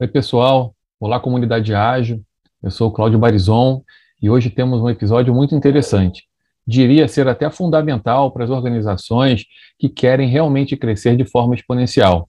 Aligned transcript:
Oi, 0.00 0.06
pessoal. 0.06 0.76
Olá, 1.00 1.18
comunidade 1.18 1.74
ágil. 1.74 2.22
Eu 2.62 2.70
sou 2.70 2.86
o 2.88 2.92
Cláudio 2.92 3.18
Barizon 3.18 3.82
e 4.22 4.30
hoje 4.30 4.48
temos 4.48 4.80
um 4.80 4.88
episódio 4.88 5.34
muito 5.34 5.56
interessante. 5.56 6.22
Diria 6.64 7.08
ser 7.08 7.26
até 7.26 7.50
fundamental 7.50 8.30
para 8.30 8.44
as 8.44 8.50
organizações 8.50 9.44
que 9.76 9.88
querem 9.88 10.28
realmente 10.28 10.76
crescer 10.76 11.16
de 11.16 11.24
forma 11.24 11.52
exponencial. 11.52 12.28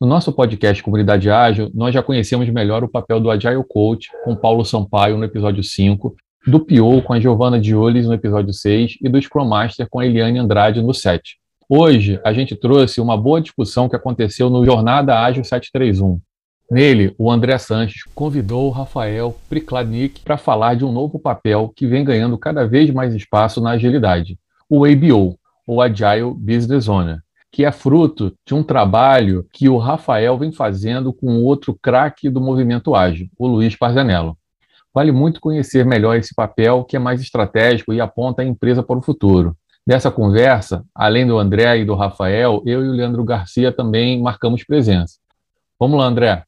No 0.00 0.08
nosso 0.08 0.32
podcast 0.32 0.82
Comunidade 0.82 1.30
Ágil, 1.30 1.70
nós 1.72 1.94
já 1.94 2.02
conhecemos 2.02 2.50
melhor 2.50 2.82
o 2.82 2.90
papel 2.90 3.20
do 3.20 3.30
Agile 3.30 3.62
Coach 3.62 4.10
com 4.24 4.34
Paulo 4.34 4.64
Sampaio 4.64 5.16
no 5.16 5.22
episódio 5.22 5.62
5, 5.62 6.16
do 6.48 6.58
PO 6.58 7.00
com 7.02 7.12
a 7.12 7.20
Giovanna 7.20 7.60
Diolis 7.60 8.08
no 8.08 8.14
episódio 8.14 8.52
6 8.52 8.98
e 9.00 9.08
do 9.08 9.22
Scrum 9.22 9.44
Master 9.44 9.86
com 9.88 10.00
a 10.00 10.06
Eliane 10.06 10.40
Andrade 10.40 10.82
no 10.82 10.92
7. 10.92 11.36
Hoje, 11.68 12.20
a 12.24 12.32
gente 12.32 12.56
trouxe 12.56 13.00
uma 13.00 13.16
boa 13.16 13.40
discussão 13.40 13.88
que 13.88 13.94
aconteceu 13.94 14.50
no 14.50 14.64
Jornada 14.64 15.16
Ágil 15.16 15.44
731. 15.44 16.20
Nele, 16.70 17.14
o 17.18 17.30
André 17.30 17.58
Sanches 17.58 18.02
convidou 18.14 18.66
o 18.66 18.70
Rafael 18.70 19.36
Prikladnik 19.48 20.20
para 20.20 20.38
falar 20.38 20.74
de 20.74 20.84
um 20.84 20.90
novo 20.90 21.18
papel 21.18 21.70
que 21.74 21.86
vem 21.86 22.02
ganhando 22.02 22.38
cada 22.38 22.66
vez 22.66 22.90
mais 22.90 23.14
espaço 23.14 23.60
na 23.60 23.70
agilidade, 23.72 24.38
o 24.68 24.84
ABO, 24.84 25.38
ou 25.66 25.82
Agile 25.82 26.34
Business 26.34 26.88
Owner, 26.88 27.18
que 27.52 27.64
é 27.64 27.70
fruto 27.70 28.34
de 28.46 28.54
um 28.54 28.62
trabalho 28.62 29.46
que 29.52 29.68
o 29.68 29.76
Rafael 29.76 30.38
vem 30.38 30.52
fazendo 30.52 31.12
com 31.12 31.42
outro 31.42 31.78
craque 31.80 32.30
do 32.30 32.40
movimento 32.40 32.94
ágil, 32.94 33.28
o 33.38 33.46
Luiz 33.46 33.76
Parzanello. 33.76 34.36
Vale 34.92 35.12
muito 35.12 35.40
conhecer 35.40 35.84
melhor 35.84 36.16
esse 36.16 36.34
papel, 36.34 36.84
que 36.84 36.96
é 36.96 36.98
mais 36.98 37.20
estratégico 37.20 37.92
e 37.92 38.00
aponta 38.00 38.42
a 38.42 38.44
empresa 38.44 38.82
para 38.82 38.98
o 38.98 39.02
futuro. 39.02 39.56
Dessa 39.86 40.10
conversa, 40.10 40.82
além 40.94 41.26
do 41.26 41.38
André 41.38 41.78
e 41.78 41.84
do 41.84 41.94
Rafael, 41.94 42.62
eu 42.64 42.82
e 42.82 42.88
o 42.88 42.92
Leandro 42.92 43.22
Garcia 43.22 43.70
também 43.70 44.22
marcamos 44.22 44.64
presença. 44.64 45.18
Vamos 45.78 45.98
lá, 45.98 46.06
André. 46.06 46.44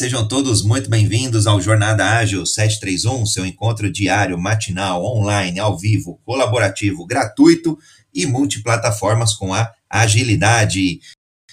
Sejam 0.00 0.26
todos 0.26 0.64
muito 0.64 0.90
bem-vindos 0.90 1.46
ao 1.46 1.60
Jornada 1.60 2.04
Ágil 2.04 2.44
731, 2.44 3.24
seu 3.26 3.46
encontro 3.46 3.92
diário, 3.92 4.36
matinal, 4.38 5.04
online, 5.04 5.60
ao 5.60 5.78
vivo, 5.78 6.20
colaborativo, 6.24 7.06
gratuito 7.06 7.78
e 8.12 8.26
multiplataformas 8.26 9.34
com 9.34 9.54
a 9.54 9.70
agilidade. 9.88 10.98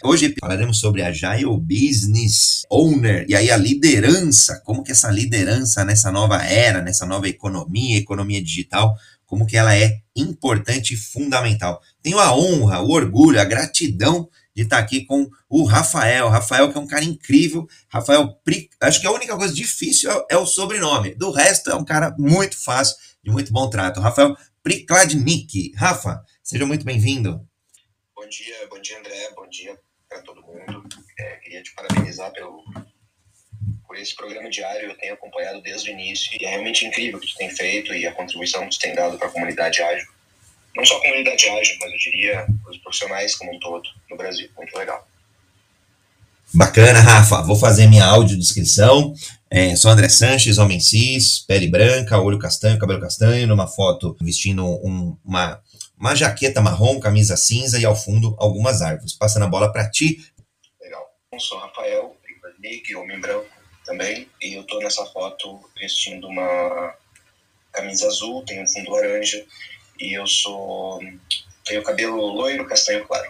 Hoje 0.03 0.33
falaremos 0.39 0.79
sobre 0.79 1.03
Agile 1.03 1.59
Business 1.59 2.65
Owner 2.71 3.25
e 3.29 3.35
aí 3.35 3.51
a 3.51 3.57
liderança, 3.57 4.59
como 4.65 4.83
que 4.83 4.93
essa 4.93 5.11
liderança 5.11 5.85
nessa 5.85 6.11
nova 6.11 6.41
era, 6.43 6.81
nessa 6.81 7.05
nova 7.05 7.27
economia, 7.27 7.97
economia 7.97 8.41
digital, 8.41 8.95
como 9.27 9.45
que 9.45 9.57
ela 9.57 9.75
é 9.75 9.99
importante 10.15 10.95
e 10.95 10.97
fundamental. 10.97 11.79
Tenho 12.01 12.17
a 12.17 12.35
honra, 12.35 12.81
o 12.81 12.89
orgulho, 12.89 13.39
a 13.39 13.43
gratidão 13.43 14.27
de 14.59 14.63
estar 14.63 14.77
aqui 14.77 15.05
com 15.05 15.29
o 15.47 15.63
Rafael. 15.63 16.27
Rafael, 16.27 16.69
que 16.69 16.77
é 16.77 16.81
um 16.81 16.87
cara 16.87 17.05
incrível. 17.05 17.65
Rafael, 17.87 18.37
acho 18.81 18.99
que 18.99 19.07
a 19.07 19.11
única 19.11 19.35
coisa 19.37 19.53
difícil 19.53 20.11
é, 20.11 20.25
é 20.31 20.37
o 20.37 20.45
sobrenome. 20.45 21.15
Do 21.15 21.31
resto, 21.31 21.69
é 21.69 21.75
um 21.75 21.85
cara 21.85 22.13
muito 22.19 22.61
fácil, 22.61 22.97
de 23.23 23.31
muito 23.31 23.53
bom 23.53 23.69
trato. 23.69 24.01
Rafael 24.01 24.35
Prikladnik. 24.61 25.73
Rafa, 25.75 26.21
seja 26.43 26.65
muito 26.65 26.83
bem-vindo. 26.83 27.47
Bom 28.13 28.27
dia, 28.27 28.67
bom 28.69 28.81
dia, 28.81 28.99
André. 28.99 29.31
Bom 29.33 29.47
dia 29.47 29.79
para 30.09 30.21
todo 30.23 30.41
mundo. 30.41 30.83
É, 31.17 31.35
queria 31.37 31.63
te 31.63 31.73
parabenizar 31.73 32.33
pelo, 32.33 32.61
por 33.87 33.95
esse 33.95 34.13
programa 34.13 34.49
diário. 34.49 34.89
Eu 34.89 34.97
tenho 34.97 35.13
acompanhado 35.13 35.61
desde 35.61 35.89
o 35.89 35.93
início 35.93 36.37
e 36.37 36.45
é 36.45 36.49
realmente 36.49 36.85
incrível 36.85 37.17
o 37.17 37.21
que 37.21 37.31
tu 37.31 37.37
tem 37.37 37.49
feito 37.49 37.93
e 37.93 38.05
a 38.05 38.13
contribuição 38.13 38.67
que 38.67 38.75
tu 38.75 38.79
tem 38.79 38.93
dado 38.93 39.17
para 39.17 39.27
a 39.27 39.31
comunidade 39.31 39.81
ágil 39.81 40.18
não 40.79 40.85
só 40.85 40.97
a 40.97 41.01
comunidade 41.01 41.49
ágil, 41.49 41.77
mas 41.81 41.91
eu 41.91 41.97
diria 41.97 42.47
os 42.69 42.77
profissionais 42.77 43.35
como 43.35 43.53
um 43.53 43.59
todo 43.59 43.87
no 44.09 44.17
Brasil. 44.17 44.49
Muito 44.57 44.77
legal. 44.77 45.05
Bacana, 46.53 46.99
Rafa. 47.01 47.41
Vou 47.43 47.55
fazer 47.55 47.87
minha 47.87 48.05
audiodescrição. 48.05 49.13
É, 49.51 49.75
sou 49.75 49.91
André 49.91 50.07
Sanches, 50.09 50.57
homem 50.57 50.79
cis, 50.79 51.39
pele 51.39 51.67
branca, 51.67 52.19
olho 52.19 52.39
castanho, 52.39 52.79
cabelo 52.79 53.01
castanho, 53.01 53.47
numa 53.47 53.67
foto 53.67 54.15
vestindo 54.21 54.65
um, 54.65 55.17
uma, 55.25 55.61
uma 55.99 56.15
jaqueta 56.15 56.61
marrom, 56.61 56.99
camisa 56.99 57.35
cinza 57.35 57.79
e 57.79 57.85
ao 57.85 57.95
fundo 57.95 58.35
algumas 58.39 58.81
árvores. 58.81 59.13
Passando 59.13 59.45
a 59.45 59.49
bola 59.49 59.71
para 59.71 59.89
ti. 59.89 60.23
Legal. 60.81 61.03
Eu 61.33 61.39
sou 61.39 61.59
Rafael, 61.59 62.15
Nick, 62.59 62.95
homem 62.95 63.19
branco 63.19 63.47
também, 63.85 64.27
e 64.41 64.53
eu 64.53 64.63
tô 64.63 64.79
nessa 64.79 65.03
foto 65.07 65.59
vestindo 65.79 66.27
uma 66.27 66.93
camisa 67.71 68.07
azul, 68.07 68.43
tem 68.45 68.61
um 68.61 68.67
fundo 68.67 68.91
laranja 68.91 69.43
e 69.99 70.17
eu 70.17 70.25
sou. 70.25 70.99
tenho 71.65 71.83
cabelo 71.83 72.17
loiro, 72.27 72.65
castanho 72.65 73.05
claro. 73.05 73.29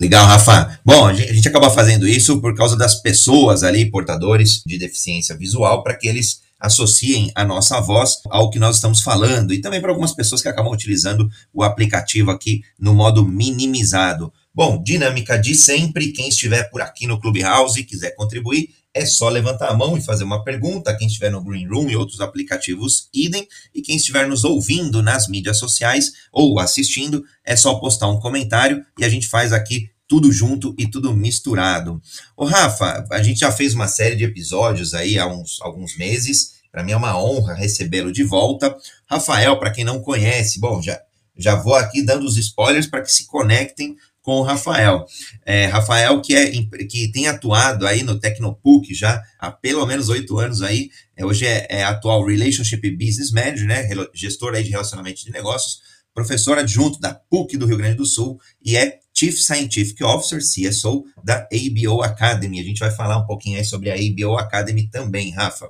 Legal, 0.00 0.26
Rafa. 0.26 0.80
Bom, 0.84 1.06
a 1.06 1.14
gente 1.14 1.46
acaba 1.46 1.70
fazendo 1.70 2.08
isso 2.08 2.40
por 2.40 2.56
causa 2.56 2.76
das 2.76 2.96
pessoas 2.96 3.62
ali, 3.62 3.90
portadores 3.90 4.62
de 4.66 4.76
deficiência 4.76 5.36
visual, 5.36 5.82
para 5.82 5.94
que 5.94 6.08
eles 6.08 6.42
associem 6.58 7.30
a 7.34 7.44
nossa 7.44 7.80
voz 7.80 8.18
ao 8.30 8.48
que 8.48 8.58
nós 8.58 8.76
estamos 8.76 9.00
falando 9.00 9.52
e 9.52 9.60
também 9.60 9.80
para 9.80 9.90
algumas 9.90 10.12
pessoas 10.12 10.40
que 10.40 10.48
acabam 10.48 10.72
utilizando 10.72 11.28
o 11.52 11.62
aplicativo 11.62 12.30
aqui 12.30 12.62
no 12.78 12.94
modo 12.94 13.26
minimizado. 13.26 14.32
Bom, 14.54 14.82
dinâmica 14.82 15.38
de 15.38 15.54
sempre. 15.54 16.12
Quem 16.12 16.28
estiver 16.28 16.64
por 16.70 16.80
aqui 16.80 17.06
no 17.06 17.20
Clubhouse 17.20 17.80
e 17.80 17.84
quiser 17.84 18.14
contribuir, 18.14 18.70
é 18.94 19.06
só 19.06 19.28
levantar 19.28 19.68
a 19.68 19.74
mão 19.74 19.96
e 19.96 20.02
fazer 20.02 20.24
uma 20.24 20.44
pergunta. 20.44 20.96
Quem 20.96 21.06
estiver 21.06 21.30
no 21.30 21.42
Green 21.42 21.66
Room 21.66 21.88
e 21.88 21.96
outros 21.96 22.20
aplicativos, 22.20 23.08
idem. 23.12 23.48
E 23.74 23.80
quem 23.80 23.96
estiver 23.96 24.28
nos 24.28 24.44
ouvindo 24.44 25.02
nas 25.02 25.28
mídias 25.28 25.58
sociais 25.58 26.12
ou 26.30 26.58
assistindo, 26.58 27.24
é 27.44 27.56
só 27.56 27.74
postar 27.76 28.08
um 28.08 28.20
comentário 28.20 28.84
e 28.98 29.04
a 29.04 29.08
gente 29.08 29.28
faz 29.28 29.52
aqui 29.52 29.90
tudo 30.06 30.30
junto 30.30 30.74
e 30.78 30.86
tudo 30.86 31.16
misturado. 31.16 32.00
Ô 32.36 32.44
Rafa, 32.44 33.06
a 33.10 33.22
gente 33.22 33.40
já 33.40 33.50
fez 33.50 33.72
uma 33.72 33.88
série 33.88 34.14
de 34.14 34.24
episódios 34.24 34.92
aí 34.92 35.18
há 35.18 35.26
uns, 35.26 35.58
alguns 35.62 35.96
meses. 35.96 36.60
Para 36.70 36.82
mim 36.82 36.92
é 36.92 36.96
uma 36.96 37.18
honra 37.18 37.54
recebê-lo 37.54 38.12
de 38.12 38.22
volta. 38.22 38.76
Rafael, 39.06 39.58
para 39.58 39.70
quem 39.70 39.84
não 39.84 40.02
conhece, 40.02 40.60
bom, 40.60 40.82
já, 40.82 41.00
já 41.36 41.54
vou 41.54 41.74
aqui 41.74 42.02
dando 42.02 42.26
os 42.26 42.36
spoilers 42.36 42.86
para 42.86 43.00
que 43.00 43.10
se 43.10 43.26
conectem 43.26 43.96
com 44.22 44.36
o 44.36 44.42
Rafael. 44.42 45.04
É, 45.44 45.66
Rafael, 45.66 46.20
que, 46.22 46.34
é, 46.34 46.50
que 46.88 47.10
tem 47.10 47.26
atuado 47.26 47.86
aí 47.86 48.02
no 48.02 48.18
Tecnopuc 48.18 48.94
já 48.94 49.20
há 49.38 49.50
pelo 49.50 49.84
menos 49.84 50.08
oito 50.08 50.38
anos 50.38 50.62
aí, 50.62 50.90
é, 51.16 51.26
hoje 51.26 51.46
é, 51.46 51.66
é, 51.68 51.84
atual 51.84 52.24
Relationship 52.24 52.88
Business 52.96 53.32
Manager, 53.32 53.66
né, 53.66 53.88
gestor 54.14 54.54
aí 54.54 54.62
de 54.62 54.70
relacionamento 54.70 55.24
de 55.24 55.32
negócios, 55.32 55.80
professor 56.14 56.58
adjunto 56.58 57.00
da 57.00 57.14
PUC 57.14 57.56
do 57.56 57.66
Rio 57.66 57.76
Grande 57.76 57.96
do 57.96 58.06
Sul 58.06 58.38
e 58.64 58.76
é 58.76 59.00
Chief 59.14 59.34
Scientific 59.34 60.02
Officer, 60.02 60.40
CSO, 60.40 61.04
da 61.22 61.46
ABO 61.52 62.02
Academy. 62.02 62.60
A 62.60 62.64
gente 62.64 62.78
vai 62.78 62.90
falar 62.90 63.18
um 63.18 63.26
pouquinho 63.26 63.58
aí 63.58 63.64
sobre 63.64 63.90
a 63.90 63.94
ABO 63.94 64.38
Academy 64.38 64.88
também, 64.88 65.30
Rafa. 65.30 65.68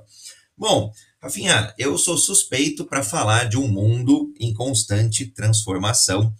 Bom, 0.57 0.91
Rafinha, 1.21 1.73
eu 1.77 1.97
sou 1.97 2.17
suspeito 2.17 2.85
para 2.85 3.03
falar 3.03 3.49
de 3.49 3.57
um 3.57 3.67
mundo 3.67 4.33
em 4.39 4.53
constante 4.53 5.25
transformação 5.25 6.33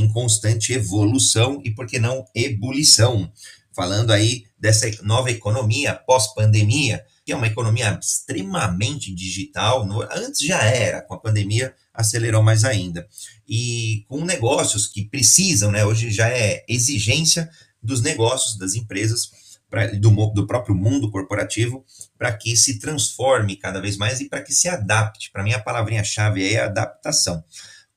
em 0.00 0.08
constante 0.08 0.72
evolução 0.72 1.60
e, 1.64 1.70
por 1.70 1.86
que 1.86 1.98
não, 1.98 2.24
ebulição. 2.34 3.30
Falando 3.74 4.10
aí 4.10 4.44
dessa 4.58 4.90
nova 5.02 5.30
economia 5.30 5.94
pós-pandemia, 5.94 7.04
que 7.24 7.32
é 7.32 7.36
uma 7.36 7.46
economia 7.46 7.98
extremamente 8.02 9.14
digital, 9.14 9.86
antes 10.10 10.40
já 10.40 10.62
era, 10.62 11.02
com 11.02 11.14
a 11.14 11.20
pandemia 11.20 11.74
acelerou 11.92 12.42
mais 12.42 12.64
ainda. 12.64 13.06
E 13.46 14.04
com 14.08 14.24
negócios 14.24 14.86
que 14.86 15.04
precisam, 15.04 15.70
né, 15.70 15.84
hoje 15.84 16.10
já 16.10 16.28
é 16.28 16.64
exigência 16.68 17.50
dos 17.82 18.02
negócios, 18.02 18.56
das 18.56 18.74
empresas, 18.74 19.30
pra, 19.68 19.86
do, 19.88 20.10
do 20.28 20.46
próprio 20.46 20.74
mundo 20.74 21.10
corporativo, 21.10 21.84
para 22.16 22.32
que 22.32 22.56
se 22.56 22.78
transforme 22.78 23.56
cada 23.56 23.80
vez 23.80 23.96
mais 23.96 24.20
e 24.20 24.28
para 24.28 24.42
que 24.42 24.52
se 24.52 24.68
adapte. 24.68 25.30
Para 25.30 25.42
mim, 25.42 25.52
a 25.52 25.60
palavrinha-chave 25.60 26.54
é 26.54 26.60
adaptação. 26.60 27.44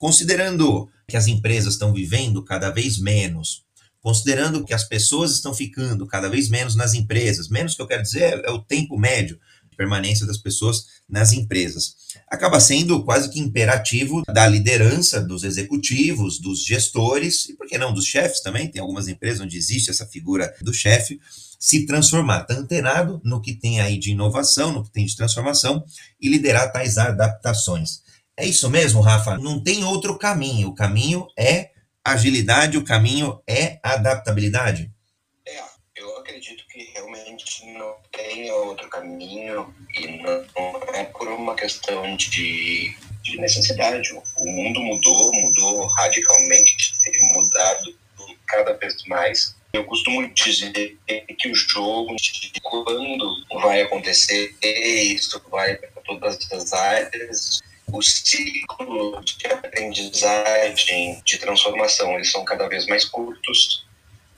Considerando 0.02 0.90
que 1.08 1.16
as 1.16 1.28
empresas 1.28 1.74
estão 1.76 1.94
vivendo 1.94 2.44
cada 2.44 2.72
vez 2.72 2.98
menos, 2.98 3.66
considerando 4.02 4.66
que 4.66 4.74
as 4.74 4.84
pessoas 4.84 5.32
estão 5.32 5.54
ficando 5.54 6.08
cada 6.08 6.28
vez 6.28 6.50
menos 6.50 6.74
nas 6.74 6.96
empresas, 6.96 7.50
menos 7.50 7.76
que 7.76 7.84
eu 7.84 7.86
quero 7.86 8.02
dizer 8.02 8.42
é 8.44 8.50
o 8.50 8.58
tempo 8.58 8.98
médio 8.98 9.40
de 9.70 9.78
permanência 9.78 10.26
das 10.26 10.40
pessoas 10.40 10.86
nas 11.08 11.34
empresas. 11.34 11.94
Acaba 12.28 12.60
sendo 12.60 13.04
quase 13.04 13.30
que 13.30 13.40
imperativo 13.40 14.24
da 14.26 14.48
liderança 14.48 15.22
dos 15.22 15.44
executivos, 15.44 16.40
dos 16.40 16.66
gestores 16.66 17.48
e 17.50 17.54
por 17.56 17.68
que 17.68 17.78
não 17.78 17.94
dos 17.94 18.08
chefes 18.08 18.42
também, 18.42 18.72
tem 18.72 18.82
algumas 18.82 19.08
empresas 19.08 19.40
onde 19.40 19.56
existe 19.56 19.92
essa 19.92 20.08
figura 20.08 20.52
do 20.64 20.74
chefe, 20.74 21.22
se 21.60 21.86
transformar, 21.86 22.46
tá 22.46 22.56
antenado 22.56 23.22
no 23.24 23.40
que 23.40 23.54
tem 23.54 23.80
aí 23.80 24.00
de 24.00 24.10
inovação, 24.10 24.74
no 24.74 24.84
que 24.84 24.90
tem 24.90 25.06
de 25.06 25.16
transformação 25.16 25.86
e 26.20 26.28
liderar 26.28 26.72
tais 26.72 26.98
adaptações. 26.98 28.02
É 28.38 28.46
isso 28.46 28.70
mesmo, 28.70 29.02
Rafa? 29.02 29.38
Não 29.38 29.62
tem 29.62 29.84
outro 29.84 30.18
caminho. 30.18 30.70
O 30.70 30.76
caminho 30.76 31.28
é 31.38 31.72
agilidade, 32.04 32.78
o 32.78 32.84
caminho 32.84 33.42
é 33.48 33.80
adaptabilidade. 33.84 34.92
É, 35.48 35.62
eu 35.96 36.18
acredito 36.18 36.66
que 36.68 36.92
realmente 36.94 37.66
não 37.74 37.96
tem 38.12 38.52
outro 38.52 38.90
caminho 38.90 39.74
e 39.96 40.08
não, 40.24 40.46
é 40.94 41.04
por 41.06 41.28
uma 41.28 41.56
questão 41.56 42.16
de, 42.16 42.96
de 43.22 43.40
necessidade. 43.40 44.12
O 44.14 44.46
mundo 44.46 44.82
mudou, 44.82 45.34
mudou 45.34 45.86
radicalmente, 45.88 46.94
tem 47.04 47.34
mudado 47.34 48.02
cada 48.48 48.74
vez 48.74 48.96
mais 49.06 49.56
Eu 49.72 49.86
costumo 49.86 50.28
dizer 50.34 50.98
que 51.38 51.50
o 51.50 51.56
jogo, 51.56 52.16
quando 52.62 53.38
vai 53.62 53.82
acontecer, 53.82 54.54
isso 54.62 55.42
vai 55.50 55.76
para 55.76 56.02
todas 56.02 56.38
as 56.52 56.74
áreas, 56.74 57.62
o 57.92 58.02
ciclo 58.02 59.22
de 59.24 59.48
aprendizagem, 59.48 61.22
de 61.26 61.38
transformação, 61.38 62.14
eles 62.16 62.32
são 62.32 62.44
cada 62.46 62.68
vez 62.68 62.86
mais 62.88 63.06
curtos. 63.06 63.86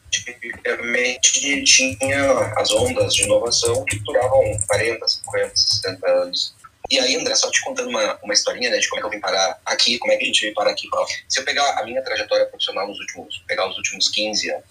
Tipicamente 0.10 1.64
tinha 1.64 2.32
as 2.58 2.72
ondas 2.72 3.16
de 3.16 3.24
inovação 3.24 3.84
que 3.86 3.98
duravam 4.00 4.60
40, 4.68 5.08
50, 5.08 5.56
60 5.56 6.08
anos. 6.08 6.56
E 6.90 7.00
aí, 7.00 7.16
André, 7.16 7.34
só 7.36 7.50
te 7.50 7.64
contando 7.64 7.90
uma, 7.90 8.20
uma 8.22 8.34
historinha, 8.34 8.70
né, 8.70 8.78
de 8.78 8.88
como 8.90 9.00
é 9.00 9.02
que 9.02 9.08
eu 9.08 9.12
vim 9.12 9.20
parar 9.20 9.60
aqui, 9.66 9.98
como 9.98 10.12
é 10.12 10.18
que 10.18 10.24
a 10.24 10.28
gente 10.28 10.42
veio 10.42 10.54
parar 10.54 10.72
aqui. 10.72 10.88
Se 11.30 11.40
eu 11.40 11.46
pegar 11.46 11.80
a 11.80 11.86
minha 11.86 12.04
trajetória 12.04 12.46
profissional 12.46 12.88
nos 12.88 13.00
últimos, 13.00 13.44
pegar 13.48 13.68
os 13.70 13.78
últimos 13.78 14.10
15 14.10 14.52
anos, 14.52 14.66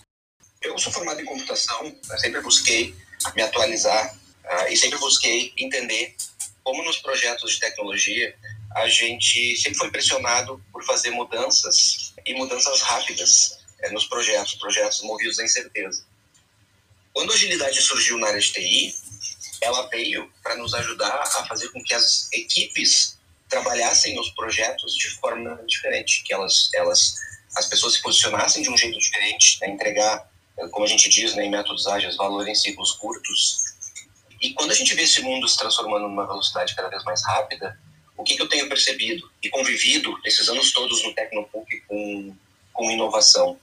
eu 0.62 0.78
sou 0.78 0.93
formado 0.93 1.20
em 1.20 1.25
computação, 1.25 1.93
sempre 2.19 2.40
busquei 2.40 2.94
me 3.35 3.43
atualizar 3.43 4.14
uh, 4.44 4.69
e 4.69 4.76
sempre 4.76 4.99
busquei 4.99 5.52
entender 5.56 6.14
como 6.62 6.85
nos 6.85 6.99
projetos 6.99 7.52
de 7.52 7.61
tecnologia 7.61 8.35
a 8.75 8.89
gente 8.89 9.57
sempre 9.57 9.79
foi 9.79 9.91
pressionado 9.91 10.63
por 10.73 10.85
fazer 10.85 11.11
mudanças 11.11 12.15
e 12.25 12.35
mudanças 12.35 12.81
rápidas 12.83 13.59
é, 13.81 13.91
nos 13.91 14.07
projetos, 14.07 14.55
projetos 14.55 15.03
movidos 15.03 15.39
à 15.39 15.45
incerteza. 15.45 16.05
Quando 17.13 17.31
a 17.31 17.35
agilidade 17.35 17.81
surgiu 17.83 18.19
na 18.19 18.29
área 18.29 18.41
de 18.41 18.53
TI, 18.53 18.95
ela 19.61 19.89
veio 19.89 20.31
para 20.43 20.57
nos 20.57 20.75
ajudar 20.75 21.15
a 21.15 21.47
fazer 21.47 21.69
com 21.69 21.83
que 21.83 21.95
as 21.95 22.29
equipes 22.33 23.19
trabalhassem 23.49 24.19
os 24.19 24.31
projetos 24.31 24.95
de 24.95 25.11
forma 25.11 25.63
diferente, 25.67 26.23
que 26.23 26.33
elas, 26.33 26.71
elas 26.75 27.15
as 27.57 27.67
pessoas 27.67 27.95
se 27.95 28.03
posicionassem 28.03 28.63
de 28.63 28.71
um 28.71 28.77
jeito 28.77 28.99
diferente, 28.99 29.59
né, 29.61 29.69
entregar, 29.69 30.27
como 30.71 30.85
a 30.85 30.89
gente 30.89 31.09
diz 31.09 31.35
né, 31.35 31.45
em 31.45 31.51
métodos 31.51 31.87
ágeis, 31.87 32.17
valor 32.17 32.49
em 32.49 32.55
ciclos 32.55 32.93
curtos. 32.93 33.63
E 34.41 34.55
quando 34.55 34.71
a 34.71 34.75
gente 34.75 34.95
vê 34.95 35.03
esse 35.03 35.21
mundo 35.21 35.47
se 35.47 35.57
transformando 35.57 36.09
numa 36.09 36.27
velocidade 36.27 36.75
cada 36.75 36.89
vez 36.89 37.05
mais 37.05 37.23
rápida, 37.25 37.79
o 38.17 38.23
que, 38.23 38.37
que 38.37 38.43
eu 38.43 38.49
tenho 38.49 38.69
percebido 38.69 39.31
e 39.43 39.49
convivido 39.49 40.17
esses 40.25 40.49
anos 40.49 40.73
todos 40.73 41.03
no 41.03 41.14
Tecnopuc 41.14 41.81
com, 41.88 42.37
com 42.73 42.91
inovação, 42.91 43.59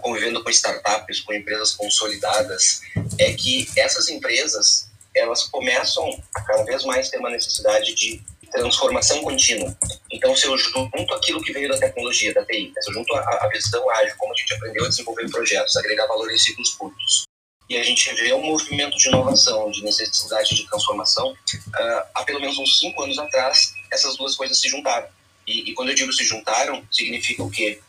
convivendo 0.00 0.42
com 0.42 0.50
startups, 0.50 1.20
com 1.20 1.32
empresas 1.32 1.74
consolidadas, 1.74 2.80
é 3.18 3.32
que 3.32 3.66
essas 3.76 4.08
empresas 4.08 4.90
elas 5.14 5.44
começam 5.44 6.08
a 6.34 6.40
cada 6.40 6.64
vez 6.64 6.84
mais 6.84 7.10
ter 7.10 7.18
uma 7.18 7.30
necessidade 7.30 7.94
de 7.94 8.22
transformação 8.50 9.22
contínua. 9.22 9.76
Então, 10.10 10.36
se 10.36 10.46
eu 10.46 10.56
junto 10.56 11.14
aquilo 11.14 11.42
que 11.42 11.52
veio 11.52 11.68
da 11.68 11.78
tecnologia, 11.78 12.34
da 12.34 12.44
TI, 12.44 12.72
se 12.78 12.90
eu 12.90 12.94
junto 12.94 13.14
a, 13.14 13.20
a 13.20 13.48
visão 13.48 13.88
ágil, 13.90 14.14
como 14.18 14.32
a 14.32 14.36
gente 14.36 14.54
aprendeu 14.54 14.84
a 14.84 14.88
desenvolver 14.88 15.28
projetos, 15.30 15.76
agregar 15.76 16.06
valor 16.06 16.30
em 16.30 16.38
ciclos 16.38 16.70
curtos, 16.74 17.24
e 17.68 17.76
a 17.78 17.82
gente 17.82 18.12
vê 18.14 18.34
um 18.34 18.42
movimento 18.42 18.96
de 18.98 19.08
inovação, 19.08 19.70
de 19.70 19.82
necessidade 19.82 20.54
de 20.54 20.66
transformação, 20.68 21.32
uh, 21.32 22.02
há 22.14 22.22
pelo 22.24 22.40
menos 22.40 22.58
uns 22.58 22.78
cinco 22.78 23.02
anos 23.02 23.18
atrás, 23.18 23.72
essas 23.92 24.16
duas 24.16 24.34
coisas 24.34 24.58
se 24.58 24.68
juntaram. 24.68 25.06
E, 25.46 25.70
e, 25.70 25.74
quando 25.74 25.90
eu 25.90 25.94
digo 25.94 26.12
se 26.12 26.24
juntaram, 26.24 26.86
significa 26.90 27.42
o 27.42 27.50
quê? 27.50 27.80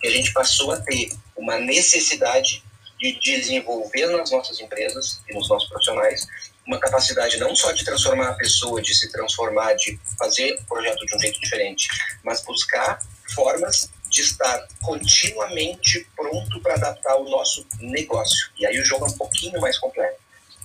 Que 0.00 0.08
a 0.08 0.10
gente 0.10 0.32
passou 0.32 0.72
a 0.72 0.80
ter 0.80 1.12
uma 1.36 1.58
necessidade 1.58 2.62
de 2.98 3.18
desenvolver 3.20 4.06
nas 4.06 4.30
nossas 4.30 4.60
empresas 4.60 5.20
e 5.28 5.34
nos 5.34 5.48
nossos 5.48 5.68
profissionais 5.68 6.26
uma 6.66 6.78
capacidade 6.78 7.38
não 7.38 7.54
só 7.54 7.72
de 7.72 7.84
transformar 7.84 8.30
a 8.30 8.34
pessoa, 8.34 8.80
de 8.80 8.94
se 8.94 9.10
transformar, 9.12 9.74
de 9.74 9.98
fazer 10.18 10.54
o 10.54 10.64
projeto 10.64 11.04
de 11.04 11.14
um 11.14 11.20
jeito 11.20 11.38
diferente, 11.38 11.86
mas 12.22 12.42
buscar 12.42 12.98
formas 13.34 13.90
de 14.08 14.22
estar 14.22 14.66
continuamente 14.80 16.06
pronto 16.16 16.60
para 16.60 16.74
adaptar 16.74 17.16
o 17.16 17.28
nosso 17.28 17.66
negócio. 17.80 18.50
E 18.58 18.66
aí 18.66 18.78
o 18.78 18.84
jogo 18.84 19.04
é 19.06 19.08
um 19.08 19.16
pouquinho 19.18 19.60
mais 19.60 19.76
complexo. 19.78 20.18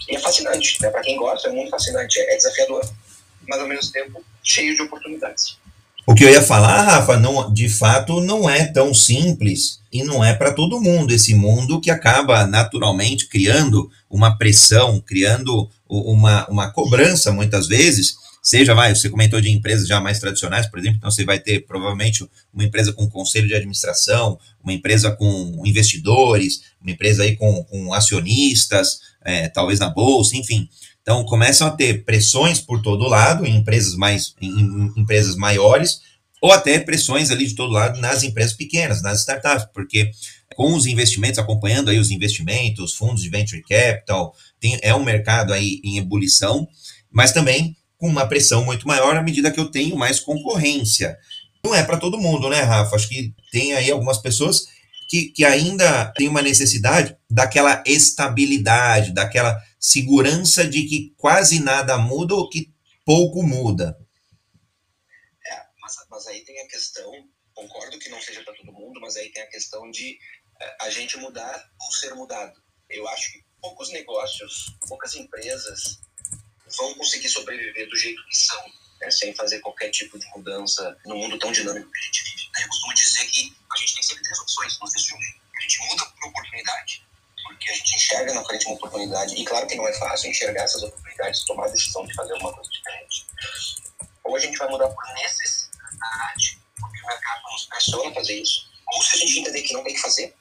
E 0.07 0.15
é 0.15 0.19
fascinante, 0.19 0.81
né? 0.81 0.89
Para 0.89 1.01
quem 1.01 1.17
gosta, 1.17 1.49
é 1.49 1.51
muito 1.51 1.69
fascinante, 1.69 2.19
é 2.19 2.35
desafiador, 2.35 2.89
mas 3.49 3.59
ao 3.59 3.67
mesmo 3.67 3.91
tempo 3.91 4.23
cheio 4.43 4.75
de 4.75 4.81
oportunidades. 4.83 5.57
O 6.05 6.15
que 6.15 6.23
eu 6.23 6.29
ia 6.29 6.41
falar, 6.41 6.81
Rafa, 6.83 7.17
não, 7.17 7.53
de 7.53 7.69
fato 7.69 8.19
não 8.21 8.49
é 8.49 8.65
tão 8.65 8.93
simples 8.93 9.79
e 9.91 10.03
não 10.03 10.23
é 10.23 10.33
para 10.33 10.51
todo 10.51 10.81
mundo. 10.81 11.13
Esse 11.13 11.35
mundo 11.35 11.79
que 11.79 11.91
acaba 11.91 12.47
naturalmente 12.47 13.27
criando 13.27 13.91
uma 14.09 14.35
pressão, 14.35 14.99
criando 14.99 15.69
uma, 15.87 16.47
uma 16.47 16.71
cobrança 16.71 17.31
muitas 17.31 17.67
vezes. 17.67 18.15
Seja, 18.41 18.73
vai, 18.73 18.95
você 18.95 19.09
comentou 19.09 19.39
de 19.39 19.51
empresas 19.51 19.87
já 19.87 19.99
mais 19.99 20.17
tradicionais, 20.17 20.65
por 20.65 20.79
exemplo, 20.79 20.97
então 20.97 21.11
você 21.11 21.25
vai 21.25 21.39
ter 21.39 21.65
provavelmente 21.67 22.27
uma 22.53 22.63
empresa 22.63 22.93
com 22.93 23.07
conselho 23.07 23.47
de 23.47 23.53
administração, 23.53 24.39
uma 24.63 24.73
empresa 24.73 25.11
com 25.11 25.61
investidores, 25.65 26.61
uma 26.81 26.89
empresa 26.89 27.23
aí 27.23 27.35
com, 27.35 27.63
com 27.65 27.93
acionistas, 27.93 29.01
é, 29.23 29.47
talvez 29.49 29.79
na 29.79 29.89
bolsa, 29.89 30.35
enfim. 30.35 30.67
Então 31.09 31.25
começam 31.25 31.65
a 31.65 31.71
ter 31.71 32.05
pressões 32.05 32.61
por 32.61 32.83
todo 32.83 33.07
lado 33.07 33.43
em 33.43 33.55
empresas 33.55 33.95
mais 33.95 34.35
em, 34.39 34.47
em 34.47 34.93
empresas 34.95 35.35
maiores 35.35 36.01
ou 36.39 36.51
até 36.51 36.77
pressões 36.77 37.31
ali 37.31 37.47
de 37.47 37.55
todo 37.55 37.73
lado 37.73 37.99
nas 37.99 38.21
empresas 38.21 38.53
pequenas, 38.53 39.01
nas 39.01 39.21
startups, 39.21 39.67
porque 39.73 40.11
com 40.55 40.71
os 40.75 40.85
investimentos 40.85 41.39
acompanhando 41.39 41.89
aí 41.89 41.97
os 41.97 42.11
investimentos, 42.11 42.93
fundos 42.93 43.23
de 43.23 43.29
venture 43.31 43.63
capital, 43.63 44.35
tem, 44.59 44.77
é 44.83 44.93
um 44.93 45.03
mercado 45.03 45.51
aí 45.51 45.81
em 45.83 45.97
ebulição, 45.97 46.67
mas 47.11 47.31
também 47.31 47.75
com 47.97 48.07
uma 48.07 48.27
pressão 48.27 48.63
muito 48.63 48.87
maior 48.87 49.17
à 49.17 49.23
medida 49.23 49.49
que 49.49 49.59
eu 49.59 49.71
tenho 49.71 49.97
mais 49.97 50.19
concorrência. 50.19 51.17
Não 51.65 51.73
é 51.73 51.81
para 51.81 51.97
todo 51.97 52.21
mundo, 52.21 52.47
né, 52.49 52.61
Rafa? 52.61 52.95
Acho 52.95 53.09
que 53.09 53.33
tem 53.51 53.73
aí 53.73 53.89
algumas 53.89 54.19
pessoas 54.19 54.65
que, 55.09 55.29
que 55.29 55.43
ainda 55.43 56.13
têm 56.15 56.27
uma 56.27 56.43
necessidade 56.43 57.15
daquela 57.27 57.83
estabilidade, 57.87 59.11
daquela 59.11 59.59
segurança 59.79 60.67
de 60.67 60.83
que 60.85 61.13
quase 61.17 61.59
nada 61.59 61.97
muda 61.97 62.35
ou 62.35 62.49
que 62.49 62.73
pouco 63.05 63.41
muda. 63.41 63.97
É, 65.45 65.65
mas, 65.81 65.95
mas 66.09 66.27
aí 66.27 66.41
tem 66.41 66.59
a 66.61 66.67
questão, 66.67 67.11
concordo 67.53 67.97
que 67.97 68.09
não 68.09 68.21
seja 68.21 68.43
para 68.43 68.53
todo 68.53 68.73
mundo, 68.73 68.99
mas 68.99 69.15
aí 69.15 69.29
tem 69.31 69.41
a 69.41 69.49
questão 69.49 69.89
de 69.89 70.19
é, 70.59 70.77
a 70.81 70.89
gente 70.89 71.17
mudar 71.17 71.71
ou 71.79 71.91
ser 71.93 72.13
mudado. 72.13 72.61
Eu 72.89 73.07
acho 73.07 73.31
que 73.31 73.43
poucos 73.61 73.89
negócios, 73.89 74.75
poucas 74.87 75.15
empresas 75.15 75.99
vão 76.77 76.93
conseguir 76.95 77.29
sobreviver 77.29 77.89
do 77.89 77.97
jeito 77.97 78.23
que 78.27 78.35
são, 78.35 78.65
né, 79.01 79.09
sem 79.09 79.33
fazer 79.33 79.59
qualquer 79.59 79.89
tipo 79.89 80.19
de 80.19 80.27
mudança 80.29 80.97
no 81.05 81.15
mundo 81.15 81.39
tão 81.39 81.51
dinâmico 81.51 81.91
que 81.91 81.99
a 81.99 82.01
gente 82.01 82.23
vive. 82.23 82.49
Eu 82.61 82.67
costumo 82.67 82.93
dizer 82.93 83.25
que 83.27 83.55
a 83.71 83.79
gente 83.79 83.93
tem 83.95 84.03
sempre 84.03 84.23
três 84.23 84.39
opções 84.39 84.79
nos 84.79 85.05
filme. 85.05 85.25
A 85.55 85.61
gente 85.61 85.79
muda 85.87 86.05
por 86.05 86.29
oportunidade, 86.29 87.05
porque 87.49 87.71
a 87.71 87.73
gente 87.73 87.95
enxerga 87.95 88.33
na 88.33 88.45
frente 88.45 88.65
uma 88.67 88.75
oportunidade, 88.75 89.35
e 89.35 89.43
claro 89.43 89.65
que 89.67 89.75
não 89.75 89.87
é 89.87 89.93
fácil 89.93 90.29
enxergar 90.29 90.63
essas 90.63 90.83
oportunidades, 90.83 91.45
tomar 91.45 91.65
a 91.65 91.69
decisão 91.69 92.05
de 92.05 92.13
fazer 92.13 92.33
alguma 92.33 92.53
coisa 92.53 92.69
diferente. 92.69 93.25
Ou 94.23 94.35
a 94.35 94.39
gente 94.39 94.57
vai 94.57 94.69
mudar 94.69 94.89
por 94.89 95.03
necessidade, 95.15 96.59
porque 96.79 97.01
o 97.01 97.07
mercado 97.07 97.41
nos 97.51 97.65
pressiona 97.65 98.09
a 98.11 98.13
fazer 98.13 98.39
isso. 98.39 98.69
Ou 98.93 99.01
se 99.01 99.17
a 99.17 99.19
gente 99.19 99.39
entender 99.39 99.61
que 99.63 99.73
não 99.73 99.83
tem 99.83 99.93
que 99.93 100.01
fazer, 100.01 100.35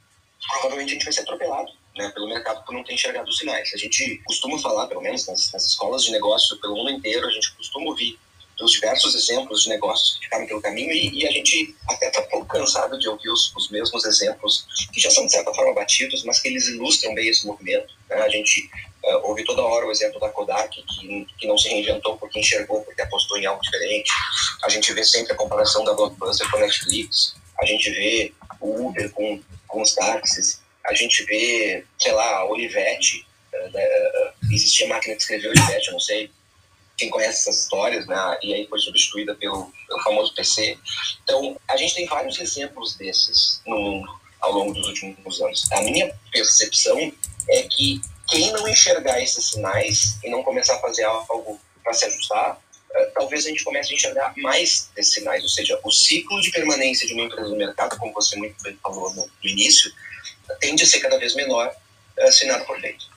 provavelmente 0.49 0.91
a 0.91 0.93
gente 0.95 1.05
vai 1.05 1.13
ser 1.13 1.21
atropelado 1.23 1.73
né, 1.97 2.11
pelo 2.11 2.29
mercado 2.29 2.65
por 2.65 2.75
não 2.75 2.85
ter 2.85 2.95
enxergado 2.95 3.29
os 3.29 3.39
sinais. 3.39 3.73
A 3.73 3.79
gente 3.79 4.23
costuma 4.25 4.59
falar, 4.59 4.87
pelo 4.87 5.01
menos 5.01 5.27
nas, 5.27 5.51
nas 5.53 5.65
escolas 5.65 6.05
de 6.05 6.13
negócio 6.13 6.61
pelo 6.61 6.77
mundo 6.77 6.91
inteiro, 6.91 7.27
a 7.27 7.31
gente 7.31 7.55
costuma 7.55 7.91
ouvir 7.91 8.19
dos 8.59 8.73
diversos 8.73 9.15
exemplos 9.15 9.63
de 9.63 9.69
negócios 9.69 10.17
que 10.17 10.25
ficaram 10.25 10.47
pelo 10.47 10.61
caminho 10.61 10.93
e, 10.93 11.23
e 11.23 11.27
a 11.27 11.31
gente 11.31 11.75
até 11.89 12.09
está 12.09 12.21
um 12.21 12.29
pouco 12.29 12.47
cansado 12.47 12.99
de 12.99 13.09
ouvir 13.09 13.31
os, 13.31 13.55
os, 13.55 13.71
mesmos 13.71 14.05
exemplos 14.05 14.67
que 14.93 15.01
já 15.01 15.11
são 15.11 15.25
de 15.25 15.33
certa 15.33 15.55
forma 15.55 15.73
batidos, 15.75 16.25
mas 16.25 16.41
que 16.41 16.49
eles 16.49 16.67
ilustram 16.67 17.15
bem 17.15 17.29
esse 17.29 17.47
movimento. 17.47 17.95
Né? 18.11 18.17
A 18.17 18.29
gente 18.29 18.69
uh, 19.05 19.29
ouve 19.29 19.45
toda 19.45 19.63
hora 19.63 19.87
o 19.87 19.93
exemplo 19.93 20.19
da 20.19 20.29
Kodak, 20.29 20.83
que, 20.83 21.27
que 21.39 21.47
não 21.47 21.57
se 21.57 21.69
reinventou 21.69 22.19
porque 22.19 22.41
enxergou, 22.41 22.83
porque 22.83 23.01
apostou 23.01 23.39
em 23.39 23.47
algo 23.47 23.63
diferente. 23.63 24.11
A 24.65 24.69
gente 24.69 24.93
vê 24.93 25.05
sempre 25.05 25.33
a 25.33 25.37
comparação 25.37 25.85
da 25.85 25.95
Blockbuster 25.95 26.51
com 26.51 26.57
a 26.57 26.61
Netflix. 26.61 27.37
A 27.61 27.65
gente 27.65 27.91
vê 27.91 28.35
o 28.61 28.89
Uber 28.89 29.11
com, 29.13 29.41
com 29.69 29.83
os 29.83 29.95
táxis. 29.95 30.61
A 30.85 30.95
gente 30.95 31.23
vê, 31.25 31.85
sei 31.99 32.13
lá, 32.13 32.39
a 32.39 32.45
Olivetti. 32.47 33.25
Uh, 33.55 33.69
uh, 33.69 34.53
existia 34.53 34.89
máquina 34.89 35.15
de 35.15 35.23
escrever 35.23 35.49
Olivetti, 35.49 35.87
eu 35.87 35.93
não 35.93 36.01
sei 36.01 36.31
quem 36.99 37.09
conhece 37.09 37.49
essas 37.49 37.63
histórias, 37.63 38.07
né? 38.07 38.39
E 38.43 38.53
aí 38.53 38.67
foi 38.67 38.79
substituída 38.81 39.35
pelo, 39.37 39.73
pelo 39.87 40.03
famoso 40.03 40.35
PC. 40.35 40.77
Então, 41.23 41.57
a 41.69 41.77
gente 41.77 41.95
tem 41.95 42.07
vários 42.07 42.39
exemplos 42.41 42.97
desses 42.97 43.63
no 43.65 43.79
mundo 43.79 44.19
ao 44.41 44.53
longo 44.53 44.75
dos 44.75 44.87
últimos 44.89 45.41
anos. 45.41 45.71
A 45.73 45.81
minha 45.83 46.13
percepção 46.33 46.99
é 47.49 47.63
que 47.63 48.01
quem 48.29 48.53
não 48.53 48.69
enxergar 48.69 49.23
esses 49.23 49.51
sinais 49.51 50.19
e 50.23 50.29
não 50.29 50.43
começar 50.43 50.75
a 50.75 50.81
fazer 50.81 51.05
algo 51.05 51.59
para 51.83 51.95
se 51.95 52.05
ajustar, 52.05 52.61
eh, 52.95 53.07
talvez 53.15 53.47
a 53.47 53.49
gente 53.49 53.65
comece 53.65 53.93
a 53.93 53.95
enxergar 53.95 54.35
mais 54.37 54.91
desses 54.95 55.15
sinais, 55.15 55.43
ou 55.43 55.49
seja, 55.49 55.81
o 55.83 55.91
ciclo 55.91 56.41
de 56.41 56.51
permanência 56.51 57.07
de 57.07 57.15
uma 57.15 57.25
empresa 57.25 57.49
no 57.49 57.57
mercado, 57.57 57.97
como 57.97 58.13
você 58.13 58.37
muito 58.37 58.63
bem 58.63 58.79
falou 58.83 59.13
no, 59.15 59.31
início, 59.43 59.91
tende 60.61 60.83
a 60.83 60.87
ser 60.87 61.01
cada 61.01 61.19
vez 61.19 61.35
menor 61.35 61.75
se 62.31 62.45
nada 62.47 62.65
for 62.65 62.79
feito. 62.81 63.08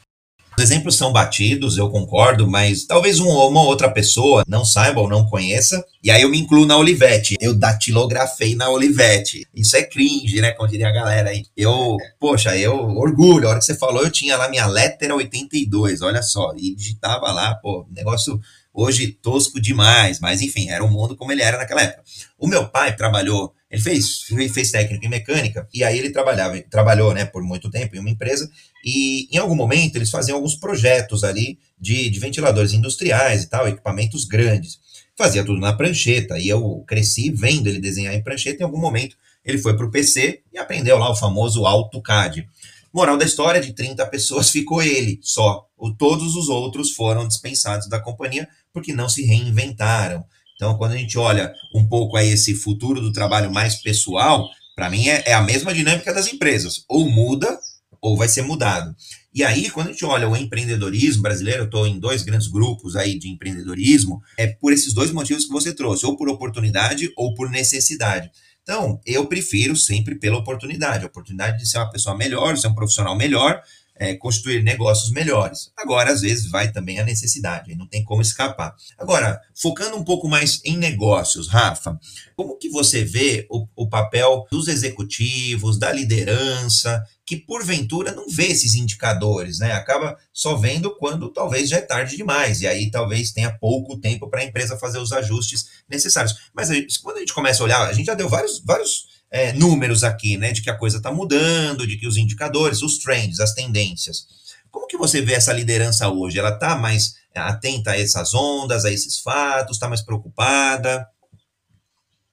Os 0.57 0.63
exemplos 0.63 0.95
são 0.95 1.13
batidos, 1.13 1.77
eu 1.77 1.89
concordo, 1.89 2.47
mas 2.47 2.85
talvez 2.85 3.19
uma 3.19 3.63
outra 3.63 3.89
pessoa 3.89 4.43
não 4.47 4.65
saiba 4.65 4.99
ou 4.99 5.09
não 5.09 5.25
conheça, 5.25 5.83
e 6.03 6.11
aí 6.11 6.21
eu 6.21 6.29
me 6.29 6.39
incluo 6.39 6.65
na 6.65 6.77
Olivetti. 6.77 7.35
Eu 7.39 7.53
datilografei 7.53 8.53
na 8.55 8.69
Olivetti. 8.69 9.47
Isso 9.55 9.77
é 9.77 9.83
cringe, 9.83 10.41
né? 10.41 10.51
Como 10.51 10.69
diria 10.69 10.89
a 10.89 10.93
galera 10.93 11.29
aí. 11.29 11.45
Eu, 11.55 11.97
poxa, 12.19 12.55
eu 12.57 12.75
orgulho. 12.75 13.47
A 13.47 13.51
hora 13.51 13.59
que 13.59 13.65
você 13.65 13.75
falou, 13.75 14.03
eu 14.03 14.11
tinha 14.11 14.37
lá 14.37 14.49
minha 14.49 14.67
letra 14.67 15.15
82, 15.15 16.01
olha 16.01 16.21
só, 16.21 16.53
e 16.57 16.75
digitava 16.75 17.31
lá, 17.31 17.55
pô, 17.55 17.85
negócio 17.89 18.39
hoje 18.73 19.07
tosco 19.21 19.59
demais, 19.59 20.19
mas 20.19 20.41
enfim, 20.41 20.69
era 20.69 20.83
um 20.83 20.89
mundo 20.89 21.15
como 21.15 21.31
ele 21.31 21.41
era 21.41 21.57
naquela 21.57 21.81
época. 21.81 22.03
O 22.37 22.47
meu 22.47 22.67
pai 22.69 22.95
trabalhou 22.95 23.53
ele 23.71 23.81
fez, 23.81 24.23
fez 24.53 24.69
técnico 24.69 25.05
em 25.05 25.09
mecânica 25.09 25.65
e 25.73 25.81
aí 25.81 25.97
ele 25.97 26.09
trabalhava, 26.09 26.61
trabalhou 26.69 27.13
né, 27.13 27.23
por 27.23 27.41
muito 27.41 27.71
tempo 27.71 27.95
em 27.95 27.99
uma 27.99 28.09
empresa 28.09 28.51
e 28.83 29.33
em 29.33 29.37
algum 29.37 29.55
momento 29.55 29.95
eles 29.95 30.09
faziam 30.09 30.35
alguns 30.35 30.55
projetos 30.55 31.23
ali 31.23 31.57
de, 31.79 32.09
de 32.09 32.19
ventiladores 32.19 32.73
industriais 32.73 33.43
e 33.43 33.49
tal, 33.49 33.69
equipamentos 33.69 34.25
grandes. 34.25 34.77
Fazia 35.17 35.45
tudo 35.45 35.59
na 35.59 35.71
prancheta 35.71 36.37
e 36.37 36.49
eu 36.49 36.83
cresci 36.85 37.31
vendo 37.31 37.67
ele 37.67 37.79
desenhar 37.79 38.13
em 38.13 38.21
prancheta. 38.21 38.61
Em 38.61 38.65
algum 38.65 38.79
momento 38.79 39.15
ele 39.45 39.57
foi 39.57 39.75
para 39.75 39.85
o 39.85 39.91
PC 39.91 40.41
e 40.51 40.57
aprendeu 40.57 40.97
lá 40.97 41.09
o 41.09 41.15
famoso 41.15 41.65
AutoCAD. 41.65 42.47
Moral 42.93 43.17
da 43.17 43.25
história, 43.25 43.61
de 43.61 43.73
30 43.73 44.05
pessoas 44.07 44.49
ficou 44.49 44.81
ele 44.81 45.19
só. 45.21 45.65
O, 45.77 45.93
todos 45.93 46.35
os 46.35 46.49
outros 46.49 46.91
foram 46.91 47.27
dispensados 47.27 47.87
da 47.87 47.99
companhia 47.99 48.47
porque 48.73 48.93
não 48.93 49.07
se 49.07 49.23
reinventaram. 49.23 50.23
Então, 50.55 50.77
quando 50.77 50.91
a 50.91 50.97
gente 50.97 51.17
olha 51.17 51.53
um 51.73 51.87
pouco 51.87 52.17
a 52.17 52.23
esse 52.23 52.53
futuro 52.53 53.01
do 53.01 53.11
trabalho 53.11 53.51
mais 53.51 53.81
pessoal, 53.81 54.47
para 54.75 54.89
mim 54.89 55.07
é, 55.07 55.23
é, 55.25 55.33
a 55.33 55.41
mesma 55.41 55.73
dinâmica 55.73 56.13
das 56.13 56.31
empresas. 56.31 56.83
Ou 56.87 57.09
muda, 57.09 57.59
ou 58.01 58.17
vai 58.17 58.27
ser 58.27 58.41
mudado. 58.41 58.95
E 59.33 59.43
aí, 59.43 59.69
quando 59.69 59.87
a 59.87 59.91
gente 59.91 60.03
olha 60.03 60.27
o 60.27 60.35
empreendedorismo 60.35 61.21
brasileiro, 61.21 61.61
eu 61.61 61.65
estou 61.65 61.87
em 61.87 61.97
dois 61.97 62.21
grandes 62.21 62.47
grupos 62.47 62.95
aí 62.95 63.17
de 63.17 63.29
empreendedorismo, 63.29 64.21
é 64.37 64.47
por 64.47 64.73
esses 64.73 64.93
dois 64.93 65.11
motivos 65.11 65.45
que 65.45 65.51
você 65.51 65.73
trouxe, 65.73 66.05
ou 66.05 66.17
por 66.17 66.27
oportunidade 66.27 67.11
ou 67.15 67.33
por 67.33 67.49
necessidade. 67.49 68.29
Então, 68.63 68.99
eu 69.05 69.25
prefiro 69.25 69.75
sempre 69.75 70.15
pela 70.15 70.37
oportunidade, 70.37 71.03
a 71.03 71.07
oportunidade 71.07 71.57
de 71.57 71.67
ser 71.67 71.77
uma 71.77 71.89
pessoa 71.89 72.15
melhor, 72.15 72.57
ser 72.57 72.67
um 72.67 72.75
profissional 72.75 73.15
melhor, 73.15 73.61
é, 73.95 74.15
construir 74.15 74.63
negócios 74.63 75.11
melhores. 75.11 75.71
Agora, 75.77 76.11
às 76.11 76.21
vezes, 76.21 76.49
vai 76.49 76.71
também 76.71 76.99
a 76.99 77.03
necessidade, 77.03 77.75
não 77.75 77.87
tem 77.87 78.03
como 78.03 78.21
escapar. 78.21 78.75
Agora, 78.97 79.39
focando 79.55 79.95
um 79.95 80.03
pouco 80.03 80.27
mais 80.27 80.59
em 80.65 80.75
negócios, 80.75 81.47
Rafa, 81.47 81.99
como 82.35 82.57
que 82.57 82.69
você 82.69 83.03
vê 83.03 83.45
o, 83.49 83.67
o 83.75 83.87
papel 83.87 84.47
dos 84.51 84.67
executivos, 84.67 85.77
da 85.77 85.91
liderança, 85.91 87.03
que 87.31 87.37
porventura 87.37 88.11
não 88.11 88.27
vê 88.27 88.47
esses 88.47 88.75
indicadores, 88.75 89.59
né? 89.59 89.71
Acaba 89.71 90.17
só 90.33 90.57
vendo 90.57 90.93
quando 90.97 91.31
talvez 91.31 91.69
já 91.69 91.77
é 91.77 91.81
tarde 91.81 92.17
demais, 92.17 92.59
e 92.59 92.67
aí 92.67 92.91
talvez 92.91 93.31
tenha 93.31 93.57
pouco 93.57 93.97
tempo 93.97 94.29
para 94.29 94.41
a 94.41 94.43
empresa 94.43 94.77
fazer 94.77 94.99
os 94.99 95.13
ajustes 95.13 95.67
necessários. 95.87 96.35
Mas 96.53 96.67
quando 96.97 97.15
a 97.15 97.19
gente 97.21 97.33
começa 97.33 97.63
a 97.63 97.65
olhar, 97.65 97.87
a 97.87 97.93
gente 97.93 98.07
já 98.07 98.15
deu 98.15 98.27
vários, 98.27 98.59
vários 98.59 99.07
é, 99.31 99.53
números 99.53 100.03
aqui, 100.03 100.35
né, 100.35 100.51
de 100.51 100.61
que 100.61 100.69
a 100.69 100.77
coisa 100.77 100.97
está 100.97 101.09
mudando, 101.09 101.87
de 101.87 101.95
que 101.95 102.05
os 102.05 102.17
indicadores, 102.17 102.81
os 102.81 102.97
trends, 102.97 103.39
as 103.39 103.53
tendências. 103.53 104.27
Como 104.69 104.85
que 104.85 104.97
você 104.97 105.21
vê 105.21 105.35
essa 105.35 105.53
liderança 105.53 106.09
hoje? 106.09 106.37
Ela 106.37 106.53
está 106.53 106.75
mais 106.75 107.15
atenta 107.33 107.91
a 107.91 107.97
essas 107.97 108.33
ondas, 108.33 108.83
a 108.83 108.91
esses 108.91 109.19
fatos, 109.19 109.77
está 109.77 109.87
mais 109.87 110.01
preocupada? 110.01 111.07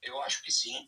Eu 0.02 0.20
acho 0.22 0.42
que 0.42 0.50
sim. 0.50 0.87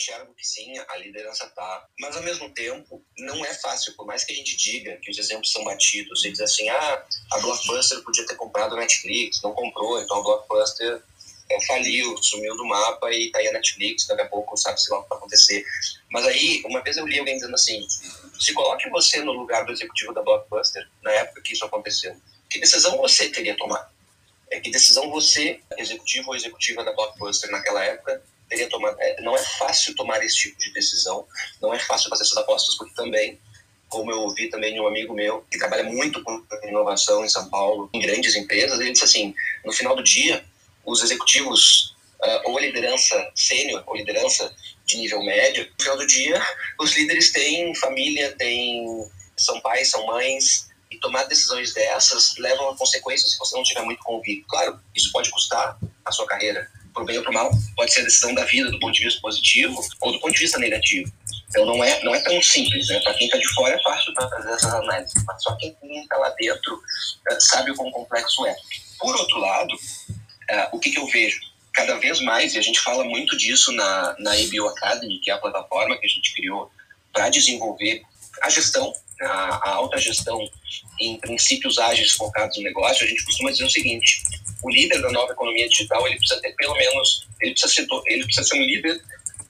Enxergo 0.00 0.34
que 0.34 0.46
sim, 0.46 0.72
a 0.88 0.96
liderança 0.96 1.44
está. 1.44 1.86
Mas, 2.00 2.16
ao 2.16 2.22
mesmo 2.22 2.48
tempo, 2.50 3.04
não 3.18 3.44
é 3.44 3.52
fácil. 3.54 3.94
Por 3.94 4.06
mais 4.06 4.24
que 4.24 4.32
a 4.32 4.36
gente 4.36 4.56
diga 4.56 4.96
que 4.96 5.10
os 5.10 5.18
exemplos 5.18 5.52
são 5.52 5.62
batidos, 5.62 6.24
e 6.24 6.30
diz 6.30 6.40
assim, 6.40 6.68
ah, 6.70 7.04
a 7.32 7.38
Blockbuster 7.38 8.02
podia 8.02 8.26
ter 8.26 8.34
comprado 8.36 8.74
a 8.74 8.78
Netflix, 8.78 9.42
não 9.42 9.52
comprou, 9.52 10.00
então 10.00 10.18
a 10.18 10.22
Blockbuster 10.22 11.02
é, 11.50 11.66
faliu, 11.66 12.16
sumiu 12.22 12.56
do 12.56 12.64
mapa 12.64 13.12
e 13.12 13.30
tá 13.30 13.40
aí 13.40 13.48
a 13.48 13.52
Netflix, 13.52 14.06
daqui 14.06 14.22
a 14.22 14.28
pouco 14.28 14.56
sabe-se 14.56 14.90
lá 14.90 15.00
o 15.00 15.06
vai 15.06 15.18
acontecer. 15.18 15.64
Mas 16.08 16.24
aí, 16.26 16.62
uma 16.64 16.80
vez 16.80 16.96
eu 16.96 17.06
li 17.06 17.18
alguém 17.18 17.34
dizendo 17.34 17.54
assim, 17.54 17.86
se 18.38 18.54
coloque 18.54 18.88
você 18.88 19.22
no 19.22 19.32
lugar 19.32 19.66
do 19.66 19.72
executivo 19.72 20.14
da 20.14 20.22
Blockbuster, 20.22 20.88
na 21.02 21.10
época 21.12 21.42
que 21.42 21.52
isso 21.52 21.64
aconteceu. 21.64 22.16
Que 22.48 22.58
decisão 22.58 22.96
você 22.96 23.28
teria 23.28 23.56
tomado? 23.56 23.90
É, 24.50 24.60
que 24.60 24.70
decisão 24.70 25.10
você, 25.10 25.60
executivo 25.76 26.28
ou 26.28 26.36
executiva 26.36 26.82
da 26.84 26.92
Blockbuster 26.92 27.50
naquela 27.50 27.84
época, 27.84 28.22
teria 28.50 28.68
tomado? 28.68 28.96
É, 29.00 29.22
não 29.22 29.34
é 29.34 29.42
fácil 29.42 29.94
tomar 29.94 30.22
esse 30.22 30.36
tipo 30.36 30.58
de 30.58 30.72
decisão, 30.74 31.26
não 31.62 31.72
é 31.72 31.78
fácil 31.78 32.10
fazer 32.10 32.24
essas 32.24 32.36
apostas, 32.36 32.76
porque 32.76 32.94
também 32.94 33.40
como 33.88 34.10
eu 34.10 34.20
ouvi 34.20 34.48
também 34.48 34.72
de 34.72 34.80
um 34.80 34.86
amigo 34.86 35.12
meu 35.12 35.44
que 35.50 35.58
trabalha 35.58 35.82
muito 35.82 36.22
com 36.22 36.40
inovação 36.62 37.24
em 37.24 37.28
São 37.28 37.50
Paulo, 37.50 37.90
em 37.92 38.00
grandes 38.00 38.36
empresas, 38.36 38.78
ele 38.78 38.92
disse 38.92 39.04
assim, 39.04 39.34
no 39.64 39.72
final 39.72 39.96
do 39.96 40.02
dia, 40.02 40.44
os 40.86 41.02
executivos 41.02 41.96
uh, 42.22 42.40
ou 42.50 42.56
a 42.56 42.60
liderança 42.60 43.32
sênior 43.34 43.82
ou 43.86 43.96
liderança 43.96 44.54
de 44.86 44.96
nível 44.96 45.22
médio, 45.24 45.68
no 45.76 45.82
final 45.82 45.98
do 45.98 46.06
dia, 46.06 46.40
os 46.78 46.92
líderes 46.92 47.32
têm 47.32 47.74
família, 47.74 48.32
têm, 48.36 49.04
são 49.36 49.60
pais, 49.60 49.90
são 49.90 50.06
mães, 50.06 50.70
e 50.90 50.96
tomar 50.98 51.24
decisões 51.24 51.72
dessas 51.74 52.36
levam 52.38 52.70
a 52.70 52.76
consequências 52.76 53.32
se 53.32 53.38
você 53.38 53.56
não 53.56 53.62
tiver 53.62 53.82
muito 53.82 54.02
convicto. 54.02 54.46
Claro, 54.48 54.80
isso 54.94 55.10
pode 55.12 55.30
custar 55.30 55.78
a 56.04 56.12
sua 56.12 56.26
carreira, 56.26 56.68
por 56.92 57.04
bem 57.04 57.18
ou 57.18 57.24
por 57.24 57.32
mal, 57.32 57.50
pode 57.76 57.92
ser 57.92 58.00
a 58.00 58.04
decisão 58.04 58.34
da 58.34 58.44
vida 58.44 58.70
do 58.70 58.78
ponto 58.78 58.94
de 58.94 59.04
vista 59.04 59.20
positivo 59.20 59.80
ou 60.00 60.12
do 60.12 60.20
ponto 60.20 60.32
de 60.32 60.40
vista 60.40 60.58
negativo. 60.58 61.10
Então 61.50 61.66
não 61.66 61.82
é, 61.82 62.02
não 62.04 62.14
é 62.14 62.20
tão 62.20 62.40
simples, 62.40 62.88
né? 62.88 63.00
Para 63.00 63.14
quem 63.14 63.26
está 63.26 63.38
de 63.38 63.48
fora 63.54 63.74
é 63.74 63.82
fácil 63.82 64.14
para 64.14 64.28
fazer 64.28 64.52
essas 64.52 64.72
análises, 64.72 65.24
mas 65.26 65.42
só 65.42 65.56
quem 65.56 65.76
está 65.82 66.16
lá 66.16 66.32
dentro 66.38 66.74
uh, 66.74 67.40
sabe 67.40 67.72
o 67.72 67.74
quão 67.74 67.90
complexo 67.90 68.46
é. 68.46 68.54
Por 68.98 69.16
outro 69.16 69.38
lado, 69.38 69.74
uh, 69.74 70.68
o 70.72 70.78
que, 70.78 70.90
que 70.90 70.98
eu 70.98 71.06
vejo? 71.06 71.40
Cada 71.72 71.98
vez 71.98 72.20
mais, 72.20 72.54
e 72.54 72.58
a 72.58 72.62
gente 72.62 72.80
fala 72.80 73.04
muito 73.04 73.36
disso 73.36 73.72
na, 73.72 74.14
na 74.18 74.32
ABO 74.32 74.68
Academy, 74.68 75.18
que 75.20 75.30
é 75.30 75.34
a 75.34 75.38
plataforma 75.38 75.96
que 75.98 76.06
a 76.06 76.08
gente 76.08 76.34
criou 76.34 76.70
para 77.12 77.28
desenvolver 77.28 78.02
a 78.42 78.48
gestão, 78.48 78.92
a, 79.22 79.26
a 79.26 79.70
alta 79.70 79.98
gestão 79.98 80.38
em 81.00 81.18
princípios 81.18 81.78
ágeis 81.78 82.12
focados 82.12 82.56
no 82.58 82.62
negócio, 82.62 83.04
a 83.04 83.08
gente 83.08 83.24
costuma 83.24 83.50
dizer 83.50 83.64
o 83.64 83.70
seguinte: 83.70 84.22
o 84.62 84.70
líder 84.70 85.00
da 85.00 85.10
nova 85.10 85.32
economia 85.32 85.68
digital 85.68 86.06
ele 86.06 86.16
precisa 86.16 86.40
ter 86.40 86.52
pelo 86.54 86.74
menos, 86.74 87.26
ele 87.40 87.52
precisa 87.52 87.74
ser, 87.74 87.86
ele 88.06 88.24
precisa 88.24 88.48
ser 88.48 88.56
um 88.56 88.64
líder 88.64 89.00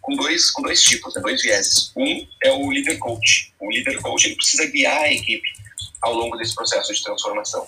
com 0.01 0.15
dois, 0.17 0.51
com 0.51 0.63
dois 0.63 0.83
tipos, 0.83 1.15
né, 1.15 1.23
dois 1.23 1.43
vieses. 1.43 1.93
Um 1.97 2.27
é 2.43 2.53
o 2.53 2.71
líder 2.71 2.99
coach. 2.99 3.53
O 3.61 3.71
líder 3.71 4.01
coach 4.01 4.27
ele 4.27 4.37
precisa 4.37 4.67
guiar 4.67 5.03
a 5.03 5.13
equipe 5.13 5.49
ao 6.03 6.15
longo 6.15 6.37
desse 6.37 6.55
processo 6.55 6.93
de 6.93 7.03
transformação. 7.03 7.67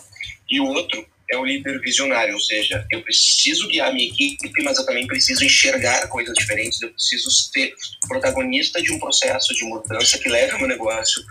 E 0.51 0.61
o 0.61 0.67
outro 0.67 1.07
é 1.31 1.37
o 1.39 1.45
líder 1.45 1.81
visionário, 1.81 2.35
ou 2.35 2.41
seja, 2.41 2.87
eu 2.91 3.03
preciso 3.03 3.67
guiar 3.69 3.89
a 3.89 3.93
minha 3.93 4.07
equipe, 4.07 4.63
mas 4.63 4.79
eu 4.79 4.85
também 4.85 5.07
preciso 5.07 5.43
enxergar 5.45 6.07
coisas 6.09 6.35
diferentes, 6.37 6.81
eu 6.83 6.91
preciso 6.91 7.31
ser 7.31 7.75
protagonista 8.07 8.83
de 8.83 8.93
um 8.93 8.99
processo 8.99 9.55
de 9.55 9.65
mudança 9.65 10.19
que 10.19 10.29
leve 10.29 10.55
o 10.55 10.59
meu 10.59 10.69
negócio 10.69 11.23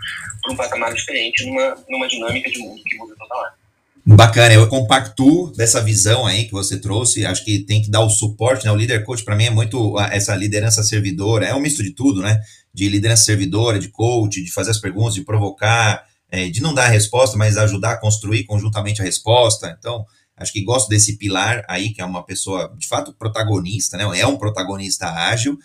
para 0.42 0.52
um 0.52 0.56
patamar 0.56 0.92
diferente, 0.92 1.46
numa, 1.46 1.76
numa 1.88 2.08
dinâmica 2.08 2.50
de 2.50 2.58
mundo 2.58 2.82
que 2.82 2.96
muda 2.96 3.14
toda 3.16 3.34
hora. 3.36 3.61
Bacana, 4.04 4.52
eu 4.52 4.68
compactuo 4.68 5.52
dessa 5.52 5.80
visão 5.80 6.26
aí 6.26 6.44
que 6.46 6.50
você 6.50 6.76
trouxe, 6.76 7.24
acho 7.24 7.44
que 7.44 7.60
tem 7.60 7.80
que 7.80 7.88
dar 7.88 8.00
o 8.00 8.10
suporte, 8.10 8.64
né? 8.64 8.72
O 8.72 8.76
líder 8.76 9.04
coach 9.04 9.24
para 9.24 9.36
mim 9.36 9.44
é 9.44 9.50
muito 9.50 9.96
essa 10.10 10.34
liderança 10.34 10.82
servidora, 10.82 11.46
é 11.46 11.54
um 11.54 11.60
misto 11.60 11.84
de 11.84 11.92
tudo, 11.92 12.20
né? 12.20 12.40
De 12.74 12.88
liderança 12.88 13.22
servidora, 13.22 13.78
de 13.78 13.88
coach, 13.88 14.42
de 14.42 14.50
fazer 14.50 14.72
as 14.72 14.78
perguntas, 14.78 15.14
de 15.14 15.22
provocar, 15.22 16.02
é, 16.28 16.48
de 16.50 16.60
não 16.60 16.74
dar 16.74 16.86
a 16.86 16.88
resposta, 16.88 17.36
mas 17.36 17.56
ajudar 17.56 17.92
a 17.92 17.96
construir 17.96 18.42
conjuntamente 18.42 19.00
a 19.00 19.04
resposta. 19.04 19.72
Então, 19.78 20.04
acho 20.36 20.52
que 20.52 20.64
gosto 20.64 20.88
desse 20.88 21.16
pilar 21.16 21.64
aí, 21.68 21.90
que 21.90 22.00
é 22.00 22.04
uma 22.04 22.24
pessoa, 22.24 22.74
de 22.76 22.88
fato, 22.88 23.14
protagonista, 23.16 23.96
né? 23.96 24.04
É 24.18 24.26
um 24.26 24.36
protagonista 24.36 25.12
ágil. 25.12 25.56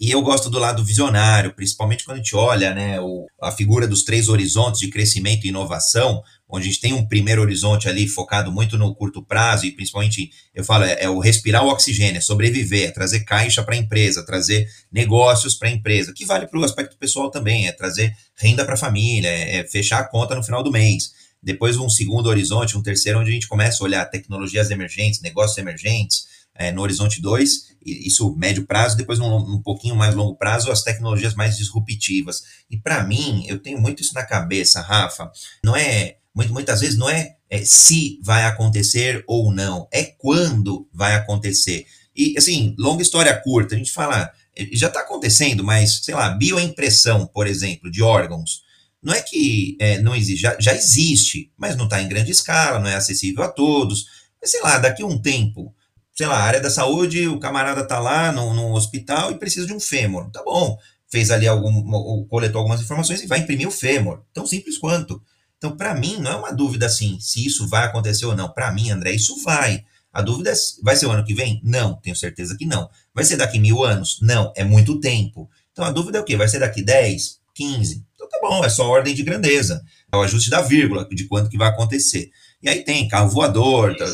E 0.00 0.10
eu 0.10 0.20
gosto 0.20 0.50
do 0.50 0.58
lado 0.58 0.84
visionário, 0.84 1.54
principalmente 1.54 2.04
quando 2.04 2.16
a 2.16 2.20
gente 2.20 2.34
olha 2.34 2.74
né, 2.74 3.00
o, 3.00 3.26
a 3.40 3.52
figura 3.52 3.86
dos 3.86 4.02
três 4.02 4.28
horizontes 4.28 4.80
de 4.80 4.90
crescimento 4.90 5.44
e 5.44 5.48
inovação, 5.48 6.20
onde 6.48 6.68
a 6.68 6.70
gente 6.70 6.80
tem 6.80 6.92
um 6.92 7.06
primeiro 7.06 7.42
horizonte 7.42 7.88
ali 7.88 8.06
focado 8.06 8.52
muito 8.52 8.76
no 8.78 8.94
curto 8.94 9.22
prazo, 9.22 9.66
e 9.66 9.72
principalmente, 9.72 10.30
eu 10.54 10.64
falo, 10.64 10.84
é, 10.84 10.96
é 11.00 11.08
o 11.08 11.18
respirar 11.18 11.64
o 11.64 11.68
oxigênio, 11.68 12.18
é 12.18 12.20
sobreviver, 12.20 12.88
é 12.88 12.90
trazer 12.90 13.20
caixa 13.20 13.62
para 13.62 13.74
a 13.74 13.78
empresa, 13.78 14.24
trazer 14.24 14.68
negócios 14.92 15.54
para 15.54 15.68
a 15.68 15.72
empresa, 15.72 16.12
que 16.14 16.24
vale 16.24 16.46
para 16.46 16.58
o 16.58 16.64
aspecto 16.64 16.96
pessoal 16.96 17.30
também, 17.30 17.66
é 17.66 17.72
trazer 17.72 18.14
renda 18.36 18.64
para 18.64 18.74
a 18.74 18.78
família, 18.78 19.28
é, 19.28 19.56
é 19.56 19.64
fechar 19.64 20.00
a 20.00 20.08
conta 20.08 20.34
no 20.34 20.42
final 20.42 20.62
do 20.62 20.70
mês. 20.70 21.12
Depois 21.42 21.76
um 21.76 21.90
segundo 21.90 22.26
horizonte, 22.26 22.76
um 22.76 22.82
terceiro, 22.82 23.20
onde 23.20 23.30
a 23.30 23.34
gente 23.34 23.48
começa 23.48 23.82
a 23.82 23.84
olhar 23.84 24.04
tecnologias 24.06 24.70
emergentes, 24.70 25.20
negócios 25.20 25.58
emergentes, 25.58 26.26
é, 26.54 26.70
no 26.70 26.82
horizonte 26.82 27.20
2, 27.20 27.74
isso 27.84 28.34
médio 28.36 28.64
prazo, 28.64 28.96
depois 28.96 29.18
um, 29.18 29.34
um 29.34 29.60
pouquinho 29.60 29.96
mais 29.96 30.14
longo 30.14 30.36
prazo, 30.36 30.70
as 30.70 30.82
tecnologias 30.82 31.34
mais 31.34 31.56
disruptivas. 31.56 32.42
E 32.70 32.78
para 32.78 33.02
mim, 33.02 33.44
eu 33.48 33.58
tenho 33.58 33.80
muito 33.80 34.02
isso 34.02 34.14
na 34.14 34.24
cabeça, 34.24 34.80
Rafa, 34.80 35.30
não 35.62 35.74
é 35.76 36.16
muitas 36.34 36.80
vezes 36.80 36.98
não 36.98 37.08
é, 37.08 37.36
é 37.48 37.64
se 37.64 38.18
vai 38.22 38.44
acontecer 38.44 39.22
ou 39.26 39.52
não, 39.52 39.88
é 39.92 40.02
quando 40.04 40.88
vai 40.92 41.14
acontecer. 41.14 41.86
E, 42.14 42.34
assim, 42.36 42.74
longa 42.78 43.02
história 43.02 43.34
curta, 43.36 43.74
a 43.74 43.78
gente 43.78 43.92
fala, 43.92 44.30
já 44.72 44.88
está 44.88 45.00
acontecendo, 45.00 45.64
mas, 45.64 46.00
sei 46.04 46.14
lá, 46.14 46.30
bioimpressão, 46.30 47.26
por 47.26 47.46
exemplo, 47.46 47.90
de 47.90 48.02
órgãos. 48.02 48.62
não 49.02 49.12
é 49.14 49.20
que 49.20 49.76
é, 49.80 50.00
não 50.00 50.16
existe, 50.16 50.40
já, 50.40 50.56
já 50.58 50.74
existe, 50.74 51.52
mas 51.56 51.76
não 51.76 51.84
está 51.84 52.00
em 52.00 52.08
grande 52.08 52.30
escala, 52.30 52.78
não 52.78 52.88
é 52.88 52.94
acessível 52.94 53.42
a 53.44 53.48
todos. 53.48 54.06
Mas 54.40 54.50
sei 54.50 54.62
lá, 54.62 54.78
daqui 54.78 55.02
a 55.02 55.06
um 55.06 55.20
tempo, 55.20 55.74
sei 56.14 56.26
lá, 56.26 56.38
área 56.38 56.60
da 56.60 56.70
saúde, 56.70 57.28
o 57.28 57.38
camarada 57.38 57.82
está 57.82 57.98
lá 57.98 58.32
no, 58.32 58.54
no 58.54 58.74
hospital 58.74 59.30
e 59.30 59.38
precisa 59.38 59.66
de 59.66 59.72
um 59.74 59.80
fêmur. 59.80 60.30
Tá 60.30 60.42
bom, 60.42 60.78
fez 61.10 61.30
ali 61.30 61.46
algum, 61.46 62.24
coletou 62.26 62.60
algumas 62.60 62.80
informações 62.80 63.22
e 63.22 63.26
vai 63.26 63.40
imprimir 63.40 63.68
o 63.68 63.72
fêmur. 63.72 64.22
Tão 64.32 64.46
simples 64.46 64.78
quanto. 64.78 65.22
Então, 65.64 65.78
para 65.78 65.94
mim, 65.94 66.18
não 66.18 66.30
é 66.30 66.36
uma 66.36 66.52
dúvida 66.52 66.84
assim, 66.84 67.18
se 67.18 67.46
isso 67.46 67.66
vai 67.66 67.86
acontecer 67.86 68.26
ou 68.26 68.36
não. 68.36 68.52
Para 68.52 68.70
mim, 68.70 68.90
André, 68.90 69.12
isso 69.12 69.42
vai. 69.42 69.82
A 70.12 70.20
dúvida 70.20 70.52
é, 70.52 70.54
vai 70.82 70.94
ser 70.94 71.06
o 71.06 71.10
ano 71.10 71.24
que 71.24 71.32
vem? 71.32 71.58
Não, 71.64 71.98
tenho 72.02 72.14
certeza 72.14 72.54
que 72.54 72.66
não. 72.66 72.90
Vai 73.14 73.24
ser 73.24 73.38
daqui 73.38 73.58
mil 73.58 73.82
anos? 73.82 74.18
Não, 74.20 74.52
é 74.54 74.62
muito 74.62 75.00
tempo. 75.00 75.50
Então, 75.72 75.82
a 75.82 75.90
dúvida 75.90 76.18
é 76.18 76.20
o 76.20 76.24
quê? 76.24 76.36
Vai 76.36 76.48
ser 76.48 76.58
daqui 76.58 76.82
10, 76.82 77.40
15? 77.54 78.04
Então, 78.14 78.28
tá 78.28 78.38
bom, 78.42 78.62
é 78.62 78.68
só 78.68 78.86
ordem 78.86 79.14
de 79.14 79.22
grandeza. 79.22 79.82
É 80.12 80.16
o 80.18 80.20
ajuste 80.20 80.50
da 80.50 80.60
vírgula, 80.60 81.08
de 81.10 81.26
quanto 81.26 81.48
que 81.48 81.56
vai 81.56 81.68
acontecer. 81.68 82.30
E 82.62 82.68
aí 82.68 82.84
tem 82.84 83.08
carro 83.08 83.30
voador. 83.30 83.96
Tá... 83.96 84.04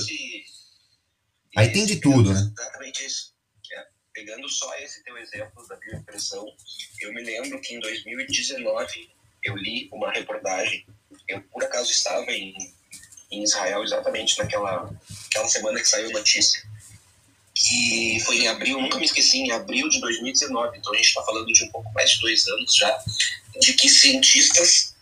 aí 1.57 1.73
tem 1.73 1.85
de 1.85 1.97
tudo, 1.97 2.33
né? 2.33 2.49
Exatamente 2.57 3.05
isso. 3.05 3.35
É, 3.75 3.87
pegando 4.15 4.49
só 4.49 4.73
esse 4.79 5.03
teu 5.03 5.19
exemplo 5.19 5.67
da 5.67 5.75
bioimpressão, 5.75 6.47
eu 7.01 7.13
me 7.13 7.25
lembro 7.25 7.61
que 7.61 7.75
em 7.75 7.81
2019 7.81 9.11
eu 9.43 9.57
li 9.57 9.89
uma 9.93 10.13
reportagem 10.13 10.87
eu, 11.29 11.41
por 11.43 11.63
acaso, 11.65 11.91
estava 11.91 12.31
em, 12.33 12.55
em 13.31 13.43
Israel 13.43 13.83
exatamente 13.83 14.39
naquela 14.39 14.91
aquela 15.27 15.49
semana 15.49 15.81
que 15.81 15.89
saiu 15.89 16.09
a 16.11 16.13
notícia. 16.13 16.63
Que 17.55 18.19
foi 18.25 18.39
em 18.39 18.49
abril, 18.49 18.81
nunca 18.81 18.99
me 18.99 19.05
esqueci, 19.05 19.39
em 19.39 19.53
abril 19.53 19.89
de 19.89 20.01
2019. 20.01 20.79
Então 20.79 20.93
a 20.93 20.97
gente 20.97 21.09
está 21.09 21.23
falando 21.23 21.53
de 21.53 21.65
um 21.65 21.69
pouco 21.71 21.93
mais 21.93 22.11
de 22.11 22.21
dois 22.21 22.47
anos 22.47 22.75
já, 22.75 23.05
de 23.61 23.75
que 23.75 23.89
cientistas 23.89 24.95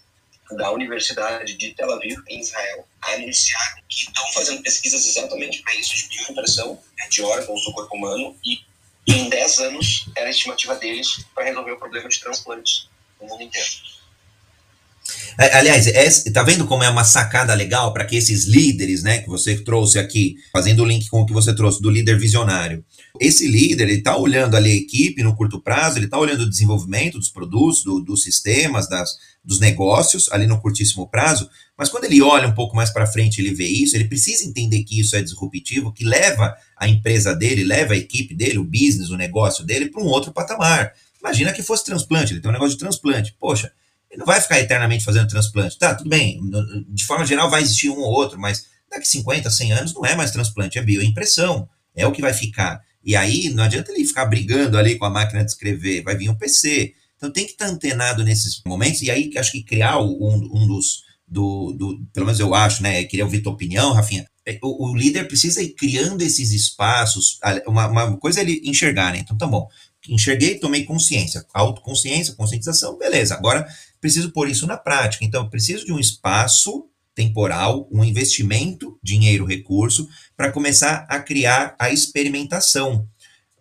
da 0.56 0.70
Universidade 0.70 1.54
de 1.54 1.74
Tel 1.74 1.92
Aviv, 1.92 2.22
em 2.28 2.40
Israel, 2.40 2.86
anunciaram 3.02 3.82
que 3.88 4.04
estão 4.04 4.32
fazendo 4.32 4.62
pesquisas 4.62 5.06
exatamente 5.06 5.62
para 5.62 5.74
isso, 5.74 5.94
de 5.94 6.08
bioimpressão 6.08 6.82
né, 6.96 7.08
de 7.08 7.22
órgãos 7.22 7.62
do 7.64 7.72
corpo 7.72 7.94
humano, 7.94 8.36
e 8.44 8.60
em 9.06 9.28
10 9.28 9.58
anos 9.60 10.08
era 10.16 10.26
a 10.26 10.30
estimativa 10.30 10.74
deles 10.76 11.24
para 11.34 11.44
resolver 11.44 11.72
o 11.72 11.78
problema 11.78 12.08
de 12.08 12.18
transplantes 12.18 12.88
no 13.20 13.28
mundo 13.28 13.42
inteiro. 13.42 13.68
É, 15.40 15.56
aliás, 15.56 15.86
é, 15.86 16.30
tá 16.32 16.42
vendo 16.42 16.66
como 16.66 16.82
é 16.82 16.90
uma 16.90 17.04
sacada 17.04 17.54
legal 17.54 17.92
para 17.92 18.04
que 18.04 18.16
esses 18.16 18.44
líderes, 18.44 19.04
né, 19.04 19.18
que 19.18 19.28
você 19.28 19.56
trouxe 19.62 19.96
aqui, 19.96 20.34
fazendo 20.52 20.82
o 20.82 20.84
link 20.84 21.08
com 21.08 21.20
o 21.20 21.26
que 21.26 21.32
você 21.32 21.54
trouxe 21.54 21.80
do 21.80 21.88
líder 21.88 22.18
visionário. 22.18 22.84
Esse 23.20 23.46
líder, 23.46 23.84
ele 23.84 24.02
tá 24.02 24.16
olhando 24.16 24.56
ali 24.56 24.72
a 24.72 24.74
equipe 24.74 25.22
no 25.22 25.36
curto 25.36 25.60
prazo, 25.60 25.96
ele 25.96 26.08
tá 26.08 26.18
olhando 26.18 26.40
o 26.40 26.50
desenvolvimento 26.50 27.18
dos 27.18 27.28
produtos, 27.28 27.84
do, 27.84 28.00
dos 28.00 28.24
sistemas, 28.24 28.88
das, 28.88 29.10
dos 29.44 29.60
negócios 29.60 30.28
ali 30.32 30.44
no 30.44 30.60
curtíssimo 30.60 31.08
prazo, 31.08 31.48
mas 31.76 31.88
quando 31.88 32.04
ele 32.04 32.20
olha 32.20 32.48
um 32.48 32.54
pouco 32.54 32.74
mais 32.74 32.90
para 32.90 33.06
frente, 33.06 33.40
ele 33.40 33.54
vê 33.54 33.66
isso, 33.66 33.94
ele 33.94 34.08
precisa 34.08 34.44
entender 34.44 34.82
que 34.82 35.00
isso 35.00 35.14
é 35.14 35.22
disruptivo, 35.22 35.92
que 35.92 36.04
leva 36.04 36.52
a 36.76 36.88
empresa 36.88 37.32
dele, 37.32 37.62
leva 37.62 37.94
a 37.94 37.96
equipe 37.96 38.34
dele, 38.34 38.58
o 38.58 38.64
business, 38.64 39.10
o 39.10 39.16
negócio 39.16 39.64
dele 39.64 39.88
para 39.88 40.02
um 40.02 40.06
outro 40.06 40.32
patamar. 40.32 40.92
Imagina 41.20 41.52
que 41.52 41.62
fosse 41.62 41.84
transplante, 41.84 42.32
ele 42.32 42.40
tem 42.40 42.50
um 42.50 42.54
negócio 42.54 42.76
de 42.76 42.80
transplante. 42.80 43.36
Poxa, 43.38 43.70
ele 44.10 44.20
não 44.20 44.26
vai 44.26 44.40
ficar 44.40 44.58
eternamente 44.58 45.04
fazendo 45.04 45.28
transplante. 45.28 45.78
Tá, 45.78 45.94
tudo 45.94 46.08
bem, 46.08 46.40
de 46.88 47.04
forma 47.04 47.26
geral 47.26 47.50
vai 47.50 47.62
existir 47.62 47.90
um 47.90 47.98
ou 47.98 48.12
outro, 48.12 48.38
mas 48.38 48.66
daqui 48.90 49.06
50, 49.06 49.50
100 49.50 49.72
anos 49.72 49.94
não 49.94 50.04
é 50.04 50.16
mais 50.16 50.30
transplante, 50.30 50.78
é 50.78 50.82
bioimpressão. 50.82 51.68
É 51.94 52.06
o 52.06 52.12
que 52.12 52.22
vai 52.22 52.32
ficar. 52.32 52.80
E 53.04 53.16
aí 53.16 53.50
não 53.50 53.64
adianta 53.64 53.92
ele 53.92 54.04
ficar 54.04 54.26
brigando 54.26 54.78
ali 54.78 54.96
com 54.96 55.04
a 55.04 55.10
máquina 55.10 55.44
de 55.44 55.50
escrever, 55.50 56.02
vai 56.02 56.16
vir 56.16 56.28
um 56.30 56.34
PC. 56.34 56.94
Então 57.16 57.30
tem 57.30 57.44
que 57.44 57.52
estar 57.52 57.66
antenado 57.66 58.24
nesses 58.24 58.62
momentos, 58.64 59.02
e 59.02 59.10
aí 59.10 59.30
acho 59.36 59.52
que 59.52 59.62
criar 59.62 59.98
um, 59.98 60.48
um 60.52 60.66
dos. 60.66 61.06
Do, 61.30 61.72
do, 61.72 62.06
pelo 62.12 62.24
menos 62.24 62.40
eu 62.40 62.54
acho, 62.54 62.82
né? 62.82 63.04
Queria 63.04 63.24
ouvir 63.24 63.42
tua 63.42 63.52
opinião, 63.52 63.92
Rafinha. 63.92 64.26
É, 64.46 64.58
o, 64.62 64.90
o 64.90 64.96
líder 64.96 65.28
precisa 65.28 65.60
ir 65.60 65.74
criando 65.74 66.22
esses 66.22 66.52
espaços. 66.52 67.38
Uma, 67.66 67.86
uma 67.86 68.16
coisa 68.16 68.40
é 68.40 68.42
ele 68.42 68.62
enxergar, 68.64 69.12
né? 69.12 69.18
Então 69.18 69.36
tá 69.36 69.46
bom. 69.46 69.68
Enxerguei, 70.08 70.58
tomei 70.58 70.84
consciência. 70.84 71.44
Autoconsciência, 71.52 72.34
conscientização, 72.34 72.96
beleza. 72.96 73.34
Agora 73.34 73.66
preciso 74.00 74.30
pôr 74.30 74.48
isso 74.48 74.66
na 74.66 74.76
prática. 74.76 75.24
Então, 75.24 75.48
preciso 75.48 75.84
de 75.84 75.92
um 75.92 75.98
espaço 75.98 76.88
temporal, 77.14 77.88
um 77.90 78.04
investimento, 78.04 78.96
dinheiro, 79.02 79.44
recurso, 79.44 80.08
para 80.36 80.52
começar 80.52 81.04
a 81.08 81.18
criar 81.18 81.74
a 81.78 81.90
experimentação. 81.90 83.08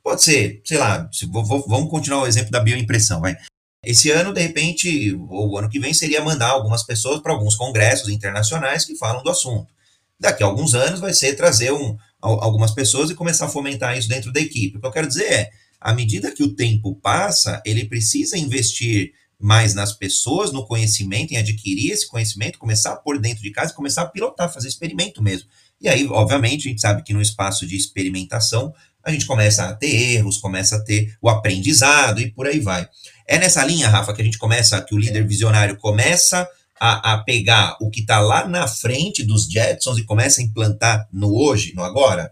Pode 0.03 0.23
ser, 0.23 0.61
sei 0.63 0.77
lá, 0.77 1.09
se, 1.11 1.25
vou, 1.25 1.43
vamos 1.67 1.89
continuar 1.89 2.21
o 2.21 2.27
exemplo 2.27 2.51
da 2.51 2.59
bioimpressão, 2.59 3.19
vai. 3.19 3.35
Esse 3.83 4.11
ano, 4.11 4.33
de 4.33 4.41
repente, 4.41 5.13
ou 5.29 5.51
o 5.51 5.57
ano 5.57 5.69
que 5.69 5.79
vem, 5.79 5.93
seria 5.93 6.23
mandar 6.23 6.49
algumas 6.49 6.83
pessoas 6.83 7.19
para 7.19 7.33
alguns 7.33 7.55
congressos 7.55 8.09
internacionais 8.09 8.85
que 8.85 8.95
falam 8.95 9.23
do 9.23 9.29
assunto. 9.29 9.73
Daqui 10.19 10.43
a 10.43 10.45
alguns 10.45 10.75
anos 10.75 10.99
vai 10.99 11.13
ser 11.13 11.35
trazer 11.35 11.71
um, 11.71 11.97
algumas 12.21 12.71
pessoas 12.71 13.09
e 13.09 13.15
começar 13.15 13.45
a 13.45 13.49
fomentar 13.49 13.97
isso 13.97 14.09
dentro 14.09 14.31
da 14.31 14.39
equipe. 14.39 14.77
O 14.77 14.81
que 14.81 14.85
eu 14.85 14.91
quero 14.91 15.07
dizer 15.07 15.31
é, 15.31 15.49
à 15.79 15.93
medida 15.93 16.31
que 16.31 16.43
o 16.43 16.53
tempo 16.53 16.95
passa, 16.95 17.61
ele 17.65 17.85
precisa 17.85 18.37
investir 18.37 19.13
mais 19.39 19.73
nas 19.73 19.93
pessoas, 19.93 20.51
no 20.51 20.65
conhecimento, 20.65 21.33
em 21.33 21.37
adquirir 21.37 21.91
esse 21.91 22.07
conhecimento, 22.07 22.57
começar 22.57 22.93
a 22.93 22.95
pôr 22.95 23.19
dentro 23.19 23.43
de 23.43 23.51
casa, 23.51 23.73
começar 23.73 24.01
a 24.01 24.07
pilotar, 24.07 24.51
fazer 24.51 24.67
experimento 24.67 25.21
mesmo. 25.21 25.47
E 25.79 25.87
aí, 25.87 26.07
obviamente, 26.07 26.67
a 26.67 26.71
gente 26.71 26.81
sabe 26.81 27.03
que 27.03 27.13
no 27.13 27.21
espaço 27.21 27.67
de 27.67 27.75
experimentação, 27.75 28.73
a 29.03 29.11
gente 29.11 29.25
começa 29.25 29.65
a 29.65 29.73
ter 29.73 30.15
erros, 30.15 30.37
começa 30.37 30.75
a 30.75 30.83
ter 30.83 31.15
o 31.21 31.29
aprendizado 31.29 32.19
e 32.19 32.31
por 32.31 32.47
aí 32.47 32.59
vai. 32.59 32.89
É 33.27 33.37
nessa 33.37 33.63
linha, 33.63 33.87
Rafa, 33.87 34.13
que 34.13 34.21
a 34.21 34.25
gente 34.25 34.37
começa, 34.37 34.81
que 34.81 34.95
o 34.95 34.97
líder 34.97 35.25
visionário 35.25 35.77
começa 35.77 36.49
a, 36.79 37.13
a 37.13 37.23
pegar 37.23 37.77
o 37.79 37.89
que 37.89 38.01
está 38.01 38.19
lá 38.19 38.47
na 38.47 38.67
frente 38.67 39.23
dos 39.23 39.47
Jetsons 39.49 39.97
e 39.97 40.03
começa 40.03 40.41
a 40.41 40.43
implantar 40.43 41.07
no 41.11 41.33
hoje, 41.33 41.73
no 41.75 41.83
agora? 41.83 42.31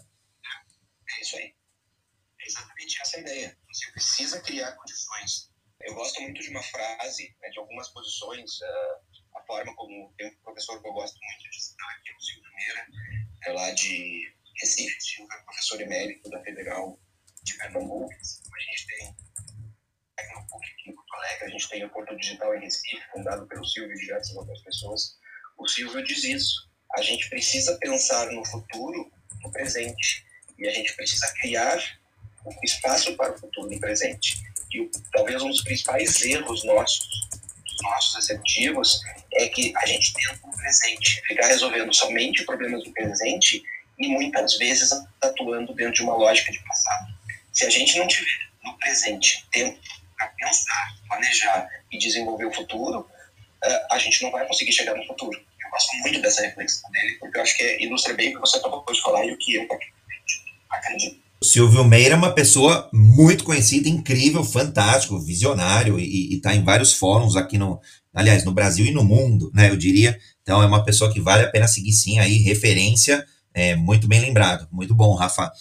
É 1.18 1.22
isso 1.22 1.36
aí. 1.38 1.54
É 2.42 2.48
exatamente 2.48 3.02
essa 3.02 3.18
a 3.18 3.20
ideia. 3.22 3.58
Você 3.72 3.92
precisa 3.92 4.40
criar 4.42 4.72
eu 5.86 5.94
gosto 5.94 6.22
muito 6.22 6.42
de 6.42 6.50
uma 6.50 6.64
frase, 6.64 7.36
né, 7.42 7.50
de 7.50 7.60
algumas 7.60 7.90
posições, 7.90 8.60
uh, 8.62 9.38
a 9.38 9.42
forma 9.46 9.74
como 9.76 10.14
tem 10.18 10.28
um 10.28 10.36
professor 10.44 10.82
que 10.82 10.88
eu 10.88 10.94
gosto 10.94 11.18
muito 11.22 11.50
de 11.50 11.64
citar 11.64 11.90
aqui, 11.92 12.12
o 12.12 12.22
Silvio 12.22 12.52
Meira, 12.56 12.88
é 13.46 13.52
lá 13.52 13.72
de 13.72 14.34
Recife, 14.60 15.02
Silvio 15.02 15.34
é 15.34 15.44
professor 15.44 15.82
emérito 15.82 16.30
da 16.30 16.42
Federal 16.42 17.00
de 17.44 17.58
Pernambuco. 17.58 18.12
A 18.12 18.60
gente 18.60 18.88
tem 18.88 19.16
Tecnopuc 20.16 20.66
aqui 20.72 20.90
em 20.90 20.96
Porto 20.96 21.14
Alegre, 21.14 21.46
a 21.46 21.50
gente 21.50 21.70
tem 21.70 21.86
o 21.86 21.90
Porto 21.90 22.18
Digital 22.18 22.56
em 22.56 22.62
Recife, 22.62 23.12
fundado 23.12 23.46
pelo 23.48 23.66
Silvio 23.66 23.96
e 23.96 24.00
diversas 24.00 24.36
outras 24.36 24.62
pessoas. 24.62 25.20
O 25.58 25.68
Silvio 25.68 26.04
diz 26.06 26.24
isso. 26.24 26.70
A 26.98 27.02
gente 27.02 27.30
precisa 27.30 27.78
pensar 27.78 28.32
no 28.32 28.46
futuro, 28.46 29.12
no 29.42 29.52
presente, 29.52 30.26
e 30.58 30.68
a 30.68 30.72
gente 30.72 30.96
precisa 30.96 31.32
criar 31.42 31.78
espaço 32.64 33.16
para 33.18 33.34
o 33.34 33.38
futuro 33.38 33.72
e 33.74 33.80
presente. 33.80 34.42
E 34.74 34.90
talvez 35.12 35.42
um 35.42 35.50
dos 35.50 35.62
principais 35.62 36.22
erros 36.24 36.64
nossos, 36.64 37.08
dos 37.66 37.82
nossos 37.84 38.18
executivos, 38.18 39.02
é 39.34 39.48
que 39.48 39.74
a 39.76 39.86
gente 39.86 40.14
tenta 40.14 40.48
no 40.48 40.56
presente 40.56 41.22
ficar 41.28 41.48
resolvendo 41.48 41.94
somente 41.94 42.46
problemas 42.46 42.84
do 42.84 42.92
presente 42.92 43.64
e 43.98 44.08
muitas 44.08 44.58
vezes 44.58 44.92
atuando 45.22 45.74
dentro 45.74 45.94
de 45.94 46.04
uma 46.04 46.16
lógica 46.16 46.52
de 46.52 46.60
passado. 46.60 47.14
Se 47.54 47.66
a 47.66 47.70
gente 47.70 47.98
não 47.98 48.08
tiver 48.08 48.50
no 48.64 48.78
presente 48.78 49.46
tempo 49.52 49.80
para 50.18 50.28
pensar, 50.28 50.98
planejar 51.08 51.70
e 51.92 51.98
desenvolver 51.98 52.46
o 52.46 52.54
futuro, 52.54 53.10
eh, 53.64 53.88
a 53.92 53.98
gente 53.98 54.22
não 54.24 54.32
vai 54.32 54.46
conseguir 54.48 54.74
chegar 54.74 54.96
no 54.96 55.06
futuro. 55.06 55.40
Eu 55.64 55.70
gosto 55.70 55.96
muito 55.98 56.22
dessa 56.22 56.42
reflexão 56.42 56.90
dele, 56.92 57.18
porque 57.20 57.38
eu 57.38 57.42
acho 57.42 57.58
que 57.58 57.84
ilustra 57.84 58.14
bem 58.14 58.30
o 58.30 58.34
que 58.36 58.40
você 58.40 58.58
acabou 58.58 58.84
de 58.86 59.02
falar 59.02 59.26
e 59.26 59.32
o 59.32 59.38
que 59.38 59.56
eu 59.56 59.68
acredito. 60.70 61.25
Silvio 61.46 61.84
Meira 61.84 62.16
é 62.16 62.18
uma 62.18 62.34
pessoa 62.34 62.90
muito 62.92 63.44
conhecida, 63.44 63.88
incrível, 63.88 64.44
fantástico, 64.44 65.20
visionário 65.20 66.00
e 66.00 66.36
está 66.36 66.56
em 66.56 66.64
vários 66.64 66.94
fóruns 66.94 67.36
aqui 67.36 67.58
no, 67.58 67.80
aliás, 68.14 68.44
no 68.44 68.52
Brasil 68.52 68.86
e 68.86 68.92
no 68.92 69.04
mundo, 69.04 69.52
né? 69.54 69.70
Eu 69.70 69.78
diria. 69.78 70.18
Então 70.42 70.62
é 70.62 70.66
uma 70.66 70.84
pessoa 70.84 71.12
que 71.12 71.22
vale 71.22 71.44
a 71.44 71.50
pena 71.50 71.68
seguir 71.68 71.94
sim 71.94 72.20
aí, 72.20 72.38
referência, 72.38 73.26
é, 73.54 73.76
muito 73.76 74.08
bem 74.08 74.20
lembrado. 74.20 74.68
Muito 74.72 74.94
bom, 74.94 75.14
Rafa. 75.16 75.52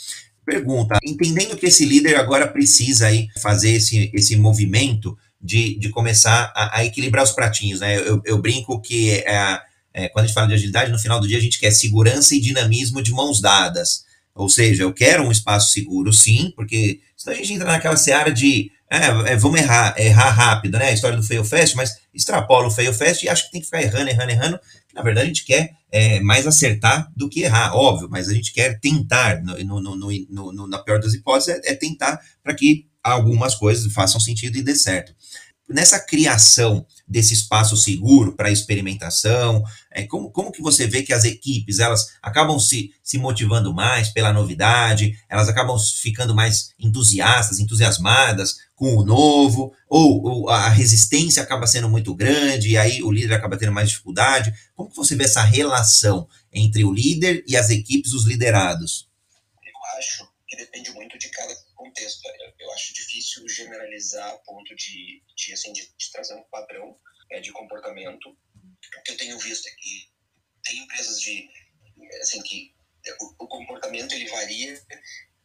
Pergunta, 0.45 0.99
entendendo 1.05 1.57
que 1.57 1.67
esse 1.67 1.85
líder 1.85 2.17
agora 2.17 2.47
precisa 2.47 3.07
aí 3.07 3.29
fazer 3.41 3.71
esse, 3.71 4.11
esse 4.13 4.37
movimento 4.37 5.17
de, 5.41 5.79
de 5.79 5.89
começar 5.91 6.53
a, 6.55 6.79
a 6.79 6.85
equilibrar 6.85 7.25
os 7.25 7.33
pratinhos, 7.33 7.81
né? 7.81 7.97
Eu, 7.99 8.21
eu 8.25 8.39
brinco 8.39 8.81
que 8.81 9.11
é, 9.11 9.61
é, 9.93 10.09
quando 10.09 10.25
a 10.25 10.27
gente 10.27 10.35
fala 10.35 10.49
de 10.49 10.55
agilidade, 10.55 10.91
no 10.91 10.99
final 10.99 11.21
do 11.21 11.29
dia 11.29 11.39
a 11.39 11.41
gente 11.41 11.59
quer 11.59 11.71
segurança 11.71 12.35
e 12.35 12.41
dinamismo 12.41 13.03
de 13.03 13.13
mãos 13.13 13.41
dadas. 13.41 14.04
Ou 14.35 14.49
seja, 14.49 14.83
eu 14.83 14.93
quero 14.93 15.23
um 15.23 15.31
espaço 15.31 15.73
seguro, 15.73 16.13
sim, 16.13 16.53
porque 16.57 17.01
senão 17.17 17.37
a 17.37 17.39
gente 17.39 17.53
entra 17.53 17.67
naquela 17.67 17.97
seara 17.97 18.33
de 18.33 18.71
é, 18.91 19.33
é, 19.33 19.37
vamos 19.37 19.61
errar, 19.61 19.95
errar 19.99 20.31
rápido, 20.31 20.79
né? 20.79 20.89
A 20.89 20.93
história 20.93 21.17
do 21.17 21.23
fail 21.23 21.45
fast, 21.45 21.77
mas 21.77 21.99
extrapola 22.13 22.69
o 22.69 22.71
fail 22.71 22.93
fast 22.93 23.25
e 23.25 23.29
acho 23.29 23.47
que 23.47 23.53
tem 23.53 23.61
que 23.61 23.67
ficar 23.67 23.83
errando, 23.83 24.11
errando, 24.11 24.31
errando. 24.31 24.61
Na 24.95 25.03
verdade, 25.03 25.25
a 25.25 25.29
gente 25.29 25.45
quer 25.45 25.73
é, 25.91 26.21
mais 26.21 26.47
acertar 26.47 27.11
do 27.17 27.29
que 27.29 27.43
errar, 27.43 27.75
óbvio, 27.75 28.09
mas 28.09 28.29
a 28.29 28.35
gente 28.35 28.53
quer 28.53 28.79
tentar, 28.79 29.43
no, 29.43 29.81
no, 29.81 29.97
no, 29.97 30.69
na 30.69 30.79
pior 30.79 31.01
das 31.01 31.15
hipóteses, 31.15 31.61
é, 31.65 31.73
é 31.73 31.75
tentar 31.75 32.21
para 32.43 32.55
que 32.55 32.87
algumas 33.03 33.55
coisas 33.55 33.93
façam 33.93 34.21
sentido 34.21 34.57
e 34.57 34.63
dê 34.63 34.75
certo. 34.75 35.13
nessa 35.69 35.99
criação 35.99 36.87
desse 37.07 37.35
espaço 37.35 37.77
seguro 37.77 38.33
para 38.33 38.51
experimentação? 38.51 39.65
É, 39.95 40.05
como, 40.05 40.29
como 40.33 40.51
que 40.51 40.61
você 40.61 40.89
vê 40.89 41.05
que 41.05 41.13
as 41.13 41.25
equipes 41.25 41.79
elas 41.79 42.19
acabam 42.21 42.59
se, 42.59 42.93
se 43.01 43.17
motivando 43.17 43.73
mais 43.73 44.09
pela 44.09 44.33
novidade, 44.33 45.17
elas 45.29 45.49
acabam 45.49 45.79
ficando 45.79 46.35
mais 46.35 46.75
entusiastas, 46.81 47.61
entusiasmadas 47.61 48.57
com 48.75 48.97
o 48.97 49.05
novo, 49.05 49.73
ou, 49.89 50.21
ou 50.25 50.51
a 50.51 50.69
resistência 50.69 51.41
acaba 51.41 51.65
sendo 51.65 51.89
muito 51.89 52.13
grande 52.13 52.71
e 52.71 52.77
aí 52.77 53.05
o 53.05 53.13
líder 53.13 53.35
acaba 53.35 53.57
tendo 53.57 53.71
mais 53.71 53.89
dificuldade? 53.89 54.53
Como 54.75 54.91
que 54.91 54.97
você 54.97 55.15
vê 55.15 55.25
essa 55.25 55.45
relação 55.45 56.29
entre 56.53 56.85
o 56.85 56.93
líder 56.93 57.45
e 57.47 57.57
as 57.57 57.71
equipes, 57.71 58.13
os 58.13 58.27
liderados? 58.27 59.09
Eu 59.65 59.99
acho 59.99 60.29
que 60.49 60.57
depende 60.57 60.91
muito 60.91 61.17
de 61.17 61.29
cada 61.29 61.55
contexto. 61.77 62.21
Eu 62.59 62.73
acho 62.73 62.93
difícil 62.95 63.49
generalizar 63.49 64.29
a 64.29 64.39
ponto 64.39 64.75
de, 64.75 65.23
de, 65.37 65.53
assim, 65.53 65.73
de, 65.73 65.83
de 65.83 66.11
trazer 66.13 66.35
um 66.35 66.43
padrão 66.51 66.97
é, 67.31 67.41
de 67.41 67.53
comportamento. 67.53 68.37
O 68.99 69.03
que 69.03 69.13
eu 69.13 69.17
tenho 69.17 69.39
visto 69.39 69.67
é 69.67 69.71
que 69.73 70.09
tem 70.65 70.79
empresas 70.79 71.21
de, 71.21 71.49
assim, 72.21 72.43
que 72.43 72.75
o, 73.21 73.45
o 73.45 73.49
comportamento 73.49 74.13
ele 74.13 74.29
varia 74.29 74.83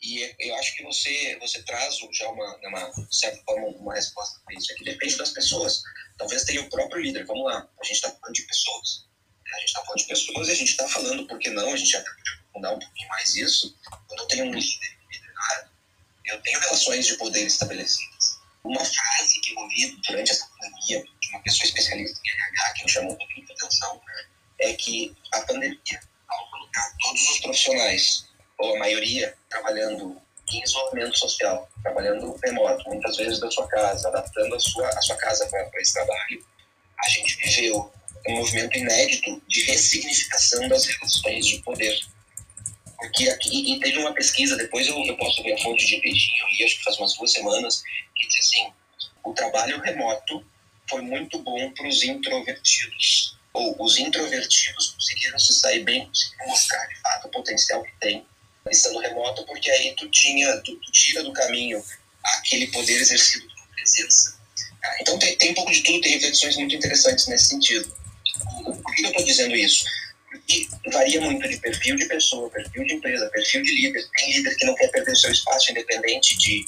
e 0.02 0.34
eu 0.39 0.56
acho 0.56 0.78
que 0.78 0.84
você 0.84 1.38
você 1.39 1.62
traz 1.63 1.97
já 2.13 2.30
uma, 2.30 2.56
uma 2.67 3.12
certa 3.12 3.43
forma 3.43 3.67
uma 3.67 3.93
resposta 3.93 4.39
para 4.45 4.56
isso. 4.58 4.71
É 4.71 4.75
que 4.75 4.86
depende 4.86 5.17
das 5.17 5.32
pessoas. 5.32 5.82
Talvez 6.17 6.45
tenha 6.45 6.62
o 6.62 6.69
próprio 6.69 7.02
líder. 7.02 7.25
Vamos 7.25 7.45
lá, 7.45 7.69
a 7.80 7.84
gente 7.84 7.95
está 7.95 8.10
falando 8.10 8.34
de 8.34 8.43
pessoas. 8.43 9.08
A 9.54 9.60
gente 9.60 9.67
está 9.67 9.82
falando 9.82 9.99
de 9.99 10.08
pessoas 10.08 10.47
e 10.47 10.52
a 10.52 10.56
gente 10.56 10.69
está 10.69 10.88
falando, 10.88 11.28
por 11.28 11.39
que 11.39 11.49
não? 11.49 11.73
A 11.73 11.75
gente 11.75 11.91
já 11.91 12.02
pode 12.02 12.21
mudar 12.56 12.71
um 12.71 12.80
pouquinho 12.80 13.10
mais 13.10 13.36
isso. 13.36 13.78
Quando 14.08 14.21
eu 14.21 14.28
tenho 14.28 14.45
um 14.45 14.54
líder 14.54 14.99
eu 16.30 16.41
tenho 16.41 16.60
relações 16.60 17.06
de 17.06 17.15
poder 17.15 17.45
estabelecidas. 17.45 18.39
Uma 18.63 18.84
frase 18.84 19.38
ouvi 19.58 19.98
durante 20.08 20.32
essa 20.32 20.48
pandemia 20.48 21.04
de 21.20 21.30
uma 21.30 21.42
pessoa 21.42 21.66
especialista 21.66 22.20
em 22.26 22.32
RH 22.32 22.74
que 22.74 22.84
me 22.84 22.90
chamou 22.90 23.14
um 23.14 23.18
pouquinho 23.18 23.46
de 23.46 23.54
atenção 23.54 24.02
é 24.60 24.74
que 24.74 25.16
a 25.32 25.42
pandemia, 25.42 26.02
ao 26.28 26.50
colocar 26.50 26.96
todos 27.00 27.22
os 27.30 27.40
profissionais, 27.40 28.30
ou 28.58 28.76
a 28.76 28.80
maioria, 28.80 29.36
trabalhando 29.50 30.22
em 30.52 30.64
isolamento 30.64 31.18
social, 31.18 31.70
trabalhando 31.82 32.38
remoto, 32.44 32.84
muitas 32.90 33.16
vezes 33.18 33.40
da 33.40 33.50
sua 33.50 33.68
casa, 33.68 34.08
adaptando 34.10 34.56
a 34.56 34.60
sua, 34.60 34.90
a 34.90 35.02
sua 35.02 35.16
casa 35.18 35.48
para 35.48 35.82
esse 35.82 35.94
trabalho, 35.94 36.46
a 37.00 37.10
gente 37.10 37.38
viveu 37.38 37.92
um 38.28 38.36
movimento 38.36 38.78
inédito 38.78 39.42
de 39.48 39.62
ressignificação 39.66 40.68
das 40.68 40.86
relações 40.86 41.46
de 41.46 41.60
poder. 41.60 42.00
Porque 42.98 43.30
aqui, 43.30 43.74
e 43.74 43.80
teve 43.80 43.98
uma 44.00 44.14
pesquisa, 44.14 44.58
depois 44.58 44.88
eu, 44.88 44.98
eu 45.06 45.16
posso 45.16 45.42
ver 45.42 45.54
a 45.54 45.58
fonte 45.62 45.86
de 45.86 46.02
peitinho, 46.02 46.44
eu 46.44 46.48
li 46.50 46.64
acho 46.66 46.78
que 46.78 46.84
faz 46.84 46.98
umas 46.98 47.16
duas 47.16 47.32
semanas, 47.32 47.82
que 48.16 48.28
diz 48.28 48.40
assim, 48.40 48.74
o 49.24 49.34
trabalho 49.34 49.80
remoto 49.82 50.46
foi 50.90 51.02
muito 51.02 51.40
bom 51.40 51.72
para 51.72 51.88
os 51.88 52.04
introvertidos. 52.04 53.38
Ou 53.54 53.76
os 53.84 53.98
introvertidos 53.98 54.90
conseguiram 54.92 55.40
se 55.40 55.54
sair 55.54 55.84
bem, 55.84 56.06
conseguiram 56.06 56.48
mostrar 56.48 56.86
de 56.88 56.96
fato 57.00 57.28
o 57.28 57.32
potencial 57.32 57.84
que 57.84 57.92
tem 58.00 58.26
estando 58.70 59.00
remoto, 59.00 59.44
porque 59.46 59.70
aí 59.72 59.96
tu 59.96 60.08
tinha, 60.10 60.58
tu, 60.58 60.76
tu 60.76 60.92
tira 60.92 61.24
do 61.24 61.34
caminho 61.34 61.84
aquele 62.24 62.68
poder 62.68 63.00
exercido 63.00 63.48
por 63.48 63.68
presença. 63.76 64.40
Ah, 64.84 64.98
então 65.02 65.18
tem, 65.18 65.36
tem 65.38 65.52
um 65.52 65.56
pouco 65.56 65.72
de 65.72 65.82
tudo, 65.82 66.02
tem 66.02 66.14
reflexões 66.14 66.56
muito 66.58 66.76
interessantes 66.76 67.28
nesse 67.28 67.46
sentido. 67.46 67.92
Por 68.64 68.96
que 68.96 69.04
eu 69.04 69.10
estou 69.10 69.26
dizendo 69.26 69.56
isso? 69.56 69.86
E 70.48 70.68
varia 70.92 71.22
muito 71.22 71.48
de 71.48 71.58
perfil 71.58 71.96
de 71.96 72.06
pessoa, 72.06 72.50
perfil 72.50 72.84
de 72.86 72.94
empresa, 72.96 73.30
perfil 73.30 73.63
de 73.63 73.74
líder. 73.74 74.08
Tem 74.15 74.32
líder 74.34 74.56
que 74.56 74.65
não 74.65 74.76
quer 74.76 74.88
perder 74.89 75.15
seu 75.15 75.32
espaço 75.32 75.72
independente 75.72 76.38
de. 76.38 76.65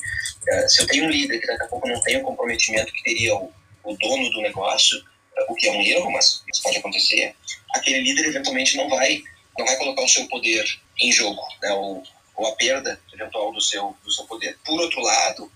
Uh, 0.47 0.69
se 0.69 0.81
eu 0.81 0.87
tenho 0.87 1.05
um 1.05 1.09
líder 1.09 1.39
que 1.39 1.47
daqui 1.47 1.63
a 1.63 1.67
pouco 1.67 1.87
não 1.87 2.01
tem 2.01 2.17
o 2.17 2.23
comprometimento 2.23 2.91
que 2.91 3.03
teria 3.03 3.35
o, 3.35 3.51
o 3.83 3.97
dono 3.97 4.29
do 4.31 4.41
negócio, 4.41 4.97
uh, 4.99 5.51
o 5.51 5.55
que 5.55 5.67
é 5.67 5.71
um 5.71 5.81
erro, 5.81 6.11
mas 6.11 6.43
isso 6.51 6.63
pode 6.63 6.77
acontecer, 6.77 7.35
aquele 7.73 7.99
líder 7.99 8.25
eventualmente 8.29 8.75
não 8.77 8.89
vai, 8.89 9.21
não 9.57 9.65
vai 9.65 9.77
colocar 9.77 10.03
o 10.03 10.09
seu 10.09 10.27
poder 10.27 10.65
em 10.99 11.11
jogo, 11.11 11.41
né? 11.61 11.71
ou, 11.73 12.03
ou 12.35 12.47
a 12.47 12.55
perda 12.55 12.99
eventual 13.13 13.51
do 13.51 13.61
seu, 13.61 13.95
do 14.03 14.11
seu 14.11 14.25
poder. 14.25 14.57
Por 14.65 14.79
outro 14.79 15.01
lado, 15.01 15.51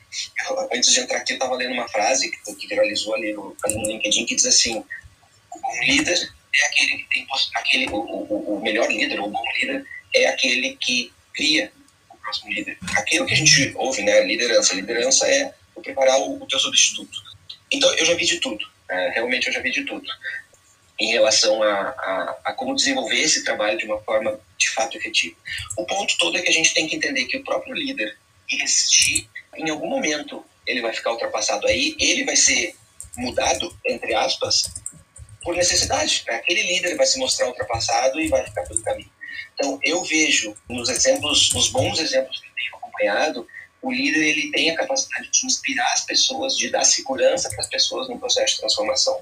eu, 0.48 0.70
antes 0.74 0.94
de 0.94 1.00
entrar 1.00 1.18
aqui, 1.18 1.34
eu 1.34 1.38
estava 1.38 1.56
lendo 1.56 1.74
uma 1.74 1.88
frase 1.88 2.30
que, 2.30 2.56
que 2.56 2.68
viralizou 2.68 3.15
ali 3.15 3.34
no, 3.34 3.56
ali 3.63 3.76
no 3.76 3.88
LinkedIn 3.88 4.26
que 4.26 4.36
diz 4.36 4.46
assim: 4.46 4.78
um 4.78 5.84
líder 5.84 6.35
é 6.62 6.65
aquele 6.68 6.98
que 6.98 7.10
tem 7.10 7.28
aquele 7.56 7.88
o, 7.88 7.98
o, 7.98 8.58
o 8.58 8.62
melhor 8.62 8.89
líder, 8.89 9.20
o 9.20 9.30
bom 9.30 9.44
líder 9.60 9.86
é 10.13 10.28
aquele 10.28 10.76
que 10.78 11.12
cria 11.34 11.72
o 12.10 12.18
próximo 12.18 12.52
líder. 12.52 12.78
Aquilo 12.96 13.26
que 13.26 13.34
a 13.34 13.38
gente 13.38 13.74
ouve, 13.76 14.02
né, 14.04 14.22
liderança, 14.26 14.74
liderança 14.74 15.28
é 15.28 15.54
preparar 15.82 16.18
o, 16.20 16.41
o 16.41 16.48
teu 16.48 16.60
substituto. 16.60 17.18
Então 17.72 17.94
eu 17.96 18.06
já 18.06 18.13
vi 18.13 18.26
de 18.26 18.39
tudo, 18.39 18.65
é, 18.89 19.10
realmente 19.10 19.48
eu 19.48 19.54
já 19.54 19.60
vi 19.60 19.72
de 19.72 19.84
tudo 19.84 20.06
em 20.98 21.12
relação 21.12 21.62
a, 21.62 21.74
a, 21.74 22.39
a, 22.46 22.54
como 22.54 22.76
desenvolver 22.76 23.20
esse 23.20 23.44
trabalho 23.44 23.78
de 23.78 23.86
uma 23.86 24.00
forma 24.02 24.39
de 24.58 24.70
fato 24.70 24.98
efetiva. 24.98 25.36
O 25.78 25.86
ponto 25.86 26.18
todo 26.18 26.38
é 26.38 26.41
que 26.41 26.50
a 26.50 26.54
gente 26.54 26.74
tem 26.74 26.88
que 26.88 26.96
entender 26.96 27.26
que 27.26 27.38
o 27.38 27.44
próprio 27.44 27.74
líder 27.74 28.18
existir, 28.50 29.30
em 29.58 29.70
algum 29.70 29.88
momento 29.88 30.46
ele 30.65 30.82
vai 30.82 30.94
ficar 30.94 31.12
ultrapassado 31.12 31.68
aí, 31.68 31.96
ele 32.00 32.24
vai 32.24 32.36
ser 32.36 32.76
mudado, 33.18 33.78
entre 33.86 34.13
aspas, 34.13 34.74
por 35.46 35.56
necessidade. 35.56 36.24
Né? 36.28 36.36
Aquele 36.36 36.64
líder 36.64 36.98
vai 36.98 37.06
se 37.06 37.20
mostrar 37.20 37.48
ultrapassado 37.48 38.20
e 38.20 38.28
vai 38.28 38.44
ficar 38.44 38.64
pelo 38.64 38.82
caminho. 38.82 39.12
Então, 39.54 39.80
eu 39.84 40.04
vejo 40.04 40.58
nos 40.68 40.90
exemplos, 40.90 41.54
nos 41.54 41.70
bons 41.70 42.00
exemplos 42.00 42.42
que 42.42 42.48
tenho 42.54 42.76
acompanhado, 42.76 43.48
o 43.82 43.92
líder 43.92 44.26
ele 44.26 44.52
tem 44.52 44.72
a 44.72 44.76
capacidade 44.76 45.30
de 45.32 45.46
inspirar 45.46 45.94
as 45.94 46.04
pessoas, 46.04 46.58
de 46.58 46.70
dar 46.70 46.84
segurança 46.84 47.48
para 47.50 47.62
as 47.62 47.68
pessoas 47.68 48.10
no 48.10 48.20
processo 48.20 48.56
de 48.56 48.60
transformação. 48.62 49.22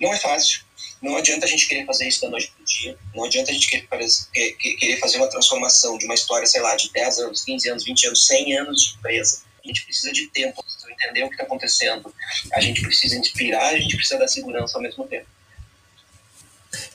Não 0.00 0.14
é 0.14 0.16
fácil. 0.16 0.64
Não 1.02 1.16
adianta 1.16 1.44
a 1.44 1.48
gente 1.48 1.66
querer 1.66 1.84
fazer 1.84 2.06
isso 2.08 2.22
da 2.22 2.30
noite 2.30 2.50
para 2.52 2.62
o 2.62 2.64
dia. 2.64 2.98
Não 3.14 3.24
adianta 3.24 3.50
a 3.50 3.54
gente 3.54 3.68
querer 3.68 4.98
fazer 4.98 5.18
uma 5.18 5.28
transformação 5.28 5.98
de 5.98 6.06
uma 6.06 6.14
história, 6.14 6.46
sei 6.46 6.60
lá, 6.62 6.74
de 6.76 6.90
10 6.92 7.18
anos, 7.18 7.44
15 7.44 7.68
anos, 7.68 7.84
20 7.84 8.06
anos, 8.06 8.26
100 8.26 8.58
anos 8.58 8.82
de 8.82 8.98
empresa. 8.98 9.42
A 9.62 9.66
gente 9.66 9.84
precisa 9.84 10.12
de 10.12 10.28
tempo, 10.28 10.62
precisa 10.62 10.90
entender 10.90 11.24
o 11.24 11.28
que 11.28 11.34
está 11.34 11.44
acontecendo. 11.44 12.14
A 12.52 12.60
gente 12.60 12.80
precisa 12.80 13.16
inspirar, 13.16 13.74
a 13.74 13.78
gente 13.78 13.96
precisa 13.96 14.18
dar 14.18 14.28
segurança 14.28 14.78
ao 14.78 14.82
mesmo 14.82 15.06
tempo. 15.06 15.26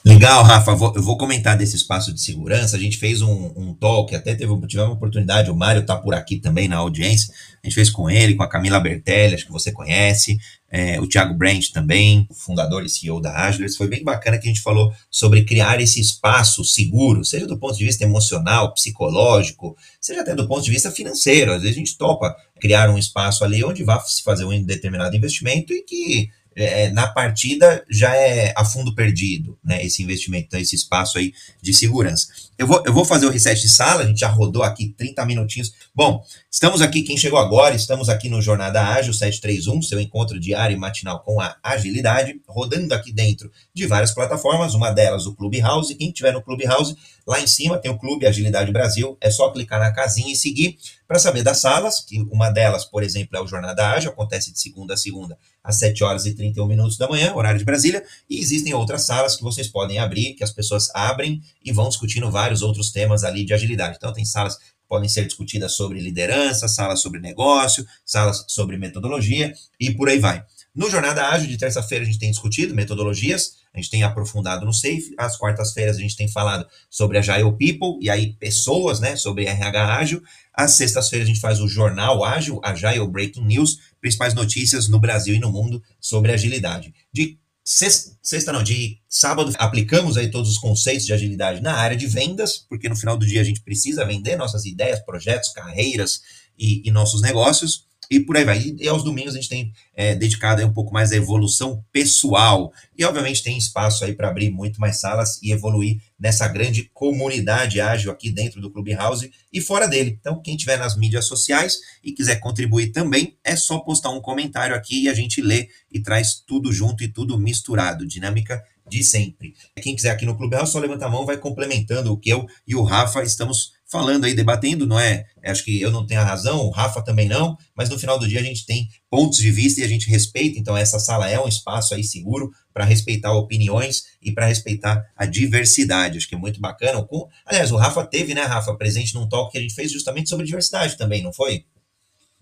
Legal, 0.04 0.42
Rafa. 0.42 0.74
Vou, 0.74 0.92
eu 0.96 1.02
vou 1.02 1.16
comentar 1.16 1.56
desse 1.56 1.76
espaço 1.76 2.12
de 2.12 2.20
segurança. 2.20 2.76
A 2.76 2.80
gente 2.80 2.96
fez 2.96 3.22
um, 3.22 3.52
um 3.56 3.74
talk, 3.74 4.14
até 4.14 4.34
teve, 4.34 4.54
tivemos 4.66 4.90
uma 4.90 4.94
oportunidade. 4.94 5.50
O 5.50 5.56
Mário 5.56 5.82
está 5.82 5.96
por 5.96 6.14
aqui 6.14 6.38
também 6.38 6.68
na 6.68 6.76
audiência. 6.76 7.32
A 7.62 7.66
gente 7.66 7.74
fez 7.74 7.90
com 7.90 8.10
ele, 8.10 8.34
com 8.34 8.42
a 8.42 8.48
Camila 8.48 8.80
Bertelli, 8.80 9.34
acho 9.34 9.46
que 9.46 9.52
você 9.52 9.70
conhece, 9.70 10.36
é, 10.68 11.00
o 11.00 11.06
Thiago 11.06 11.34
Brandt 11.34 11.72
também, 11.72 12.26
fundador 12.32 12.84
e 12.84 12.88
CEO 12.88 13.20
da 13.20 13.46
Agilers. 13.46 13.76
Foi 13.76 13.86
bem 13.86 14.02
bacana 14.02 14.38
que 14.38 14.48
a 14.48 14.52
gente 14.52 14.60
falou 14.60 14.92
sobre 15.10 15.44
criar 15.44 15.80
esse 15.80 16.00
espaço 16.00 16.64
seguro, 16.64 17.24
seja 17.24 17.46
do 17.46 17.56
ponto 17.56 17.78
de 17.78 17.84
vista 17.84 18.02
emocional, 18.02 18.74
psicológico, 18.74 19.76
seja 20.00 20.22
até 20.22 20.34
do 20.34 20.48
ponto 20.48 20.64
de 20.64 20.70
vista 20.70 20.90
financeiro. 20.90 21.52
Às 21.52 21.62
vezes 21.62 21.76
a 21.76 21.78
gente 21.78 21.96
topa 21.96 22.34
criar 22.60 22.90
um 22.90 22.98
espaço 22.98 23.44
ali 23.44 23.62
onde 23.62 23.84
vá 23.84 24.00
se 24.00 24.22
fazer 24.22 24.44
um 24.44 24.62
determinado 24.62 25.14
investimento 25.14 25.72
e 25.72 25.82
que 25.82 26.30
é, 26.56 26.90
na 26.90 27.06
partida 27.08 27.84
já 27.90 28.14
é 28.14 28.52
a 28.56 28.64
fundo 28.64 28.94
perdido, 28.94 29.58
né? 29.64 29.84
Esse 29.84 30.02
investimento, 30.02 30.46
então, 30.46 30.60
esse 30.60 30.76
espaço 30.76 31.18
aí 31.18 31.32
de 31.60 31.72
segurança. 31.74 32.28
Eu 32.58 32.66
vou, 32.66 32.82
eu 32.86 32.92
vou 32.92 33.04
fazer 33.04 33.26
o 33.26 33.30
reset 33.30 33.60
de 33.60 33.68
sala, 33.68 34.02
a 34.02 34.06
gente 34.06 34.20
já 34.20 34.28
rodou 34.28 34.62
aqui 34.62 34.94
30 34.96 35.24
minutinhos. 35.26 35.72
Bom, 35.94 36.24
estamos 36.50 36.80
aqui, 36.80 37.02
quem 37.02 37.16
chegou 37.16 37.38
agora, 37.38 37.74
estamos 37.74 38.08
aqui 38.08 38.28
no 38.28 38.40
Jornada 38.40 38.80
Ágil 38.82 39.12
731, 39.12 39.82
seu 39.82 40.00
encontro 40.00 40.38
diário 40.38 40.76
e 40.76 40.78
matinal 40.78 41.20
com 41.20 41.40
a 41.40 41.56
agilidade, 41.62 42.40
rodando 42.46 42.94
aqui 42.94 43.12
dentro 43.12 43.50
de 43.74 43.86
várias 43.86 44.12
plataformas, 44.12 44.74
uma 44.74 44.90
delas 44.90 45.26
o 45.26 45.34
Clubhouse. 45.34 45.94
Quem 45.94 46.08
estiver 46.08 46.32
no 46.32 46.42
Clubhouse, 46.42 46.96
lá 47.26 47.40
em 47.40 47.46
cima 47.46 47.78
tem 47.78 47.90
o 47.90 47.98
Clube 47.98 48.26
Agilidade 48.26 48.70
Brasil, 48.70 49.16
é 49.20 49.30
só 49.30 49.50
clicar 49.50 49.80
na 49.80 49.92
casinha 49.92 50.32
e 50.32 50.36
seguir 50.36 50.78
para 51.12 51.18
saber 51.18 51.42
das 51.42 51.58
salas, 51.58 52.00
que 52.00 52.26
uma 52.32 52.48
delas, 52.48 52.86
por 52.86 53.02
exemplo, 53.02 53.36
é 53.36 53.42
o 53.42 53.46
Jornada 53.46 53.86
Ágil, 53.86 54.10
acontece 54.10 54.50
de 54.50 54.58
segunda 54.58 54.94
a 54.94 54.96
segunda 54.96 55.36
às 55.62 55.78
7 55.78 56.02
horas 56.02 56.24
e 56.24 56.32
31 56.32 56.66
minutos 56.66 56.96
da 56.96 57.06
manhã, 57.06 57.34
horário 57.34 57.58
de 57.58 57.66
Brasília, 57.66 58.02
e 58.30 58.38
existem 58.38 58.72
outras 58.72 59.02
salas 59.02 59.36
que 59.36 59.42
vocês 59.42 59.68
podem 59.68 59.98
abrir, 59.98 60.32
que 60.32 60.42
as 60.42 60.50
pessoas 60.50 60.88
abrem 60.94 61.42
e 61.62 61.70
vão 61.70 61.90
discutindo 61.90 62.30
vários 62.30 62.62
outros 62.62 62.90
temas 62.90 63.24
ali 63.24 63.44
de 63.44 63.52
agilidade. 63.52 63.96
Então, 63.98 64.10
tem 64.10 64.24
salas 64.24 64.56
que 64.56 64.64
podem 64.88 65.06
ser 65.06 65.26
discutidas 65.26 65.74
sobre 65.74 66.00
liderança, 66.00 66.66
salas 66.66 67.02
sobre 67.02 67.20
negócio, 67.20 67.86
salas 68.06 68.46
sobre 68.48 68.78
metodologia 68.78 69.52
e 69.78 69.90
por 69.90 70.08
aí 70.08 70.18
vai. 70.18 70.42
No 70.74 70.88
Jornada 70.90 71.28
Ágil 71.28 71.48
de 71.48 71.58
terça-feira 71.58 72.02
a 72.02 72.06
gente 72.06 72.18
tem 72.18 72.30
discutido 72.30 72.74
metodologias, 72.74 73.56
a 73.74 73.78
gente 73.78 73.90
tem 73.90 74.02
aprofundado 74.02 74.64
no 74.64 74.72
SAFE, 74.72 75.14
às 75.18 75.36
quartas-feiras 75.36 75.96
a 75.96 76.00
gente 76.00 76.16
tem 76.16 76.28
falado 76.28 76.66
sobre 76.88 77.18
Agile 77.18 77.52
People, 77.52 77.98
e 78.00 78.08
aí 78.08 78.32
pessoas, 78.34 78.98
né, 78.98 79.14
sobre 79.14 79.44
RH 79.44 79.96
Ágil, 79.96 80.22
às 80.54 80.72
sextas-feiras 80.72 81.28
a 81.28 81.30
gente 81.30 81.40
faz 81.40 81.60
o 81.60 81.68
Jornal 81.68 82.24
Ágil, 82.24 82.58
Agile 82.64 83.06
Breaking 83.06 83.44
News, 83.44 83.78
principais 84.00 84.32
notícias 84.32 84.88
no 84.88 84.98
Brasil 84.98 85.34
e 85.34 85.38
no 85.38 85.52
mundo 85.52 85.82
sobre 86.00 86.32
agilidade. 86.32 86.94
De 87.12 87.38
sexta, 87.62 88.16
sexta 88.22 88.50
não, 88.50 88.62
de 88.62 88.98
sábado 89.08 89.52
aplicamos 89.58 90.16
aí 90.16 90.30
todos 90.30 90.50
os 90.50 90.58
conceitos 90.58 91.04
de 91.04 91.12
agilidade 91.12 91.60
na 91.60 91.74
área 91.74 91.96
de 91.96 92.06
vendas, 92.06 92.64
porque 92.68 92.88
no 92.88 92.96
final 92.96 93.18
do 93.18 93.26
dia 93.26 93.42
a 93.42 93.44
gente 93.44 93.60
precisa 93.60 94.06
vender 94.06 94.36
nossas 94.36 94.64
ideias, 94.64 95.00
projetos, 95.00 95.50
carreiras 95.50 96.22
e, 96.58 96.86
e 96.86 96.90
nossos 96.90 97.20
negócios. 97.20 97.86
E 98.10 98.20
por 98.20 98.36
aí 98.36 98.44
vai. 98.44 98.74
E, 98.78 98.88
aos 98.88 99.02
domingos 99.02 99.34
a 99.34 99.36
gente 99.36 99.48
tem 99.48 99.72
é, 99.94 100.14
dedicado 100.14 100.64
um 100.64 100.72
pouco 100.72 100.92
mais 100.92 101.12
à 101.12 101.16
evolução 101.16 101.84
pessoal. 101.92 102.72
E 102.96 103.04
obviamente 103.04 103.42
tem 103.42 103.56
espaço 103.56 104.04
aí 104.04 104.14
para 104.14 104.28
abrir 104.28 104.50
muito 104.50 104.80
mais 104.80 105.00
salas 105.00 105.40
e 105.42 105.52
evoluir 105.52 106.00
nessa 106.18 106.46
grande 106.46 106.90
comunidade 106.92 107.80
ágil 107.80 108.10
aqui 108.10 108.30
dentro 108.30 108.60
do 108.60 108.70
Clubhouse 108.70 109.30
e 109.52 109.60
fora 109.60 109.88
dele. 109.88 110.16
Então, 110.20 110.40
quem 110.40 110.56
tiver 110.56 110.78
nas 110.78 110.96
mídias 110.96 111.26
sociais 111.26 111.78
e 112.02 112.12
quiser 112.12 112.36
contribuir 112.36 112.92
também, 112.92 113.36
é 113.42 113.56
só 113.56 113.78
postar 113.78 114.10
um 114.10 114.20
comentário 114.20 114.74
aqui 114.74 115.04
e 115.04 115.08
a 115.08 115.14
gente 115.14 115.40
lê 115.40 115.68
e 115.90 116.00
traz 116.00 116.34
tudo 116.46 116.72
junto 116.72 117.02
e 117.02 117.08
tudo 117.08 117.38
misturado. 117.38 118.06
Dinâmica 118.06 118.62
de 118.88 119.02
sempre. 119.02 119.54
Quem 119.80 119.94
quiser 119.94 120.10
aqui 120.10 120.26
no 120.26 120.36
Clubhouse, 120.36 120.72
só 120.72 120.78
levanta 120.78 121.06
a 121.06 121.08
mão, 121.08 121.24
vai 121.24 121.38
complementando 121.38 122.12
o 122.12 122.16
que 122.16 122.30
eu 122.30 122.46
e 122.66 122.74
o 122.74 122.82
Rafa 122.82 123.22
estamos 123.22 123.72
falando 123.92 124.24
aí, 124.24 124.32
debatendo, 124.32 124.86
não 124.86 124.98
é? 124.98 125.26
Acho 125.44 125.62
que 125.62 125.78
eu 125.78 125.90
não 125.90 126.06
tenho 126.06 126.22
a 126.22 126.24
razão, 126.24 126.60
o 126.60 126.70
Rafa 126.70 127.02
também 127.02 127.28
não, 127.28 127.58
mas 127.76 127.90
no 127.90 127.98
final 127.98 128.18
do 128.18 128.26
dia 128.26 128.40
a 128.40 128.42
gente 128.42 128.64
tem 128.64 128.88
pontos 129.10 129.36
de 129.36 129.50
vista 129.50 129.82
e 129.82 129.84
a 129.84 129.86
gente 129.88 130.08
respeita, 130.08 130.58
então 130.58 130.74
essa 130.74 130.98
sala 130.98 131.28
é 131.28 131.38
um 131.38 131.46
espaço 131.46 131.94
aí 131.94 132.02
seguro 132.02 132.50
para 132.72 132.86
respeitar 132.86 133.34
opiniões 133.34 134.04
e 134.22 134.32
para 134.32 134.46
respeitar 134.46 135.04
a 135.14 135.26
diversidade. 135.26 136.16
Acho 136.16 136.26
que 136.26 136.34
é 136.34 136.38
muito 136.38 136.58
bacana. 136.58 137.06
Aliás, 137.44 137.70
o 137.70 137.76
Rafa 137.76 138.06
teve, 138.06 138.34
né, 138.34 138.42
Rafa, 138.44 138.74
presente 138.74 139.14
num 139.14 139.28
talk 139.28 139.52
que 139.52 139.58
a 139.58 139.60
gente 139.60 139.74
fez 139.74 139.92
justamente 139.92 140.30
sobre 140.30 140.46
diversidade 140.46 140.96
também, 140.96 141.22
não 141.22 141.32
foi? 141.32 141.66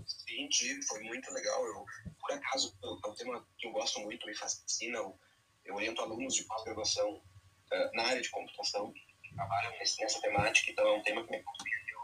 Sim, 0.06 0.48
tive, 0.48 0.80
foi 0.84 1.02
muito 1.02 1.32
legal. 1.32 1.66
Eu, 1.66 1.84
por 2.20 2.32
acaso, 2.32 2.72
é 2.80 3.08
um 3.08 3.14
tema 3.14 3.44
que 3.58 3.66
eu 3.66 3.72
gosto 3.72 3.98
muito, 4.00 4.24
me 4.24 4.36
fascina. 4.36 4.98
Eu, 4.98 5.74
oriento 5.74 6.00
alunos 6.00 6.34
de 6.34 6.44
pós-graduação 6.44 7.10
uh, 7.10 7.96
na 7.96 8.04
área 8.04 8.22
de 8.22 8.30
computação 8.30 8.92
trabalham 9.34 9.72
nessa 9.78 10.20
temática, 10.20 10.70
então 10.70 10.86
é 10.86 10.92
um 10.92 11.02
tema 11.02 11.24
que 11.24 11.30
me 11.30 11.42
compreendeu 11.42 12.00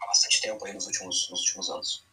há 0.00 0.06
bastante 0.06 0.40
tempo 0.40 0.64
aí 0.64 0.72
nos 0.72 0.86
últimos, 0.86 1.30
nos 1.30 1.40
últimos 1.40 1.70
anos. 1.70 2.07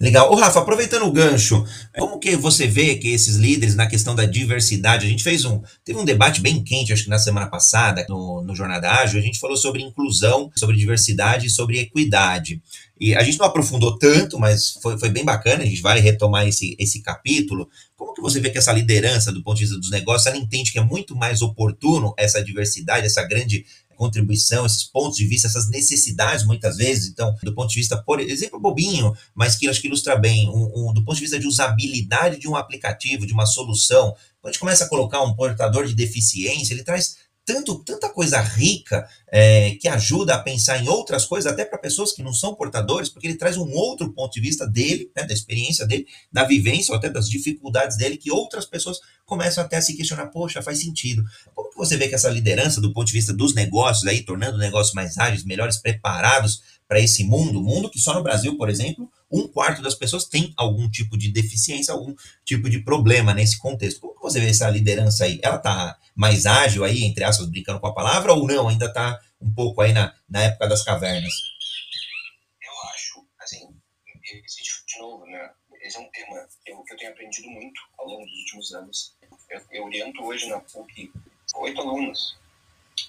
Legal. 0.00 0.32
O 0.32 0.34
Rafa, 0.34 0.60
aproveitando 0.60 1.04
o 1.04 1.12
gancho, 1.12 1.62
como 1.98 2.18
que 2.18 2.34
você 2.34 2.66
vê 2.66 2.94
que 2.94 3.08
esses 3.08 3.36
líderes 3.36 3.74
na 3.74 3.86
questão 3.86 4.14
da 4.14 4.24
diversidade, 4.24 5.04
a 5.04 5.08
gente 5.10 5.22
fez 5.22 5.44
um, 5.44 5.60
teve 5.84 5.98
um 5.98 6.06
debate 6.06 6.40
bem 6.40 6.64
quente, 6.64 6.90
acho 6.90 7.04
que 7.04 7.10
na 7.10 7.18
semana 7.18 7.48
passada, 7.48 8.06
no, 8.08 8.40
no 8.40 8.56
Jornada 8.56 8.90
Ágil, 8.90 9.20
a 9.20 9.22
gente 9.22 9.38
falou 9.38 9.58
sobre 9.58 9.82
inclusão, 9.82 10.50
sobre 10.56 10.74
diversidade 10.74 11.48
e 11.48 11.50
sobre 11.50 11.78
equidade. 11.78 12.62
E 12.98 13.14
a 13.14 13.22
gente 13.22 13.38
não 13.38 13.44
aprofundou 13.44 13.98
tanto, 13.98 14.38
mas 14.38 14.72
foi, 14.82 14.98
foi 14.98 15.10
bem 15.10 15.24
bacana, 15.24 15.64
a 15.64 15.66
gente 15.66 15.82
vai 15.82 16.00
retomar 16.00 16.48
esse, 16.48 16.74
esse 16.78 17.02
capítulo. 17.02 17.68
Como 17.94 18.14
que 18.14 18.22
você 18.22 18.40
vê 18.40 18.48
que 18.48 18.56
essa 18.56 18.72
liderança, 18.72 19.30
do 19.30 19.42
ponto 19.42 19.56
de 19.56 19.64
vista 19.64 19.78
dos 19.78 19.90
negócios, 19.90 20.26
ela 20.26 20.36
entende 20.36 20.72
que 20.72 20.78
é 20.78 20.84
muito 20.84 21.14
mais 21.14 21.42
oportuno 21.42 22.14
essa 22.16 22.42
diversidade, 22.42 23.06
essa 23.06 23.22
grande 23.26 23.66
contribuição, 24.00 24.64
esses 24.64 24.84
pontos 24.84 25.18
de 25.18 25.26
vista, 25.26 25.46
essas 25.46 25.68
necessidades, 25.68 26.46
muitas 26.46 26.78
vezes, 26.78 27.10
então, 27.10 27.36
do 27.42 27.54
ponto 27.54 27.68
de 27.68 27.78
vista, 27.78 28.02
por 28.02 28.18
exemplo, 28.18 28.58
bobinho, 28.58 29.14
mas 29.34 29.56
que 29.56 29.68
acho 29.68 29.78
que 29.78 29.88
ilustra 29.88 30.16
bem, 30.16 30.48
um, 30.48 30.88
um, 30.88 30.92
do 30.94 31.04
ponto 31.04 31.16
de 31.16 31.20
vista 31.20 31.38
de 31.38 31.46
usabilidade 31.46 32.38
de 32.38 32.48
um 32.48 32.56
aplicativo, 32.56 33.26
de 33.26 33.34
uma 33.34 33.44
solução, 33.44 34.16
quando 34.40 34.46
a 34.46 34.52
gente 34.52 34.58
começa 34.58 34.84
a 34.84 34.88
colocar 34.88 35.22
um 35.22 35.34
portador 35.34 35.86
de 35.86 35.94
deficiência, 35.94 36.72
ele 36.72 36.82
traz 36.82 37.16
tanto, 37.52 37.82
tanta 37.82 38.08
coisa 38.08 38.40
rica 38.40 39.08
é, 39.26 39.72
que 39.72 39.88
ajuda 39.88 40.34
a 40.34 40.38
pensar 40.38 40.78
em 40.78 40.88
outras 40.88 41.24
coisas, 41.24 41.52
até 41.52 41.64
para 41.64 41.78
pessoas 41.78 42.12
que 42.12 42.22
não 42.22 42.32
são 42.32 42.54
portadores, 42.54 43.08
porque 43.08 43.26
ele 43.26 43.36
traz 43.36 43.56
um 43.56 43.68
outro 43.72 44.12
ponto 44.12 44.32
de 44.32 44.40
vista 44.40 44.68
dele, 44.68 45.10
né, 45.16 45.24
da 45.24 45.34
experiência 45.34 45.84
dele, 45.84 46.06
da 46.32 46.44
vivência, 46.44 46.92
ou 46.92 46.98
até 46.98 47.10
das 47.10 47.28
dificuldades 47.28 47.96
dele, 47.96 48.16
que 48.16 48.30
outras 48.30 48.64
pessoas 48.64 49.00
começam 49.26 49.64
até 49.64 49.78
a 49.78 49.82
se 49.82 49.96
questionar, 49.96 50.28
poxa, 50.28 50.62
faz 50.62 50.80
sentido. 50.80 51.24
Como 51.52 51.70
que 51.70 51.76
você 51.76 51.96
vê 51.96 52.06
que 52.06 52.14
essa 52.14 52.30
liderança, 52.30 52.80
do 52.80 52.92
ponto 52.92 53.08
de 53.08 53.12
vista 53.12 53.32
dos 53.32 53.52
negócios, 53.52 54.06
aí, 54.06 54.22
tornando 54.22 54.56
negócios 54.56 54.94
mais 54.94 55.18
ágeis, 55.18 55.44
melhores 55.44 55.76
preparados 55.76 56.62
para 56.86 57.00
esse 57.00 57.24
mundo, 57.24 57.60
mundo 57.60 57.90
que 57.90 57.98
só 57.98 58.14
no 58.14 58.22
Brasil, 58.22 58.56
por 58.56 58.70
exemplo, 58.70 59.10
um 59.30 59.46
quarto 59.46 59.80
das 59.80 59.94
pessoas 59.94 60.24
tem 60.24 60.52
algum 60.56 60.90
tipo 60.90 61.16
de 61.16 61.30
deficiência, 61.30 61.92
algum 61.92 62.14
tipo 62.44 62.68
de 62.68 62.80
problema 62.80 63.32
nesse 63.32 63.58
contexto. 63.58 64.00
Como 64.00 64.18
você 64.20 64.40
vê 64.40 64.48
essa 64.48 64.68
liderança 64.68 65.24
aí? 65.24 65.38
Ela 65.42 65.56
está 65.56 65.98
mais 66.14 66.46
ágil 66.46 66.84
aí, 66.84 67.04
entre 67.04 67.24
aspas, 67.24 67.48
brincando 67.48 67.80
com 67.80 67.86
a 67.86 67.94
palavra, 67.94 68.32
ou 68.32 68.46
não? 68.46 68.68
Ainda 68.68 68.86
está 68.86 69.20
um 69.40 69.52
pouco 69.52 69.80
aí 69.80 69.92
na, 69.92 70.14
na 70.28 70.42
época 70.42 70.68
das 70.68 70.82
cavernas? 70.82 71.32
Eu 72.62 72.90
acho, 72.90 73.26
assim, 73.40 73.68
de 74.86 74.98
novo, 74.98 75.24
né? 75.26 75.50
Esse 75.82 75.96
é 75.96 76.00
um 76.00 76.10
tema 76.10 76.46
que 76.64 76.72
eu, 76.72 76.82
que 76.82 76.92
eu 76.92 76.98
tenho 76.98 77.12
aprendido 77.12 77.48
muito 77.48 77.80
ao 77.98 78.06
longo 78.06 78.24
dos 78.24 78.38
últimos 78.40 78.74
anos. 78.74 79.16
Eu, 79.48 79.62
eu 79.70 79.84
oriento 79.84 80.22
hoje 80.22 80.48
na 80.48 80.60
PUC 80.60 81.12
oito 81.56 81.80
alunos, 81.80 82.36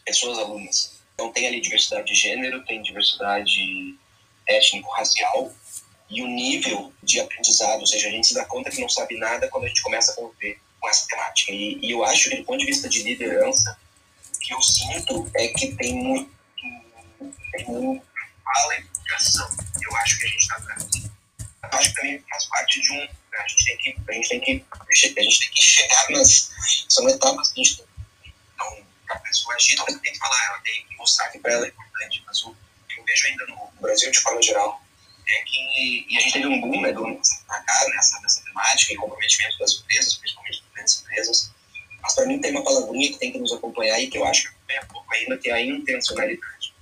pessoas 0.05 0.37
alunas. 0.37 1.01
Então 1.13 1.31
tem 1.31 1.47
ali 1.47 1.61
diversidade 1.61 2.07
de 2.07 2.15
gênero, 2.15 2.63
tem 2.65 2.81
diversidade 2.81 3.97
étnico-racial, 4.47 5.53
e 6.11 6.21
o 6.21 6.27
nível 6.27 6.93
de 7.01 7.21
aprendizado, 7.21 7.79
ou 7.79 7.87
seja, 7.87 8.09
a 8.09 8.11
gente 8.11 8.27
se 8.27 8.33
dá 8.33 8.43
conta 8.43 8.69
que 8.69 8.81
não 8.81 8.89
sabe 8.89 9.17
nada 9.17 9.47
quando 9.47 9.63
a 9.63 9.67
gente 9.69 9.81
começa 9.81 10.11
a 10.11 10.15
conviver 10.15 10.59
com 10.77 10.89
essa 10.89 11.07
temática. 11.07 11.53
E, 11.53 11.79
e 11.81 11.91
eu 11.91 12.03
acho 12.03 12.29
que, 12.29 12.35
do 12.35 12.43
ponto 12.43 12.59
de 12.59 12.65
vista 12.65 12.89
de 12.89 13.01
liderança, 13.03 13.79
o 14.35 14.39
que 14.39 14.53
eu 14.53 14.61
sinto 14.61 15.31
é 15.35 15.47
que 15.47 15.73
tem 15.77 15.95
muito, 15.95 16.29
tem 17.53 17.65
muito 17.65 18.05
fala 18.43 18.75
e 18.75 18.79
educação. 18.79 19.49
Eu 19.81 19.95
acho 19.95 20.19
que 20.19 20.25
a 20.25 20.29
gente 20.29 20.41
está 20.41 20.55
atrás. 20.57 20.83
Eu 20.93 21.79
acho 21.79 21.89
que 21.89 21.95
também 21.95 22.23
faz 22.29 22.45
parte 22.47 22.81
de 22.81 22.91
um. 22.91 23.07
A 23.33 23.47
gente 23.47 23.65
tem 23.65 23.77
que, 23.77 23.95
a 24.09 24.13
gente 24.13 24.29
tem 24.29 24.39
que, 24.41 24.65
a 24.73 25.23
gente 25.23 25.39
tem 25.39 25.51
que 25.51 25.61
chegar 25.61 26.09
nas. 26.09 26.51
São 26.89 27.07
etapas 27.07 27.53
que 27.53 27.61
a 27.61 27.63
gente 27.63 27.77
tem. 27.77 27.85
Então, 28.53 28.85
a 29.11 29.19
pessoa 29.19 29.55
agir, 29.55 29.77
ela 29.77 29.85
tem 29.85 30.11
que 30.11 30.17
falar, 30.17 30.45
ela 30.47 30.59
tem 30.59 30.85
que 30.87 30.97
mostrar 30.97 31.29
que 31.29 31.39
para 31.39 31.53
ela 31.53 31.65
é 31.65 31.69
importante. 31.69 32.21
Mas 32.27 32.43
o 32.43 32.53
que 32.89 32.99
eu 32.99 33.05
vejo 33.05 33.27
ainda 33.27 33.45
no 33.47 33.71
Brasil, 33.79 34.11
de 34.11 34.19
forma 34.19 34.41
geral, 34.41 34.81
é 35.27 35.43
que, 35.43 36.05
e 36.09 36.17
a 36.17 36.21
gente 36.21 36.33
teve 36.33 36.47
um 36.47 36.61
boom 36.61 36.81
né, 36.81 36.91
do 36.91 37.05
ano 37.05 37.17
passado 37.17 37.89
nessa, 37.89 38.19
nessa 38.21 38.43
temática 38.43 38.93
e 38.93 38.95
comprometimento 38.97 39.57
das 39.57 39.73
empresas, 39.79 40.15
principalmente 40.15 40.61
das 40.61 40.71
grandes 40.73 41.01
empresas. 41.01 41.51
Mas 42.01 42.15
para 42.15 42.25
mim 42.25 42.39
tem 42.39 42.51
uma 42.51 42.63
palavrinha 42.63 43.11
que 43.11 43.17
tem 43.17 43.31
que 43.31 43.37
nos 43.37 43.53
acompanhar 43.53 43.99
e 43.99 44.07
que 44.07 44.17
eu 44.17 44.25
acho 44.25 44.51
que 44.67 44.73
é 44.73 44.83
pouco 44.85 45.13
ainda, 45.13 45.37
que 45.37 45.49
é 45.49 45.53
a 45.53 45.61
intencionalidade. 45.61 46.73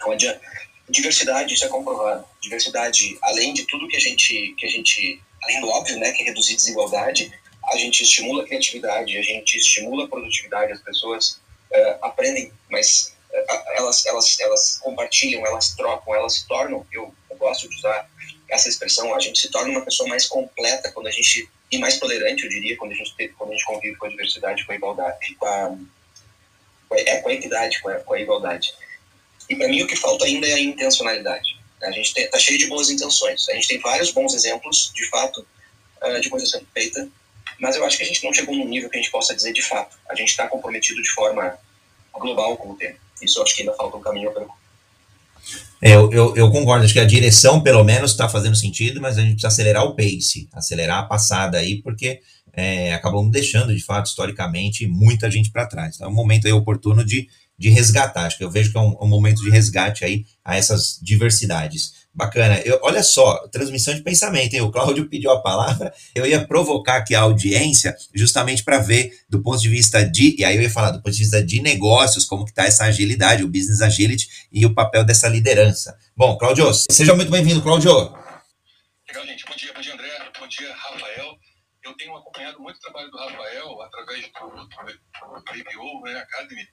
Não 0.00 0.12
adianta. 0.12 0.40
Diversidade, 0.88 1.54
isso 1.54 1.64
é 1.64 1.68
comprovado. 1.68 2.24
Diversidade, 2.40 3.18
além 3.22 3.52
de 3.52 3.64
tudo 3.66 3.88
que 3.88 3.96
a 3.96 4.00
gente, 4.00 4.54
que 4.56 4.66
a 4.66 4.68
gente 4.68 5.20
além 5.42 5.60
do 5.60 5.68
óbvio, 5.68 5.98
né, 5.98 6.12
que 6.12 6.22
é 6.22 6.26
reduzir 6.26 6.56
desigualdade, 6.56 7.32
a 7.64 7.76
gente 7.76 8.02
estimula 8.02 8.42
a 8.42 8.46
criatividade, 8.46 9.16
a 9.16 9.22
gente 9.22 9.56
estimula 9.56 10.04
a 10.04 10.08
produtividade, 10.08 10.72
as 10.72 10.80
pessoas 10.80 11.40
uh, 11.72 11.98
aprendem, 12.02 12.52
mas 12.70 13.14
uh, 13.30 13.72
elas, 13.76 14.06
elas, 14.06 14.38
elas 14.40 14.78
compartilham, 14.82 15.44
elas 15.46 15.74
trocam, 15.74 16.14
elas 16.14 16.34
se 16.34 16.46
tornam, 16.46 16.86
eu 16.92 17.12
gosto 17.36 17.68
de 17.68 17.76
usar 17.76 18.08
essa 18.48 18.68
expressão, 18.68 19.14
a 19.14 19.20
gente 19.20 19.38
se 19.38 19.50
torna 19.50 19.70
uma 19.70 19.84
pessoa 19.84 20.08
mais 20.08 20.26
completa 20.26 20.90
quando 20.92 21.08
a 21.08 21.10
gente 21.10 21.48
e 21.70 21.78
mais 21.78 21.98
tolerante, 21.98 22.44
eu 22.44 22.48
diria, 22.48 22.76
quando 22.76 22.92
a 22.92 22.94
gente 22.94 23.28
quando 23.36 23.50
a 23.50 23.52
gente 23.54 23.64
convive 23.64 23.96
com 23.96 24.06
a 24.06 24.08
diversidade, 24.08 24.64
com 24.64 24.72
a 24.72 24.76
igualdade, 24.76 25.34
com 25.34 25.46
a, 25.46 25.76
é, 26.92 27.16
com 27.20 27.28
a 27.28 27.32
equidade, 27.32 27.80
com 27.80 27.88
a, 27.88 27.94
com 27.96 28.14
a 28.14 28.20
igualdade. 28.20 28.72
E 29.48 29.56
para 29.56 29.68
mim 29.68 29.82
o 29.82 29.86
que 29.86 29.96
falta 29.96 30.24
ainda 30.24 30.46
é 30.46 30.54
a 30.54 30.60
intencionalidade. 30.60 31.56
A 31.82 31.90
gente 31.90 32.18
está 32.18 32.38
cheio 32.38 32.58
de 32.58 32.66
boas 32.66 32.88
intenções. 32.88 33.48
A 33.48 33.54
gente 33.54 33.68
tem 33.68 33.78
vários 33.80 34.10
bons 34.10 34.34
exemplos, 34.34 34.90
de 34.94 35.08
fato, 35.08 35.46
uh, 36.02 36.20
de 36.20 36.30
coisa 36.30 36.46
sendo 36.46 36.66
feita, 36.72 37.08
mas 37.58 37.76
eu 37.76 37.84
acho 37.84 37.96
que 37.96 38.02
a 38.02 38.06
gente 38.06 38.24
não 38.24 38.32
chegou 38.32 38.54
num 38.54 38.66
nível 38.66 38.88
que 38.88 38.96
a 38.96 39.00
gente 39.00 39.10
possa 39.10 39.34
dizer 39.34 39.52
de 39.52 39.62
fato. 39.62 39.98
A 40.08 40.14
gente 40.14 40.28
está 40.28 40.48
comprometido 40.48 41.02
de 41.02 41.10
forma 41.10 41.58
global 42.12 42.56
com 42.56 42.70
o 42.70 42.76
tema. 42.76 42.96
Isso 43.20 43.38
eu 43.38 43.42
acho 43.42 43.54
que 43.54 43.62
ainda 43.62 43.74
falta 43.74 43.96
um 43.96 44.00
caminho. 44.00 44.30
É, 44.30 44.46
eu, 45.80 46.10
eu, 46.10 46.36
eu, 46.36 46.50
concordo, 46.50 46.84
acho 46.84 46.94
que 46.94 47.00
a 47.00 47.04
direção, 47.04 47.60
pelo 47.60 47.84
menos, 47.84 48.12
está 48.12 48.28
fazendo 48.28 48.56
sentido, 48.56 49.00
mas 49.00 49.18
a 49.18 49.20
gente 49.20 49.32
precisa 49.32 49.48
acelerar 49.48 49.84
o 49.84 49.94
pace, 49.94 50.48
acelerar 50.52 51.00
a 51.00 51.02
passada 51.04 51.58
aí, 51.58 51.82
porque 51.82 52.20
é, 52.52 52.94
acabamos 52.94 53.30
deixando, 53.30 53.74
de 53.74 53.82
fato, 53.82 54.06
historicamente, 54.06 54.86
muita 54.86 55.30
gente 55.30 55.50
para 55.50 55.66
trás. 55.66 55.96
Então, 55.96 56.08
é 56.08 56.10
um 56.10 56.14
momento 56.14 56.46
aí 56.46 56.52
oportuno 56.52 57.04
de, 57.04 57.28
de 57.58 57.68
resgatar. 57.68 58.24
Acho 58.24 58.38
que 58.38 58.44
eu 58.44 58.50
vejo 58.50 58.72
que 58.72 58.78
é 58.78 58.80
um, 58.80 58.96
um 59.00 59.08
momento 59.08 59.42
de 59.42 59.50
resgate 59.50 60.04
aí 60.04 60.24
a 60.42 60.56
essas 60.56 60.98
diversidades. 61.02 62.05
Bacana. 62.16 62.58
Eu, 62.64 62.80
olha 62.82 63.02
só, 63.02 63.46
transmissão 63.48 63.94
de 63.94 64.00
pensamento, 64.00 64.54
hein? 64.54 64.62
O 64.62 64.70
Cláudio 64.70 65.06
pediu 65.06 65.30
a 65.30 65.42
palavra, 65.42 65.92
eu 66.14 66.24
ia 66.24 66.46
provocar 66.46 66.96
aqui 66.96 67.14
a 67.14 67.20
audiência 67.20 67.94
justamente 68.14 68.64
para 68.64 68.78
ver 68.78 69.12
do 69.28 69.42
ponto 69.42 69.60
de 69.60 69.68
vista 69.68 70.02
de, 70.02 70.34
e 70.38 70.42
aí 70.42 70.56
eu 70.56 70.62
ia 70.62 70.70
falar 70.70 70.92
do 70.92 71.02
ponto 71.02 71.12
de 71.12 71.18
vista 71.18 71.44
de 71.44 71.60
negócios, 71.60 72.24
como 72.24 72.46
que 72.46 72.52
está 72.52 72.64
essa 72.64 72.84
agilidade, 72.84 73.44
o 73.44 73.48
business 73.48 73.82
agility 73.82 74.48
e 74.50 74.64
o 74.64 74.72
papel 74.72 75.04
dessa 75.04 75.28
liderança. 75.28 75.94
Bom, 76.16 76.38
Cláudio, 76.38 76.72
seja 76.90 77.14
muito 77.14 77.30
bem-vindo, 77.30 77.60
Cláudio. 77.60 77.92
Legal, 79.06 79.26
gente. 79.26 79.44
Bom 79.44 79.54
dia, 79.54 79.74
bom 79.74 79.80
dia, 79.82 79.92
André. 79.92 80.08
Bom 80.40 80.48
dia, 80.48 80.74
Rafael. 80.74 81.36
Eu 81.84 81.92
tenho 81.98 82.16
acompanhado 82.16 82.58
muito 82.60 82.76
o 82.78 82.80
trabalho 82.80 83.10
do 83.10 83.18
Rafael 83.18 83.82
através 83.82 84.22
do, 84.22 84.48
do, 84.48 86.02
né, 86.02 86.18
Academy. 86.18 86.66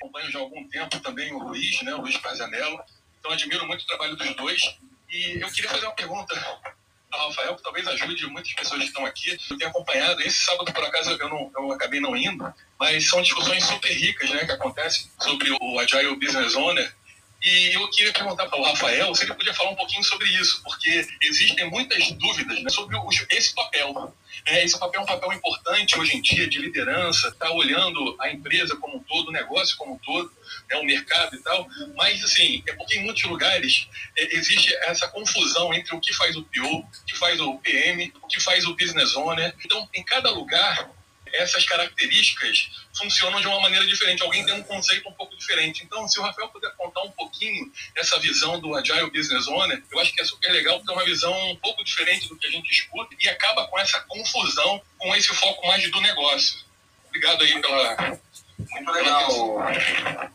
Acompanho 0.00 0.30
já 0.30 0.38
há 0.38 0.42
algum 0.42 0.68
tempo 0.68 1.00
também 1.00 1.32
o 1.32 1.38
Luiz, 1.40 1.82
né, 1.82 1.92
o 1.92 2.02
Luiz 2.02 2.16
Pazianello 2.18 2.78
então, 3.26 3.32
admiro 3.32 3.66
muito 3.66 3.82
o 3.82 3.86
trabalho 3.86 4.16
dos 4.16 4.34
dois. 4.36 4.62
E 5.10 5.42
eu 5.42 5.50
queria 5.50 5.70
fazer 5.70 5.86
uma 5.86 5.94
pergunta 5.94 6.60
ao 7.10 7.28
Rafael, 7.28 7.56
que 7.56 7.62
talvez 7.62 7.86
ajude 7.88 8.26
muitas 8.26 8.52
pessoas 8.52 8.80
que 8.80 8.86
estão 8.86 9.04
aqui. 9.04 9.36
Eu 9.50 9.58
tenho 9.58 9.70
acompanhado, 9.70 10.20
esse 10.22 10.44
sábado, 10.44 10.72
por 10.72 10.84
acaso, 10.84 11.10
eu, 11.10 11.28
não, 11.28 11.50
eu 11.56 11.72
acabei 11.72 12.00
não 12.00 12.16
indo, 12.16 12.52
mas 12.78 13.08
são 13.08 13.22
discussões 13.22 13.64
super 13.64 13.92
ricas 13.92 14.30
né, 14.30 14.44
que 14.44 14.52
acontecem 14.52 15.10
sobre 15.20 15.50
o 15.50 15.78
Agile 15.80 16.16
Business 16.16 16.54
Owner. 16.54 16.94
E 17.42 17.74
eu 17.74 17.88
queria 17.90 18.12
perguntar 18.12 18.46
para 18.46 18.58
o 18.58 18.64
Rafael 18.64 19.14
se 19.14 19.24
ele 19.24 19.34
podia 19.34 19.54
falar 19.54 19.70
um 19.70 19.76
pouquinho 19.76 20.02
sobre 20.02 20.28
isso, 20.28 20.62
porque 20.62 21.06
existem 21.22 21.68
muitas 21.70 22.10
dúvidas 22.12 22.62
né, 22.62 22.70
sobre 22.70 22.96
esse 23.30 23.54
papel. 23.54 24.14
É, 24.44 24.64
esse 24.64 24.78
papel 24.78 25.00
é 25.00 25.04
um 25.04 25.06
papel 25.06 25.32
importante 25.32 25.98
hoje 25.98 26.16
em 26.16 26.22
dia 26.22 26.48
de 26.48 26.58
liderança, 26.58 27.28
está 27.28 27.50
olhando 27.50 28.16
a 28.20 28.30
empresa 28.30 28.76
como 28.76 28.96
um 28.96 29.02
todo, 29.02 29.28
o 29.28 29.32
negócio 29.32 29.76
como 29.76 29.94
um 29.94 29.98
todo, 29.98 30.30
é 30.70 30.76
o 30.76 30.84
mercado 30.84 31.36
e 31.36 31.38
tal. 31.40 31.66
Mas, 31.94 32.22
assim, 32.24 32.62
é 32.66 32.72
porque 32.72 32.98
em 32.98 33.04
muitos 33.04 33.22
lugares 33.24 33.88
é, 34.16 34.36
existe 34.36 34.74
essa 34.82 35.08
confusão 35.08 35.72
entre 35.74 35.94
o 35.94 36.00
que 36.00 36.12
faz 36.12 36.36
o 36.36 36.42
PO, 36.42 36.78
o 36.78 37.04
que 37.06 37.16
faz 37.16 37.40
o 37.40 37.58
PM, 37.58 38.12
o 38.22 38.26
que 38.26 38.40
faz 38.40 38.64
o 38.66 38.74
business 38.74 39.14
owner. 39.14 39.54
Então, 39.64 39.88
em 39.94 40.02
cada 40.02 40.30
lugar, 40.30 40.90
essas 41.32 41.64
características 41.64 42.70
funcionam 42.96 43.40
de 43.40 43.46
uma 43.46 43.60
maneira 43.60 43.86
diferente. 43.86 44.22
Alguém 44.22 44.44
tem 44.44 44.54
um 44.54 44.62
conceito 44.62 45.08
um 45.08 45.12
pouco 45.12 45.36
diferente. 45.36 45.84
Então, 45.84 46.08
se 46.08 46.18
o 46.18 46.22
Rafael 46.22 46.48
puder 46.48 46.72
contar 46.76 47.02
um 47.02 47.10
pouquinho 47.10 47.70
essa 47.94 48.18
visão 48.18 48.60
do 48.60 48.74
Agile 48.74 49.10
Business 49.10 49.46
Owner, 49.48 49.82
eu 49.90 49.98
acho 50.00 50.12
que 50.12 50.20
é 50.20 50.24
super 50.24 50.50
legal, 50.50 50.78
porque 50.78 50.92
é 50.92 50.94
uma 50.94 51.04
visão 51.04 51.50
um 51.50 51.56
pouco 51.56 51.84
diferente 51.84 52.28
do 52.28 52.36
que 52.36 52.46
a 52.46 52.50
gente 52.50 52.70
escuta 52.70 53.14
e 53.20 53.28
acaba 53.28 53.66
com 53.68 53.78
essa 53.78 54.00
confusão, 54.00 54.80
com 54.98 55.14
esse 55.14 55.28
foco 55.34 55.66
mais 55.66 55.90
do 55.90 56.00
negócio. 56.00 56.64
Obrigado 57.08 57.42
aí 57.42 57.60
pela. 57.60 58.18
Muito 58.58 58.92
legal. 58.92 60.32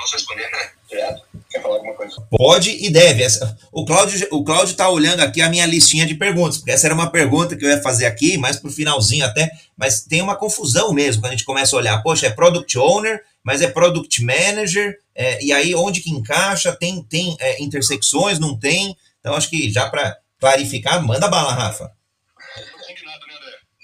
Posso 0.00 0.14
responder, 0.14 0.50
né? 0.50 0.70
Direto. 0.88 1.22
Quer 1.50 1.60
falar 1.60 1.74
alguma 1.74 1.94
coisa? 1.94 2.16
Pode 2.30 2.70
e 2.70 2.88
deve. 2.88 3.22
O 3.70 3.84
Cláudio 3.84 4.26
o 4.30 4.42
Cláudio 4.42 4.72
está 4.72 4.88
olhando 4.88 5.20
aqui 5.20 5.42
a 5.42 5.48
minha 5.50 5.66
listinha 5.66 6.06
de 6.06 6.14
perguntas, 6.14 6.56
porque 6.56 6.70
essa 6.70 6.86
era 6.86 6.94
uma 6.94 7.10
pergunta 7.10 7.54
que 7.54 7.62
eu 7.66 7.68
ia 7.68 7.82
fazer 7.82 8.06
aqui, 8.06 8.38
mais 8.38 8.56
para 8.56 8.70
o 8.70 8.72
finalzinho 8.72 9.26
até, 9.26 9.50
mas 9.76 10.00
tem 10.00 10.22
uma 10.22 10.34
confusão 10.34 10.94
mesmo 10.94 11.20
quando 11.20 11.32
a 11.32 11.36
gente 11.36 11.44
começa 11.44 11.76
a 11.76 11.78
olhar. 11.78 12.02
Poxa, 12.02 12.28
é 12.28 12.30
Product 12.30 12.78
Owner, 12.78 13.22
mas 13.44 13.60
é 13.60 13.68
Product 13.68 14.24
Manager, 14.24 14.98
é, 15.14 15.44
e 15.44 15.52
aí 15.52 15.74
onde 15.74 16.00
que 16.00 16.10
encaixa? 16.10 16.72
Tem, 16.72 17.02
tem 17.02 17.36
é, 17.38 17.62
intersecções, 17.62 18.38
não 18.38 18.58
tem? 18.58 18.96
Então 19.18 19.34
acho 19.34 19.50
que 19.50 19.70
já 19.70 19.90
para 19.90 20.16
clarificar, 20.38 21.04
manda 21.04 21.28
bala, 21.28 21.52
Rafa. 21.52 21.84
Né? 21.84 21.92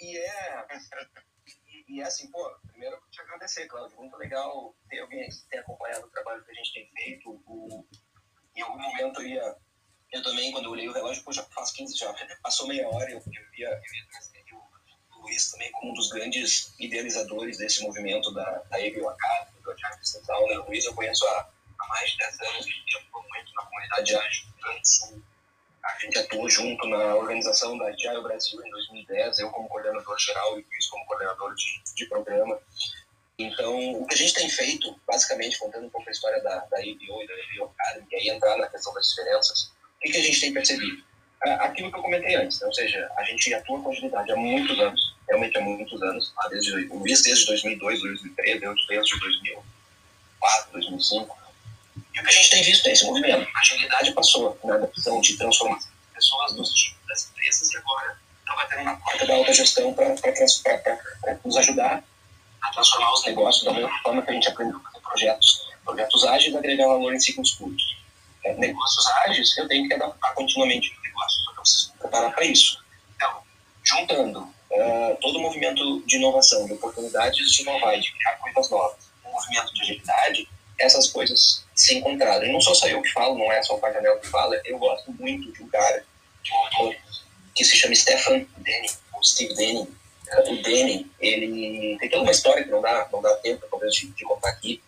E 0.01 0.17
é, 0.17 0.65
e 1.89 2.01
é 2.01 2.05
assim, 2.05 2.31
pô, 2.31 2.51
agradecer, 3.47 3.67
Cláudio. 3.69 3.97
Muito 3.97 4.17
legal 4.17 4.75
ter 4.91 4.99
alguém 5.01 5.29
que 5.29 5.49
tem 5.49 5.61
acompanhado 5.61 6.07
o 6.07 6.11
trabalho 6.11 6.45
que 6.45 6.51
a 6.51 6.55
gente 6.55 6.75
tem 6.75 6.91
feito. 6.93 7.31
O, 7.47 7.87
em 8.55 8.61
algum 8.63 8.79
momento 8.79 9.23
eu 9.23 9.29
ia. 9.29 9.57
Eu 10.13 10.23
também, 10.23 10.53
quando 10.53 10.67
eu 10.67 10.71
olhei 10.71 10.89
o 10.89 10.93
relógio, 10.93 11.23
pô, 11.25 11.33
já 11.33 11.43
faz 11.45 11.73
15, 11.73 11.97
já 11.97 12.15
passou 12.43 12.69
meia 12.69 12.89
hora, 12.89 13.11
eu, 13.11 13.19
eu 13.19 13.59
ia, 13.59 13.81
trazer 14.11 14.45
o, 14.53 15.21
Luiz 15.21 15.51
também 15.51 15.71
como 15.73 15.91
um 15.91 15.95
dos 15.95 16.11
grandes 16.11 16.75
idealizadores 16.79 17.59
desse 17.59 17.83
movimento 17.83 18.33
da, 18.33 18.63
da 18.71 18.81
Evil 18.81 19.09
Academy, 19.09 19.61
do 19.61 19.73
Agile 19.73 20.07
Central. 20.07 20.47
Né? 20.47 20.59
O 20.59 20.67
Luiz 20.67 20.85
eu 20.85 20.95
conheço 20.95 21.27
há, 21.27 21.51
há 21.81 21.89
mais 21.89 22.11
de 22.11 22.19
10 22.19 22.41
anos, 22.41 22.67
gente 22.67 22.97
atuou 22.99 23.25
muito 23.29 23.55
na 23.55 23.63
comunidade 23.65 24.17
ágil. 24.17 24.47
A 25.85 25.99
gente 25.99 26.19
atuou 26.19 26.51
junto 26.51 26.87
na 26.89 27.15
organização 27.17 27.77
da 27.79 27.87
Agile 27.87 28.23
Brasil 28.23 28.65
em 28.65 28.71
2010, 28.71 29.39
eu 29.41 29.51
como 29.51 29.69
coordenador 29.69 30.19
geral 30.19 30.59
e 30.59 30.63
o 30.63 30.67
Luiz 30.67 30.87
como 30.89 31.05
coordenador 31.07 31.55
de, 31.55 31.83
de 31.95 32.07
programa. 32.07 32.61
Então, 33.39 34.01
o 34.01 34.07
que 34.07 34.15
a 34.15 34.19
gente 34.19 34.33
tem 34.33 34.49
feito, 34.49 34.99
basicamente, 35.07 35.59
contando 35.59 35.87
um 35.87 35.91
pouco 35.91 36.09
a 36.09 36.13
história 36.13 36.43
da, 36.43 36.61
da 36.71 36.81
e 36.81 36.97
da 36.97 37.05
IBO 37.05 37.71
Academy, 37.79 38.07
e 38.11 38.17
aí 38.17 38.29
entrar 38.31 38.57
na 38.57 38.67
questão 38.67 38.95
das 38.95 39.11
diferenças, 39.11 39.73
o 39.97 40.01
que, 40.01 40.11
que 40.11 40.17
a 40.17 40.23
gente 40.23 40.41
tem 40.41 40.53
percebido? 40.55 41.05
Aquilo 41.43 41.93
que 41.93 41.99
eu 41.99 42.03
comentei 42.03 42.35
antes, 42.35 42.59
né? 42.61 42.67
ou 42.67 42.73
seja, 42.73 43.11
a 43.15 43.23
gente 43.25 43.53
atua 43.53 43.83
com 43.83 43.91
agilidade 43.91 44.33
há 44.33 44.37
muitos 44.37 44.79
anos, 44.81 45.15
realmente 45.29 45.59
há 45.59 45.61
muitos 45.61 46.03
anos, 46.03 46.33
desde, 46.49 46.87
o 46.91 47.03
desde 47.03 47.47
2002, 47.47 48.01
2013, 48.01 48.65
eu 48.65 48.75
desde 48.89 49.21
2004, 49.21 50.73
2005. 50.73 51.39
E 52.15 52.21
o 52.21 52.23
que 52.23 52.29
a 52.29 52.33
gente 52.33 52.51
tem 52.51 52.63
visto 52.63 52.87
é 52.87 52.93
esse 52.93 53.05
movimento. 53.05 53.47
A 53.55 53.61
agilidade 53.61 54.13
passou 54.13 54.59
na 54.65 54.77
adaptação 54.77 55.21
de 55.21 55.37
transformação 55.37 55.91
pessoas 56.15 56.55
nos 56.55 56.73
times 56.73 56.99
das 57.07 57.31
empresas 57.31 57.71
e 57.71 57.77
agora 57.77 58.19
está 58.41 58.57
batendo 58.57 58.85
na 58.85 58.97
porta 58.97 59.27
da 59.27 59.35
alta 59.35 59.53
gestão 59.53 59.93
para 59.93 60.09
nos 61.45 61.57
ajudar 61.59 62.03
a 62.67 62.73
transformar 62.73 63.13
os 63.13 63.25
negócios 63.25 63.65
da 63.65 63.73
mesma 63.73 63.99
forma 64.03 64.23
que 64.23 64.31
a 64.31 64.35
gente 64.35 64.49
aprendeu 64.49 64.77
a 64.79 64.81
fazer 64.81 65.01
projetos, 65.01 65.69
projetos 65.85 66.25
ágeis 66.25 66.55
agregar 66.55 66.89
valor 66.89 67.15
em 67.15 67.21
ciclos 67.21 67.53
curtos. 67.53 67.97
É, 68.45 68.55
negócios 68.55 69.07
ágeis, 69.25 69.57
eu 69.57 69.69
tenho 69.69 69.89
que 69.89 69.95
adaptar 69.95 70.35
continuamente 70.35 70.93
o 70.97 71.03
negócio, 71.03 71.41
eu 71.49 71.55
preciso 71.55 71.93
me 71.93 71.99
preparar 71.99 72.35
para 72.35 72.45
isso. 72.45 72.85
Então, 73.15 73.43
juntando 73.83 74.41
uh, 74.41 75.17
todo 75.21 75.39
o 75.39 75.43
movimento 75.43 76.03
de 76.07 76.17
inovação, 76.17 76.67
de 76.67 76.73
oportunidades 76.73 77.53
de 77.53 77.63
inovar 77.63 77.99
de 77.99 78.13
criar 78.13 78.37
coisas 78.37 78.71
novas, 78.71 79.11
o 79.25 79.33
movimento 79.33 79.73
de 79.75 79.83
agilidade, 79.83 80.49
essas 80.79 81.09
coisas 81.09 81.65
se 81.75 81.97
encontraram. 81.97 82.45
E 82.45 82.53
não 82.53 82.61
sou 82.61 82.75
só 82.75 82.87
eu 82.89 83.01
que 83.01 83.13
falo, 83.13 83.39
não 83.39 83.51
é 83.51 83.63
só 83.63 83.77
o 83.77 83.81
Paganel 83.81 84.19
que 84.19 84.27
fala, 84.27 84.61
eu 84.65 84.79
gosto 84.79 85.13
muito 85.13 85.53
de 85.53 85.63
um 85.63 85.69
cara, 85.69 86.05
de 86.43 86.53
um 86.53 86.57
autor, 86.57 86.97
que 87.55 87.65
se 87.65 87.77
chama 87.77 87.95
Stefan 87.95 88.45
Denning, 88.59 88.91
ou 89.13 89.25
Steve 89.25 89.55
Denning, 89.55 89.89
o 90.49 90.63
Danny, 90.63 91.11
ele 91.21 91.97
tem 91.99 92.09
toda 92.11 92.23
uma 92.23 92.33
história 92.33 92.65
que 92.65 92.71
não 92.71 92.81
dá, 92.81 93.09
não 93.13 93.23
dá 93.23 93.35
tempo, 93.37 93.67
talvez, 93.71 93.95
de, 93.95 94.09
de 94.09 94.25
contar 94.25 94.51
aqui. 94.51 94.83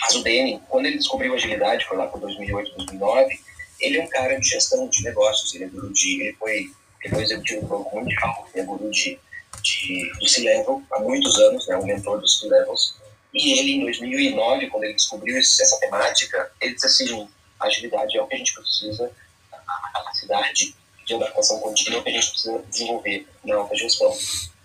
Mas 0.00 0.14
o 0.14 0.22
Danny, 0.22 0.60
quando 0.68 0.86
ele 0.86 0.98
descobriu 0.98 1.32
a 1.32 1.36
agilidade, 1.36 1.84
foi 1.84 1.96
lá 1.96 2.06
por 2.06 2.20
2008, 2.20 2.76
2009, 2.76 3.40
ele 3.80 3.98
é 3.98 4.02
um 4.02 4.08
cara 4.08 4.38
de 4.38 4.48
gestão 4.48 4.88
de 4.88 5.02
negócios, 5.02 5.54
ele 5.54 5.64
é 5.64 5.68
guru 5.68 5.92
de, 5.92 6.22
ele 6.22 6.32
foi, 6.34 6.70
ele 7.04 7.14
foi 7.14 7.22
executivo 7.22 7.60
do 7.62 7.66
Banco 7.66 7.96
Mundial, 7.96 8.48
ele 8.52 8.62
é 8.62 8.66
guru 8.66 8.90
de, 8.90 9.18
de, 9.62 10.12
do 10.18 10.28
C-Level 10.28 10.82
há 10.92 11.00
muitos 11.00 11.38
anos, 11.38 11.66
né, 11.66 11.76
um 11.76 11.84
mentor 11.84 12.20
dos 12.20 12.40
C-Levels. 12.40 12.96
E 13.32 13.58
ele, 13.58 13.72
em 13.72 13.84
2009, 13.84 14.68
quando 14.68 14.84
ele 14.84 14.94
descobriu 14.94 15.36
essa 15.38 15.78
temática, 15.80 16.50
ele 16.60 16.74
disse 16.74 16.86
assim, 16.86 17.28
agilidade 17.60 18.16
é 18.16 18.22
o 18.22 18.26
que 18.26 18.34
a 18.34 18.38
gente 18.38 18.54
precisa, 18.54 19.10
a 19.52 19.90
capacidade 19.92 20.74
de 21.06 21.14
adaptação 21.14 21.60
contínua 21.60 22.02
que 22.02 22.08
a 22.08 22.12
gente 22.12 22.30
precisa 22.30 22.64
desenvolver 22.70 23.26
na 23.44 23.56
alta 23.56 23.76
gestão. 23.76 24.16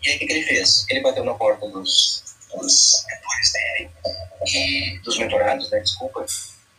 E 0.05 0.09
aí 0.09 0.15
o 0.17 0.19
que, 0.19 0.27
que 0.27 0.33
ele 0.33 0.45
fez? 0.45 0.85
Ele 0.89 1.01
bateu 1.01 1.23
na 1.23 1.33
porta 1.33 1.67
dos, 1.67 2.23
dos 2.53 3.03
mentores 3.07 3.51
dele, 3.51 3.89
e, 4.47 4.99
dos 4.99 5.17
mentorados, 5.17 5.69
né, 5.71 5.79
desculpa, 5.79 6.23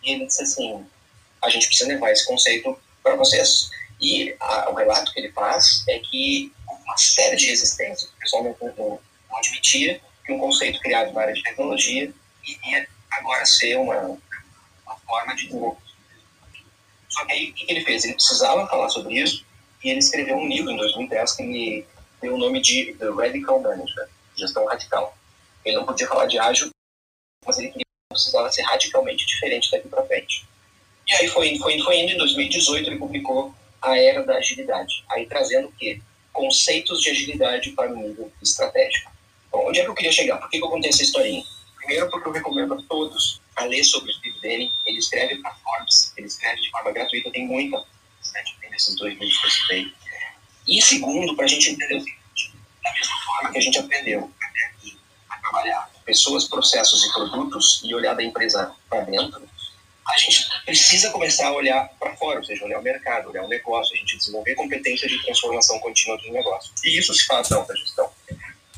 e 0.04 0.12
ele 0.12 0.26
disse 0.26 0.42
assim, 0.44 0.86
a 1.42 1.50
gente 1.50 1.66
precisa 1.66 1.88
levar 1.88 2.12
esse 2.12 2.24
conceito 2.24 2.78
para 3.02 3.16
vocês. 3.16 3.68
E 4.00 4.36
a, 4.38 4.70
o 4.70 4.74
relato 4.74 5.12
que 5.12 5.18
ele 5.18 5.32
faz 5.32 5.82
é 5.88 5.98
que 5.98 6.52
uma 6.68 6.96
série 6.96 7.36
de 7.36 7.46
resistências, 7.46 8.10
o 8.10 8.18
pessoal 8.18 8.44
não, 8.44 8.56
não, 8.60 9.00
não 9.28 9.36
admitia 9.36 10.00
que 10.24 10.32
um 10.32 10.38
conceito 10.38 10.78
criado 10.80 11.12
na 11.12 11.22
área 11.22 11.34
de 11.34 11.42
tecnologia 11.42 12.12
iria 12.46 12.88
agora 13.10 13.44
ser 13.44 13.76
uma, 13.76 13.96
uma 14.02 14.96
forma 15.04 15.34
de 15.34 15.46
desenvolver. 15.46 15.80
Só 17.08 17.24
que 17.24 17.32
aí 17.32 17.50
o 17.50 17.54
que 17.54 17.66
ele 17.68 17.84
fez? 17.84 18.04
Ele 18.04 18.14
precisava 18.14 18.68
falar 18.68 18.88
sobre 18.90 19.14
isso 19.20 19.44
e 19.82 19.90
ele 19.90 19.98
escreveu 19.98 20.36
um 20.36 20.46
livro 20.46 20.70
em 20.70 20.76
2010 20.76 21.32
que 21.32 21.42
ele 21.42 21.86
tem 22.20 22.30
o 22.30 22.38
nome 22.38 22.60
de 22.60 22.94
The 22.94 23.10
Radical 23.10 23.60
Manager, 23.60 24.08
gestão 24.36 24.64
radical. 24.66 25.16
Ele 25.64 25.76
não 25.76 25.84
podia 25.84 26.06
falar 26.06 26.26
de 26.26 26.38
ágil, 26.38 26.70
mas 27.44 27.58
ele 27.58 27.68
queria, 27.68 27.84
precisava 28.08 28.50
ser 28.50 28.62
radicalmente 28.62 29.26
diferente 29.26 29.70
daqui 29.70 29.88
para 29.88 30.04
frente. 30.04 30.46
E 31.08 31.14
aí 31.14 31.28
foi 31.28 31.50
indo, 31.50 31.62
foi 31.62 31.74
indo, 31.74 31.84
foi 31.84 31.98
indo. 31.98 32.12
Em 32.12 32.18
2018 32.18 32.88
ele 32.88 32.98
publicou 32.98 33.54
A 33.80 33.98
Era 33.98 34.24
da 34.24 34.36
Agilidade, 34.36 35.04
aí 35.10 35.26
trazendo 35.26 35.68
o 35.68 35.72
quê? 35.72 36.00
Conceitos 36.32 37.00
de 37.00 37.10
agilidade 37.10 37.70
para 37.70 37.92
o 37.92 37.96
nível 37.96 38.32
estratégico. 38.42 39.10
Bom, 39.50 39.68
onde 39.68 39.80
é 39.80 39.84
que 39.84 39.90
eu 39.90 39.94
queria 39.94 40.12
chegar? 40.12 40.38
Por 40.38 40.50
que, 40.50 40.58
que 40.58 40.64
eu 40.64 40.68
contei 40.68 40.90
essa 40.90 41.02
historinha? 41.02 41.44
Primeiro 41.76 42.10
porque 42.10 42.28
eu 42.28 42.32
recomendo 42.32 42.74
a 42.74 42.82
todos 42.88 43.40
a 43.54 43.64
ler 43.64 43.84
sobre 43.84 44.10
o 44.10 44.14
Steve 44.14 44.40
Denning. 44.40 44.72
Ele 44.84 44.98
escreve 44.98 45.36
para 45.36 45.54
Forbes, 45.54 46.12
ele 46.16 46.26
escreve 46.26 46.60
de 46.60 46.70
forma 46.70 46.92
gratuita, 46.92 47.30
tem 47.30 47.46
muita, 47.46 47.78
né, 47.78 48.44
tem 48.60 48.74
esses 48.74 48.96
dois 48.96 49.12
livros 49.18 49.38
que 49.38 49.46
eu 49.46 49.50
citei 49.50 49.94
e 50.66 50.82
segundo, 50.82 51.36
para 51.36 51.44
a 51.44 51.48
gente 51.48 51.70
entender 51.70 51.96
o 51.96 52.00
seguinte, 52.00 52.52
da 52.82 52.92
mesma 52.92 53.16
forma 53.24 53.52
que 53.52 53.58
a 53.58 53.60
gente 53.60 53.78
aprendeu 53.78 54.30
até 54.40 54.66
aqui 54.66 54.98
a 55.28 55.38
trabalhar 55.38 55.90
pessoas, 56.04 56.44
processos 56.48 57.04
e 57.04 57.12
produtos 57.12 57.80
e 57.84 57.94
olhar 57.94 58.14
da 58.14 58.22
empresa 58.22 58.72
para 58.88 59.02
dentro, 59.02 59.48
a 60.08 60.18
gente 60.18 60.48
precisa 60.64 61.10
começar 61.10 61.48
a 61.48 61.52
olhar 61.52 61.88
para 61.98 62.16
fora, 62.16 62.38
ou 62.38 62.44
seja, 62.44 62.64
olhar 62.64 62.78
o 62.78 62.82
mercado, 62.82 63.28
olhar 63.28 63.44
o 63.44 63.48
negócio, 63.48 63.94
a 63.94 63.98
gente 63.98 64.16
desenvolver 64.16 64.54
competência 64.54 65.08
de 65.08 65.20
transformação 65.24 65.78
contínua 65.80 66.16
do 66.18 66.32
negócio. 66.32 66.72
E 66.84 66.98
isso 66.98 67.12
se 67.12 67.26
faz 67.26 67.48
na 67.50 67.56
alta 67.56 67.74
gestão. 67.76 68.10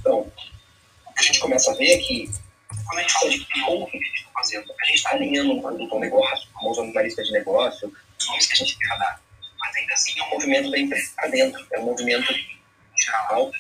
Então, 0.01 0.20
o 0.20 1.12
que 1.12 1.20
a 1.20 1.22
gente 1.22 1.38
começa 1.38 1.70
a 1.70 1.74
ver 1.74 1.92
é 1.92 1.98
que, 1.98 2.31
quando 2.87 2.98
a 2.98 3.03
gente 3.03 3.12
fala 3.12 3.31
de 3.31 3.38
que 3.40 3.61
o 3.61 3.87
que 3.87 3.96
a 3.96 4.01
gente 4.01 4.18
está 4.18 4.31
fazendo, 4.33 4.72
a 4.81 4.85
gente 4.87 4.96
está 4.96 5.11
alinhando 5.11 5.53
um 5.53 5.61
produto 5.61 5.92
ao 5.92 6.00
negócio, 6.00 6.48
o 6.48 6.52
famoso 6.54 6.81
analista 6.81 7.23
de 7.23 7.33
negócio, 7.33 7.92
os 8.19 8.27
nomes 8.27 8.46
que 8.46 8.52
a 8.54 8.56
gente 8.56 8.79
quer 8.79 8.98
dar 8.98 9.21
mas 9.69 9.77
ainda 9.77 9.94
assim 9.94 10.19
é 10.19 10.25
um 10.25 10.31
movimento 10.31 10.71
da 10.71 10.79
empresa 10.79 11.12
para 11.14 11.29
dentro, 11.29 11.66
é 11.73 11.79
um 11.79 11.85
movimento 11.85 12.33
em 12.33 13.02
geral, 13.02 13.52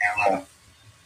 ela, 0.00 0.46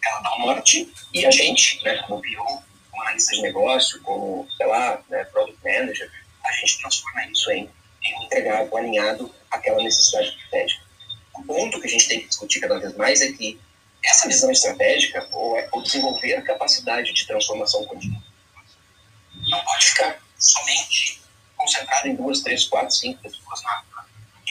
ela 0.05 0.21
dá 0.21 0.35
o 0.35 0.39
norte 0.41 0.93
e 1.15 1.25
a 1.25 1.31
gente, 1.31 1.83
né, 1.85 2.03
como 2.03 2.21
PO, 2.21 2.63
como 2.91 3.03
analista 3.03 3.33
de 3.35 3.43
negócio, 3.43 4.03
como, 4.03 4.49
sei 4.57 4.67
lá, 4.67 5.01
né, 5.09 5.25
product 5.25 5.59
manager, 5.65 6.11
a 6.45 6.53
gente 6.53 6.79
transforma 6.81 7.27
isso 7.27 7.51
em, 7.53 7.71
em 8.05 8.25
entregado, 8.25 8.77
alinhado 8.77 9.35
àquela 9.51 9.83
necessidade 9.83 10.29
estratégica. 10.29 10.85
O 11.35 11.45
ponto 11.45 11.81
que 11.81 11.87
a 11.87 11.91
gente 11.91 12.09
tem 12.09 12.21
que 12.21 12.29
discutir 12.29 12.61
cada 12.61 12.79
vez 12.79 12.97
mais 12.97 13.21
é 13.21 13.33
que 13.33 13.61
essa 14.05 14.27
visão 14.27 14.51
estratégica, 14.51 15.29
ou, 15.33 15.57
é, 15.57 15.69
ou 15.73 15.83
desenvolver 15.83 16.35
a 16.35 16.43
capacidade 16.43 17.13
de 17.13 17.27
transformação 17.27 17.85
contínua, 17.87 18.23
não 19.49 19.65
pode 19.65 19.87
ficar 19.87 20.21
somente 20.37 21.21
concentrada 21.57 22.09
em 22.09 22.15
duas, 22.15 22.41
três, 22.41 22.65
quatro, 22.65 22.95
cinco 22.95 23.23
pessoas 23.23 23.63
na 23.63 23.83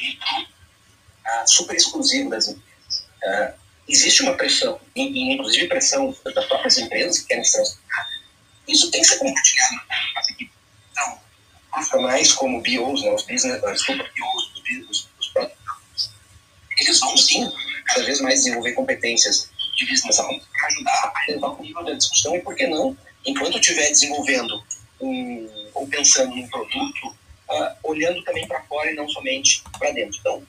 uh, 0.03 1.47
super 1.47 1.75
exclusivo 1.75 2.29
das 2.29 2.47
empresas. 2.47 2.63
Uh, 3.23 3.53
existe 3.87 4.21
uma 4.21 4.35
pressão, 4.35 4.79
inclusive 4.95 5.67
pressão 5.67 6.15
das 6.23 6.45
próprias 6.45 6.77
empresas 6.77 7.19
que 7.19 7.27
querem 7.27 7.43
se 7.43 7.53
transformar. 7.53 8.07
Isso 8.67 8.91
tem 8.91 9.01
que 9.01 9.07
ser 9.07 9.17
compartilhado 9.17 9.81
as 10.17 10.29
equipes. 10.29 10.53
Então, 10.91 11.19
profissionais 11.71 12.33
como 12.33 12.61
BOs, 12.61 13.03
né, 13.03 13.13
os 13.13 13.23
business, 13.23 13.61
desculpa, 13.61 14.03
BOs, 14.03 14.51
os, 14.89 15.09
os, 15.19 16.11
eles 16.79 16.99
vão 16.99 17.17
sim 17.17 17.49
cada 17.85 18.05
vez 18.05 18.19
mais 18.21 18.39
desenvolver 18.39 18.73
competências 18.73 19.49
de 19.77 19.85
business 19.85 20.17
para 20.17 20.67
ajudar 20.67 21.13
a 21.15 21.31
elevar 21.31 21.51
o 21.51 21.61
nível 21.61 21.83
da 21.85 21.93
discussão 21.93 22.35
e, 22.35 22.41
por 22.41 22.55
que 22.55 22.67
não, 22.67 22.97
enquanto 23.25 23.59
estiver 23.59 23.89
desenvolvendo 23.89 24.63
um, 24.99 25.69
ou 25.73 25.87
pensando 25.87 26.35
num 26.35 26.47
produto, 26.47 27.15
uh, 27.49 27.75
olhando 27.83 28.23
também 28.23 28.47
para 28.47 28.61
fora 28.63 28.91
e 28.91 28.95
não 28.95 29.07
somente 29.09 29.63
para 29.77 29.91
dentro. 29.91 30.17
Então, 30.19 30.43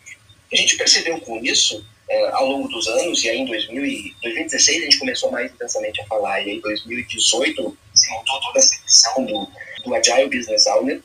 a 0.53 0.57
gente 0.57 0.77
percebeu 0.77 1.21
com 1.21 1.39
isso, 1.45 1.79
uh, 1.79 2.35
ao 2.35 2.47
longo 2.47 2.69
dos 2.69 2.89
anos, 2.89 3.23
e 3.25 3.31
aí 3.31 3.39
em 3.39 3.47
2000 3.47 3.85
e 3.85 4.17
2016 4.23 4.79
a 4.79 4.85
gente 4.85 4.99
começou 4.99 5.31
mais 5.31 5.53
intensamente 5.53 6.01
a 6.01 6.07
falar, 6.07 6.41
e 6.41 6.51
aí 6.51 6.57
em 6.57 6.61
2018 6.61 7.79
se 7.95 8.11
montou 8.11 8.41
toda 8.41 8.59
essa 8.59 8.77
questão 8.83 9.25
do, 9.25 9.49
do 9.85 9.95
Agile 9.95 10.29
Business 10.29 10.67
Owner, 10.67 11.03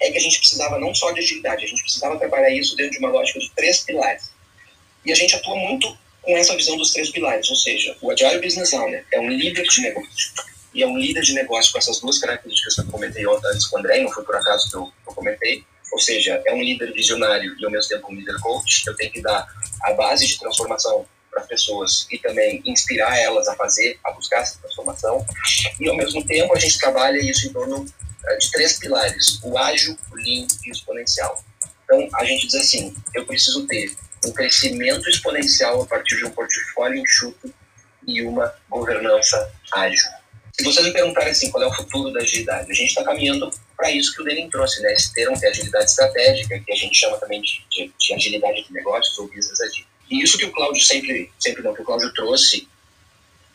é 0.00 0.10
que 0.10 0.18
a 0.18 0.20
gente 0.20 0.38
precisava 0.38 0.78
não 0.78 0.94
só 0.94 1.12
de 1.12 1.20
agilidade, 1.20 1.64
a 1.64 1.68
gente 1.68 1.82
precisava 1.82 2.18
trabalhar 2.18 2.50
isso 2.50 2.74
dentro 2.76 2.92
de 2.92 2.98
uma 2.98 3.10
lógica 3.10 3.38
de 3.38 3.50
três 3.50 3.82
pilares. 3.82 4.32
E 5.04 5.12
a 5.12 5.14
gente 5.14 5.34
atua 5.34 5.56
muito 5.56 5.96
com 6.22 6.36
essa 6.36 6.56
visão 6.56 6.76
dos 6.76 6.92
três 6.92 7.10
pilares, 7.10 7.48
ou 7.50 7.56
seja, 7.56 7.96
o 8.00 8.10
Agile 8.10 8.40
Business 8.40 8.72
Owner 8.72 9.04
é 9.12 9.20
um 9.20 9.28
líder 9.28 9.62
de 9.62 9.80
negócio 9.80 10.51
e 10.74 10.82
é 10.82 10.86
um 10.86 10.96
líder 10.96 11.22
de 11.22 11.34
negócio 11.34 11.72
com 11.72 11.78
essas 11.78 12.00
duas 12.00 12.18
características 12.18 12.74
que 12.74 12.80
eu 12.80 12.86
comentei 12.86 13.24
antes 13.26 13.66
com 13.66 13.76
o 13.76 13.78
André, 13.78 14.00
não 14.00 14.10
foi 14.10 14.24
por 14.24 14.36
acaso 14.36 14.70
que 14.70 14.76
eu, 14.76 14.92
eu 15.06 15.14
comentei, 15.14 15.64
ou 15.92 15.98
seja, 15.98 16.42
é 16.46 16.54
um 16.54 16.62
líder 16.62 16.92
visionário 16.92 17.54
e 17.58 17.64
ao 17.64 17.70
mesmo 17.70 17.88
tempo 17.88 18.10
um 18.10 18.14
líder 18.14 18.38
coach, 18.40 18.86
eu 18.86 18.96
tenho 18.96 19.12
que 19.12 19.20
dar 19.20 19.46
a 19.82 19.92
base 19.92 20.26
de 20.26 20.38
transformação 20.38 21.06
para 21.30 21.42
as 21.42 21.46
pessoas 21.46 22.06
e 22.10 22.18
também 22.18 22.62
inspirar 22.66 23.18
elas 23.18 23.48
a 23.48 23.54
fazer, 23.56 23.98
a 24.04 24.12
buscar 24.12 24.40
essa 24.40 24.58
transformação, 24.58 25.24
e 25.80 25.88
ao 25.88 25.96
mesmo 25.96 26.24
tempo 26.26 26.54
a 26.54 26.58
gente 26.58 26.78
trabalha 26.78 27.18
isso 27.18 27.46
em 27.46 27.52
torno 27.52 27.86
eh, 28.24 28.36
de 28.36 28.50
três 28.50 28.78
pilares, 28.78 29.40
o 29.42 29.56
ágil, 29.58 29.96
o 30.10 30.16
lean 30.16 30.46
e 30.64 30.70
o 30.70 30.72
exponencial. 30.72 31.42
Então, 31.84 32.08
a 32.14 32.24
gente 32.24 32.46
diz 32.46 32.54
assim, 32.54 32.94
eu 33.14 33.26
preciso 33.26 33.66
ter 33.66 33.94
um 34.24 34.32
crescimento 34.32 35.08
exponencial 35.08 35.82
a 35.82 35.86
partir 35.86 36.16
de 36.16 36.24
um 36.24 36.30
portfólio 36.30 36.98
enxuto 36.98 37.52
e 38.06 38.22
uma 38.22 38.54
governança 38.68 39.52
ágil. 39.72 40.10
Se 40.52 40.64
vocês 40.64 40.84
me 40.84 40.92
perguntarem 40.92 41.30
assim, 41.30 41.50
qual 41.50 41.62
é 41.62 41.66
o 41.66 41.72
futuro 41.74 42.12
da 42.12 42.20
agilidade, 42.20 42.70
a 42.70 42.74
gente 42.74 42.88
está 42.88 43.02
caminhando 43.02 43.50
para 43.76 43.90
isso 43.90 44.14
que 44.14 44.20
o 44.20 44.24
Lenin 44.24 44.50
trouxe, 44.50 44.82
né? 44.82 44.92
Esse 44.92 45.12
termo 45.14 45.38
que 45.38 45.46
é 45.46 45.48
agilidade 45.48 45.86
estratégica, 45.86 46.60
que 46.60 46.72
a 46.72 46.76
gente 46.76 46.96
chama 46.96 47.18
também 47.18 47.40
de, 47.40 47.64
de, 47.70 47.92
de 47.98 48.14
agilidade 48.14 48.62
de 48.62 48.72
negócios 48.72 49.18
ou 49.18 49.26
business 49.28 49.60
agility. 49.60 49.88
E 50.10 50.22
isso 50.22 50.36
que 50.36 50.44
o 50.44 50.52
Cláudio 50.52 50.82
sempre, 50.84 51.32
sempre 51.40 51.62
não, 51.62 51.74
que 51.74 51.80
o 51.80 51.84
Cláudio 51.84 52.12
trouxe 52.12 52.68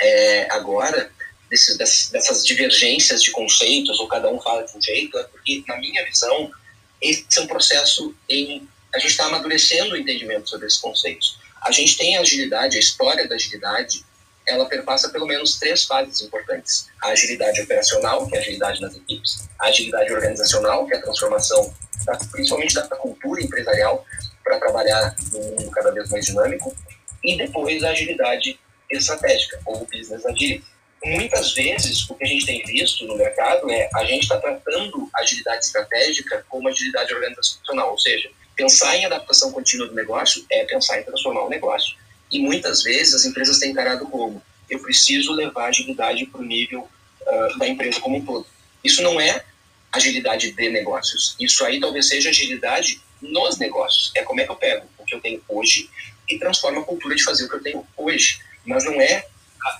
é, 0.01 0.51
agora, 0.51 1.11
desses, 1.49 1.77
dessas, 1.77 2.09
dessas 2.09 2.45
divergências 2.45 3.21
de 3.21 3.31
conceitos, 3.31 3.99
ou 3.99 4.07
cada 4.07 4.29
um 4.29 4.41
fala 4.41 4.63
de 4.63 4.75
um 4.75 4.81
jeito, 4.81 5.17
é 5.19 5.23
porque, 5.25 5.63
na 5.67 5.77
minha 5.77 6.03
visão, 6.05 6.51
esse 6.99 7.25
é 7.37 7.41
um 7.41 7.47
processo 7.47 8.15
em 8.27 8.67
a 8.93 8.99
gente 8.99 9.11
está 9.11 9.25
amadurecendo 9.25 9.93
o 9.93 9.97
entendimento 9.97 10.49
sobre 10.49 10.65
esses 10.65 10.79
conceitos. 10.79 11.37
A 11.61 11.71
gente 11.71 11.97
tem 11.97 12.17
a 12.17 12.21
agilidade, 12.21 12.77
a 12.77 12.79
história 12.79 13.27
da 13.27 13.35
agilidade, 13.35 14.03
ela 14.47 14.67
perpassa 14.67 15.09
pelo 15.09 15.25
menos 15.25 15.59
três 15.59 15.83
fases 15.83 16.21
importantes. 16.21 16.87
A 17.03 17.09
agilidade 17.09 17.61
operacional, 17.61 18.27
que 18.27 18.35
é 18.35 18.39
a 18.39 18.41
agilidade 18.41 18.81
nas 18.81 18.95
equipes, 18.95 19.47
a 19.59 19.67
agilidade 19.67 20.13
organizacional, 20.13 20.85
que 20.85 20.93
é 20.93 20.97
a 20.97 21.01
transformação 21.01 21.73
da, 22.05 22.17
principalmente 22.31 22.75
da 22.75 22.87
cultura 22.87 23.41
empresarial 23.41 24.05
para 24.43 24.59
trabalhar 24.59 25.15
num 25.31 25.51
mundo 25.51 25.71
cada 25.71 25.91
vez 25.91 26.09
mais 26.09 26.25
dinâmico, 26.25 26.75
e 27.23 27.37
depois 27.37 27.83
a 27.83 27.89
agilidade 27.89 28.59
estratégica, 28.89 29.59
ou 29.65 29.85
business 29.85 30.25
agility. 30.25 30.63
Muitas 31.03 31.53
vezes, 31.53 32.09
o 32.09 32.15
que 32.15 32.23
a 32.23 32.27
gente 32.27 32.45
tem 32.45 32.63
visto 32.63 33.05
no 33.05 33.15
mercado 33.15 33.69
é 33.69 33.89
a 33.95 34.03
gente 34.03 34.23
está 34.23 34.37
tratando 34.39 35.09
agilidade 35.15 35.65
estratégica 35.65 36.43
como 36.49 36.67
agilidade 36.67 37.13
organizacional, 37.13 37.91
ou 37.91 37.99
seja, 37.99 38.29
Pensar 38.57 38.97
em 38.97 39.05
adaptação 39.05 39.51
contínua 39.51 39.87
do 39.87 39.93
negócio 39.93 40.43
é 40.49 40.65
pensar 40.65 40.99
em 40.99 41.03
transformar 41.03 41.43
o 41.43 41.49
negócio. 41.49 41.95
E 42.31 42.39
muitas 42.39 42.83
vezes 42.83 43.13
as 43.13 43.25
empresas 43.25 43.59
têm 43.59 43.71
encarado 43.71 44.05
como 44.07 44.41
eu 44.69 44.79
preciso 44.79 45.31
levar 45.33 45.65
a 45.65 45.67
agilidade 45.67 46.25
para 46.25 46.41
o 46.41 46.43
nível 46.43 46.89
uh, 47.21 47.57
da 47.57 47.67
empresa 47.67 47.99
como 47.99 48.17
um 48.17 48.25
todo. 48.25 48.45
Isso 48.83 49.01
não 49.01 49.19
é 49.19 49.43
agilidade 49.91 50.51
de 50.51 50.69
negócios. 50.69 51.35
Isso 51.39 51.63
aí 51.65 51.79
talvez 51.79 52.07
seja 52.07 52.29
agilidade 52.29 53.01
nos 53.21 53.57
negócios. 53.57 54.11
É 54.15 54.23
como 54.23 54.41
é 54.41 54.45
que 54.45 54.51
eu 54.51 54.55
pego 54.55 54.85
o 54.97 55.05
que 55.05 55.15
eu 55.15 55.21
tenho 55.21 55.41
hoje 55.47 55.89
e 56.29 56.37
transformo 56.37 56.81
a 56.81 56.83
cultura 56.83 57.15
de 57.15 57.23
fazer 57.23 57.45
o 57.45 57.49
que 57.49 57.55
eu 57.55 57.63
tenho 57.63 57.87
hoje. 57.95 58.39
Mas 58.65 58.83
não 58.83 58.99
é 59.01 59.25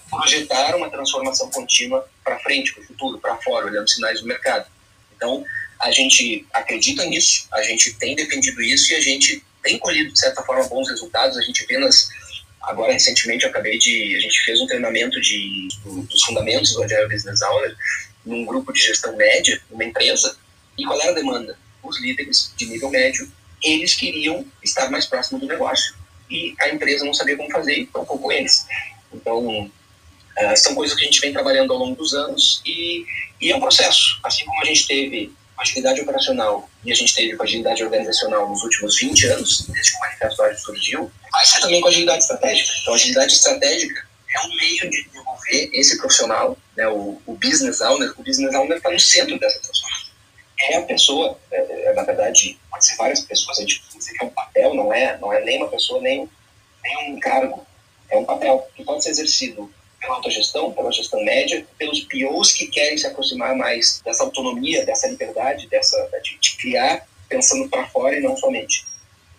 projetar 0.09 0.75
uma 0.75 0.89
transformação 0.89 1.49
contínua 1.49 2.07
para 2.23 2.39
frente, 2.39 2.73
para 2.73 2.83
o 2.83 2.85
futuro, 2.85 3.19
para 3.19 3.35
fora, 3.37 3.67
olhando 3.67 3.89
sinais 3.89 4.21
do 4.21 4.27
mercado. 4.27 4.67
Então, 5.15 5.43
a 5.79 5.91
gente 5.91 6.45
acredita 6.53 7.05
nisso, 7.05 7.47
a 7.51 7.61
gente 7.63 7.93
tem 7.93 8.15
defendido 8.15 8.61
isso 8.61 8.91
e 8.91 8.95
a 8.95 9.01
gente 9.01 9.43
tem 9.61 9.77
colhido, 9.77 10.11
de 10.11 10.19
certa 10.19 10.41
forma, 10.43 10.67
bons 10.67 10.89
resultados. 10.89 11.37
A 11.37 11.41
gente 11.41 11.65
vê 11.65 11.77
nas. 11.77 12.09
Agora, 12.61 12.93
recentemente, 12.93 13.43
eu 13.43 13.49
acabei 13.49 13.77
de. 13.77 14.15
A 14.15 14.19
gente 14.19 14.39
fez 14.43 14.59
um 14.59 14.67
treinamento 14.67 15.19
de, 15.21 15.67
do, 15.83 16.01
dos 16.03 16.23
fundamentos 16.23 16.73
do 16.73 16.83
Agile 16.83 17.07
Business 17.07 17.41
Owner 17.41 17.75
num 18.25 18.45
grupo 18.45 18.73
de 18.73 18.81
gestão 18.81 19.15
média, 19.15 19.61
numa 19.69 19.85
empresa. 19.85 20.37
E 20.77 20.85
qual 20.85 20.99
era 21.01 21.11
a 21.11 21.15
demanda? 21.15 21.57
Os 21.81 21.99
líderes 22.01 22.53
de 22.57 22.65
nível 22.65 22.89
médio, 22.89 23.31
eles 23.63 23.95
queriam 23.95 24.45
estar 24.63 24.89
mais 24.89 25.05
próximo 25.05 25.39
do 25.39 25.47
negócio. 25.47 25.95
E 26.29 26.53
a 26.59 26.69
empresa 26.69 27.05
não 27.05 27.13
sabia 27.13 27.37
como 27.37 27.49
fazer, 27.49 27.79
então 27.79 28.05
com 28.05 28.31
eles. 28.31 28.67
Então, 29.13 29.65
uh, 29.65 30.57
são 30.57 30.75
coisas 30.75 30.95
que 30.95 31.03
a 31.03 31.05
gente 31.05 31.21
vem 31.21 31.31
trabalhando 31.31 31.71
ao 31.71 31.79
longo 31.79 31.95
dos 31.95 32.13
anos 32.13 32.61
e, 32.65 33.05
e 33.39 33.51
é 33.51 33.55
um 33.55 33.61
processo. 33.61 34.19
Assim 34.23 34.45
como 34.45 34.61
a 34.61 34.65
gente 34.65 34.85
teve 34.87 35.31
agilidade 35.57 36.01
operacional 36.01 36.69
e 36.83 36.91
a 36.91 36.95
gente 36.95 37.13
teve 37.15 37.35
com 37.35 37.43
agilidade 37.43 37.83
organizacional 37.83 38.47
nos 38.47 38.63
últimos 38.63 38.99
20 38.99 39.25
anos, 39.27 39.65
desde 39.67 39.91
que 39.91 39.97
o 39.97 39.99
Manifesto 40.01 40.43
Ágil 40.43 40.59
surgiu, 40.59 41.11
ser 41.43 41.61
também 41.61 41.81
com 41.81 41.87
agilidade 41.87 42.19
estratégica. 42.19 42.71
Então, 42.81 42.93
agilidade 42.93 43.33
estratégica 43.33 44.07
é 44.33 44.39
um 44.41 44.55
meio 44.55 44.89
de 44.89 45.03
desenvolver 45.03 45.69
esse 45.73 45.97
profissional, 45.97 46.57
né, 46.75 46.87
o, 46.87 47.21
o 47.25 47.33
business 47.35 47.81
owner. 47.81 48.13
O 48.17 48.23
business 48.23 48.53
owner 48.53 48.77
está 48.77 48.91
no 48.91 48.99
centro 48.99 49.39
dessa 49.39 49.59
transformação. 49.59 50.07
É 50.59 50.77
a 50.77 50.81
pessoa, 50.81 51.39
é, 51.51 51.89
é, 51.89 51.93
na 51.93 52.03
verdade, 52.03 52.59
pode 52.69 52.85
ser 52.85 52.95
várias 52.95 53.21
pessoas, 53.21 53.59
a 53.59 53.61
gente 53.61 53.81
dizer 53.95 54.13
que 54.13 54.23
é 54.23 54.27
um 54.27 54.29
papel, 54.29 54.73
não 54.73 54.93
é, 54.93 55.17
não 55.19 55.31
é 55.31 55.43
nem 55.43 55.57
uma 55.57 55.69
pessoa, 55.69 56.01
nem, 56.01 56.29
nem 56.83 57.13
um 57.13 57.19
cargo. 57.19 57.65
É 58.09 58.17
um 58.17 58.25
papel 58.25 58.67
que 58.75 58.83
pode 58.83 59.03
ser 59.03 59.11
exercido 59.11 59.71
pela 60.07 60.17
autogestão, 60.17 60.71
pela 60.71 60.91
gestão 60.91 61.23
média, 61.23 61.67
pelos 61.77 61.99
POs 62.05 62.53
que 62.53 62.67
querem 62.67 62.97
se 62.97 63.05
aproximar 63.05 63.55
mais 63.55 64.01
dessa 64.03 64.23
autonomia, 64.23 64.85
dessa 64.85 65.07
liberdade, 65.07 65.67
dessa 65.67 65.97
de, 66.23 66.39
de 66.39 66.57
criar 66.57 67.05
pensando 67.27 67.67
para 67.69 67.85
fora 67.89 68.17
e 68.17 68.21
não 68.21 68.35
somente 68.37 68.85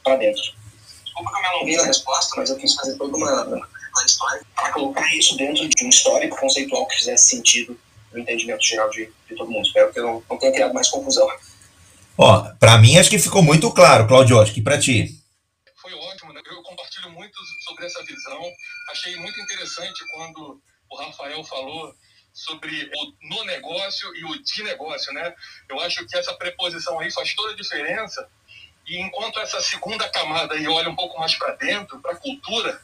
para 0.05 0.17
dentro. 0.17 0.43
Desculpa 1.05 1.31
que 1.31 1.37
eu 1.37 1.41
me 1.41 1.49
alonguei 1.49 1.77
na 1.79 1.85
resposta, 1.87 2.35
mas 2.37 2.51
eu 2.51 2.57
quis 2.57 2.75
fazer 2.75 2.97
toda 2.99 3.17
uma, 3.17 3.45
uma 3.45 4.05
história 4.07 4.43
para 4.55 4.73
colocar 4.73 5.15
isso 5.17 5.37
dentro 5.39 5.67
de 5.67 5.85
um 5.85 5.89
histórico 5.89 6.39
conceitual 6.39 6.87
que 6.87 6.99
fizesse 6.99 7.31
sentido 7.31 7.79
no 8.13 8.21
entendimento 8.21 8.63
geral 8.63 8.91
de, 8.91 9.11
de 9.29 9.37
todo 9.37 9.51
mundo. 9.51 9.67
Espero 9.67 9.91
que 9.91 9.99
eu 9.99 10.05
não, 10.05 10.23
não 10.29 10.37
tenha 10.37 10.53
criado 10.53 10.75
mais 10.75 10.89
confusão. 10.89 11.27
Ó, 12.19 12.43
para 12.61 12.77
mim 12.79 12.99
acho 12.99 13.09
que 13.09 13.19
ficou 13.19 13.43
muito 13.43 13.71
claro, 13.73 14.07
Claudio, 14.07 14.41
acho 14.41 14.53
que 14.53 14.61
para 14.61 14.79
ti. 14.79 15.19
Foi 15.81 15.95
ótimo, 15.95 16.33
né? 16.35 16.41
Eu 16.45 16.63
compartilho 16.63 17.08
muito 17.19 17.37
sobre 17.65 17.85
essa 17.85 18.03
visão 18.05 18.41
achei 18.91 19.17
muito 19.17 19.41
interessante 19.41 20.05
quando 20.13 20.63
o 20.89 20.97
Rafael 20.97 21.43
falou 21.45 21.95
sobre 22.33 22.91
o 22.95 23.29
no 23.29 23.45
negócio 23.45 24.15
e 24.15 24.25
o 24.25 24.43
de 24.43 24.63
negócio, 24.63 25.13
né? 25.13 25.35
Eu 25.69 25.81
acho 25.81 26.07
que 26.07 26.17
essa 26.17 26.33
preposição 26.35 26.99
aí 27.01 27.11
faz 27.11 27.35
toda 27.35 27.53
a 27.53 27.57
diferença. 27.57 28.29
E 28.87 28.97
enquanto 29.01 29.41
essa 29.41 29.61
segunda 29.61 30.09
camada 30.09 30.55
aí 30.55 30.67
olha 30.69 30.89
um 30.89 30.97
pouco 30.97 31.19
mais 31.19 31.35
para 31.35 31.57
dentro, 31.57 32.01
para 32.01 32.13
a 32.13 32.17
cultura, 32.17 32.81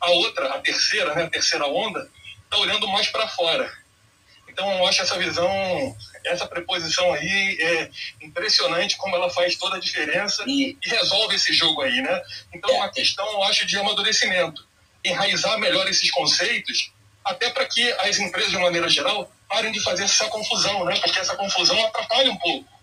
a 0.00 0.10
outra, 0.10 0.54
a 0.54 0.60
terceira, 0.60 1.14
né, 1.14 1.24
a 1.24 1.30
terceira 1.30 1.66
onda, 1.66 2.10
está 2.44 2.56
olhando 2.58 2.88
mais 2.88 3.08
para 3.08 3.28
fora. 3.28 3.70
Então 4.54 4.70
eu 4.70 4.86
acho 4.86 5.02
essa 5.02 5.18
visão, 5.18 5.96
essa 6.24 6.46
preposição 6.46 7.12
aí 7.12 7.58
é 7.60 7.90
impressionante 8.24 8.96
como 8.96 9.16
ela 9.16 9.28
faz 9.28 9.56
toda 9.56 9.78
a 9.78 9.80
diferença 9.80 10.44
e, 10.46 10.78
e 10.80 10.88
resolve 10.88 11.34
esse 11.34 11.52
jogo 11.52 11.82
aí, 11.82 12.00
né? 12.00 12.22
Então 12.54 12.70
é 12.70 12.76
uma 12.76 12.88
questão, 12.88 13.26
eu 13.32 13.42
acho, 13.42 13.66
de 13.66 13.76
amadurecimento 13.76 14.64
enraizar 15.04 15.58
melhor 15.58 15.86
esses 15.88 16.08
conceitos, 16.10 16.92
até 17.24 17.50
para 17.50 17.66
que 17.66 17.92
as 17.94 18.18
empresas, 18.18 18.52
de 18.52 18.58
maneira 18.58 18.88
geral, 18.88 19.30
parem 19.48 19.72
de 19.72 19.80
fazer 19.80 20.04
essa 20.04 20.28
confusão, 20.28 20.84
né? 20.84 20.98
Porque 21.00 21.18
essa 21.18 21.34
confusão 21.34 21.84
atrapalha 21.84 22.30
um 22.30 22.36
pouco 22.36 22.73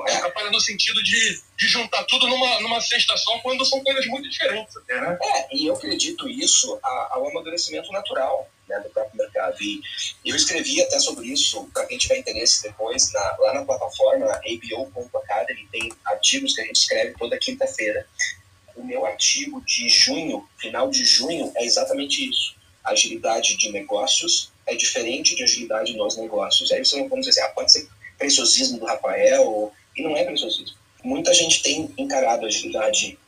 Atrapalha 0.00 0.50
no 0.50 0.60
sentido 0.60 1.02
de, 1.02 1.40
de 1.58 1.68
juntar 1.68 2.04
tudo 2.04 2.26
numa, 2.28 2.60
numa 2.60 2.80
cesta 2.80 3.16
só, 3.16 3.38
quando 3.40 3.64
são 3.64 3.82
coisas 3.82 4.06
muito 4.06 4.28
diferentes 4.28 4.76
até, 4.76 5.00
né? 5.00 5.18
É, 5.20 5.56
e 5.56 5.66
eu 5.66 5.74
acredito 5.74 6.28
isso 6.28 6.78
ao 6.82 7.28
amadurecimento 7.28 7.90
natural 7.92 8.48
né, 8.68 8.80
do 8.80 8.90
próprio 8.90 9.16
mercado. 9.16 9.56
E 9.60 9.80
eu 10.24 10.34
escrevi 10.34 10.80
até 10.82 10.98
sobre 10.98 11.26
isso, 11.26 11.68
para 11.72 11.86
quem 11.86 11.98
tiver 11.98 12.18
interesse 12.18 12.62
depois, 12.62 13.12
na, 13.12 13.36
lá 13.38 13.54
na 13.54 13.64
plataforma 13.64 14.26
abo.academy, 14.26 15.68
tem 15.70 15.92
artigos 16.04 16.54
que 16.54 16.60
a 16.60 16.64
gente 16.64 16.76
escreve 16.76 17.14
toda 17.18 17.38
quinta-feira. 17.38 18.06
O 18.74 18.82
meu 18.82 19.04
artigo 19.04 19.62
de 19.66 19.88
junho, 19.88 20.48
final 20.58 20.88
de 20.88 21.04
junho, 21.04 21.52
é 21.56 21.64
exatamente 21.64 22.28
isso. 22.28 22.56
Agilidade 22.82 23.56
de 23.56 23.70
negócios 23.70 24.50
é 24.66 24.74
diferente 24.74 25.36
de 25.36 25.42
agilidade 25.42 25.96
nos 25.96 26.16
negócios. 26.16 26.72
Aí 26.72 26.84
você 26.84 26.96
não 26.96 27.08
pode 27.08 27.22
dizer, 27.22 27.42
ah, 27.42 27.48
pode 27.48 27.70
ser 27.70 27.86
preciosismo 28.18 28.78
do 28.78 28.86
Rafael, 28.86 29.72
e 29.96 30.02
não 30.02 30.16
é 30.16 30.24
preciosismo. 30.24 30.76
Muita 31.02 31.32
gente 31.34 31.62
tem 31.62 31.92
encarado 31.98 32.44
a 32.44 32.48
agilidade, 32.48 33.18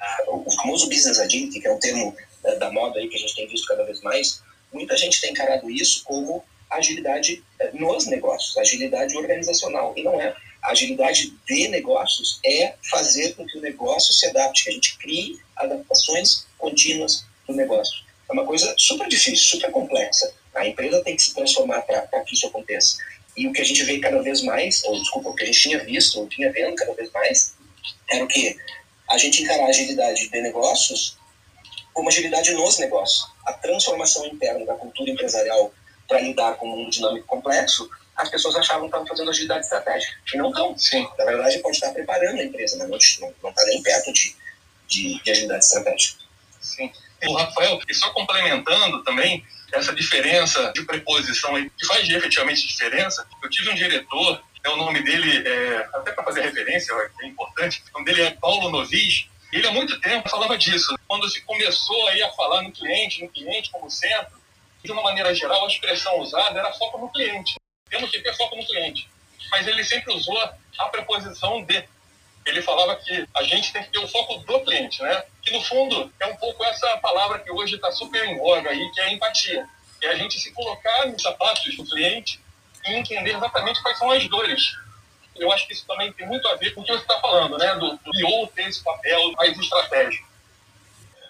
ah, 0.00 0.24
o 0.28 0.50
famoso 0.50 0.88
business 0.88 1.18
agility, 1.18 1.60
que 1.60 1.68
é 1.68 1.72
um 1.72 1.78
termo 1.78 2.16
né, 2.42 2.54
da 2.56 2.70
moda 2.70 2.98
aí 2.98 3.08
que 3.08 3.16
a 3.16 3.18
gente 3.18 3.34
tem 3.34 3.46
visto 3.46 3.66
cada 3.66 3.84
vez 3.84 4.00
mais, 4.00 4.42
muita 4.72 4.96
gente 4.96 5.20
tem 5.20 5.30
encarado 5.30 5.70
isso 5.70 6.04
como 6.04 6.44
agilidade 6.70 7.42
eh, 7.58 7.70
nos 7.72 8.06
negócios, 8.06 8.56
agilidade 8.58 9.16
organizacional, 9.16 9.94
e 9.96 10.02
não 10.02 10.20
é. 10.20 10.34
A 10.62 10.72
agilidade 10.72 11.32
de 11.46 11.68
negócios 11.68 12.40
é 12.44 12.74
fazer 12.90 13.34
com 13.34 13.46
que 13.46 13.58
o 13.58 13.60
negócio 13.60 14.12
se 14.12 14.26
adapte, 14.26 14.64
que 14.64 14.70
a 14.70 14.72
gente 14.72 14.98
crie 14.98 15.38
adaptações 15.56 16.46
contínuas 16.58 17.24
do 17.46 17.54
negócio. 17.54 18.02
É 18.28 18.32
uma 18.32 18.44
coisa 18.44 18.74
super 18.76 19.08
difícil, 19.08 19.58
super 19.58 19.70
complexa. 19.70 20.30
A 20.54 20.66
empresa 20.66 21.02
tem 21.02 21.16
que 21.16 21.22
se 21.22 21.34
transformar 21.34 21.82
para 21.82 22.20
que 22.24 22.34
isso 22.34 22.46
aconteça. 22.46 22.98
E 23.38 23.46
o 23.46 23.52
que 23.52 23.60
a 23.60 23.64
gente 23.64 23.84
vê 23.84 24.00
cada 24.00 24.20
vez 24.20 24.42
mais, 24.42 24.82
ou 24.84 24.98
desculpa, 24.98 25.30
o 25.30 25.34
que 25.34 25.44
a 25.44 25.46
gente 25.46 25.60
tinha 25.60 25.78
visto, 25.84 26.18
ou 26.18 26.28
tinha 26.28 26.50
vendo 26.52 26.74
cada 26.74 26.92
vez 26.94 27.10
mais, 27.12 27.54
era 28.10 28.24
o 28.24 28.28
que? 28.28 28.56
A 29.08 29.16
gente 29.16 29.42
encarar 29.42 29.64
a 29.64 29.68
agilidade 29.68 30.28
de 30.28 30.40
negócios 30.40 31.16
como 31.98 32.08
agilidade 32.08 32.52
nos 32.52 32.78
negócios. 32.78 33.28
A 33.44 33.52
transformação 33.52 34.24
interna 34.26 34.64
da 34.64 34.74
cultura 34.74 35.10
empresarial 35.10 35.72
para 36.06 36.20
lidar 36.20 36.54
com 36.56 36.68
um 36.68 36.88
dinâmico 36.88 37.26
complexo, 37.26 37.88
as 38.16 38.28
pessoas 38.28 38.56
achavam 38.56 38.82
que 38.82 38.86
estavam 38.86 39.06
fazendo 39.06 39.30
agilidade 39.30 39.64
estratégica. 39.64 40.12
E 40.32 40.36
não 40.36 40.50
estão. 40.50 40.78
Sim. 40.78 41.08
Na 41.18 41.24
verdade, 41.24 41.58
pode 41.58 41.76
estar 41.76 41.92
preparando 41.92 42.40
a 42.40 42.44
empresa, 42.44 42.76
mas 42.78 42.88
não 42.88 42.98
está 43.50 43.64
nem 43.66 43.82
perto 43.82 44.12
de, 44.12 44.36
de, 44.86 45.22
de 45.22 45.30
agilidade 45.30 45.64
estratégica. 45.64 46.20
Sim. 46.60 46.92
O 47.26 47.34
Rafael, 47.34 47.80
e 47.88 47.94
só 47.94 48.10
complementando 48.10 49.02
também, 49.02 49.44
essa 49.72 49.94
diferença 49.94 50.72
de 50.72 50.82
preposição 50.84 51.52
que 51.54 51.86
faz 51.86 52.08
efetivamente 52.08 52.66
diferença. 52.66 53.26
Eu 53.42 53.50
tive 53.50 53.70
um 53.70 53.74
diretor, 53.74 54.42
é 54.64 54.68
o 54.70 54.76
nome 54.76 55.02
dele, 55.02 55.46
é, 55.46 55.88
até 55.94 56.12
para 56.12 56.24
fazer 56.24 56.42
referência, 56.42 56.94
é 57.20 57.26
importante, 57.26 57.82
o 57.90 57.98
nome 57.98 58.06
dele 58.06 58.22
é 58.22 58.30
Paulo 58.30 58.70
Novis. 58.70 59.28
Ele 59.52 59.66
há 59.66 59.72
muito 59.72 59.98
tempo 60.00 60.28
falava 60.28 60.58
disso. 60.58 60.94
Quando 61.06 61.28
se 61.28 61.40
começou 61.42 62.08
aí 62.08 62.22
a 62.22 62.30
falar 62.32 62.62
no 62.62 62.72
cliente, 62.72 63.22
no 63.22 63.30
cliente 63.30 63.70
como 63.70 63.90
centro, 63.90 64.38
de 64.84 64.92
uma 64.92 65.02
maneira 65.02 65.34
geral, 65.34 65.64
a 65.64 65.68
expressão 65.68 66.18
usada 66.20 66.58
era 66.58 66.72
foco 66.74 66.98
no 66.98 67.10
cliente. 67.10 67.56
Temos 67.88 68.10
que 68.10 68.20
ter 68.20 68.36
foco 68.36 68.56
no 68.56 68.66
cliente. 68.66 69.08
Mas 69.50 69.66
ele 69.66 69.82
sempre 69.84 70.12
usou 70.12 70.38
a 70.78 70.88
preposição 70.88 71.62
de. 71.64 71.82
Ele 72.48 72.62
falava 72.62 72.96
que 72.96 73.28
a 73.34 73.42
gente 73.42 73.72
tem 73.72 73.82
que 73.82 73.90
ter 73.90 73.98
o 73.98 74.08
foco 74.08 74.38
do 74.38 74.60
cliente, 74.60 75.02
né? 75.02 75.22
Que 75.42 75.52
no 75.52 75.62
fundo 75.62 76.10
é 76.18 76.26
um 76.26 76.36
pouco 76.36 76.64
essa 76.64 76.96
palavra 76.96 77.38
que 77.40 77.50
hoje 77.50 77.76
está 77.76 77.92
super 77.92 78.24
em 78.24 78.38
voga 78.38 78.70
aí, 78.70 78.90
que 78.92 79.00
é 79.00 79.12
empatia. 79.12 79.68
É 80.02 80.08
a 80.08 80.14
gente 80.14 80.40
se 80.40 80.50
colocar 80.52 81.06
nos 81.06 81.20
sapatos 81.20 81.76
do 81.76 81.84
cliente 81.84 82.40
e 82.86 82.94
entender 82.94 83.36
exatamente 83.36 83.82
quais 83.82 83.98
são 83.98 84.10
as 84.10 84.26
dores. 84.28 84.72
Eu 85.36 85.52
acho 85.52 85.66
que 85.66 85.74
isso 85.74 85.86
também 85.86 86.12
tem 86.12 86.26
muito 86.26 86.48
a 86.48 86.56
ver 86.56 86.74
com 86.74 86.80
o 86.80 86.84
que 86.84 86.92
você 86.92 87.02
está 87.02 87.20
falando, 87.20 87.58
né? 87.58 87.74
Do, 87.74 87.98
do 87.98 88.46
ter 88.48 88.68
esse 88.68 88.82
papel 88.82 89.32
mais 89.32 89.56
estratégico. 89.58 90.27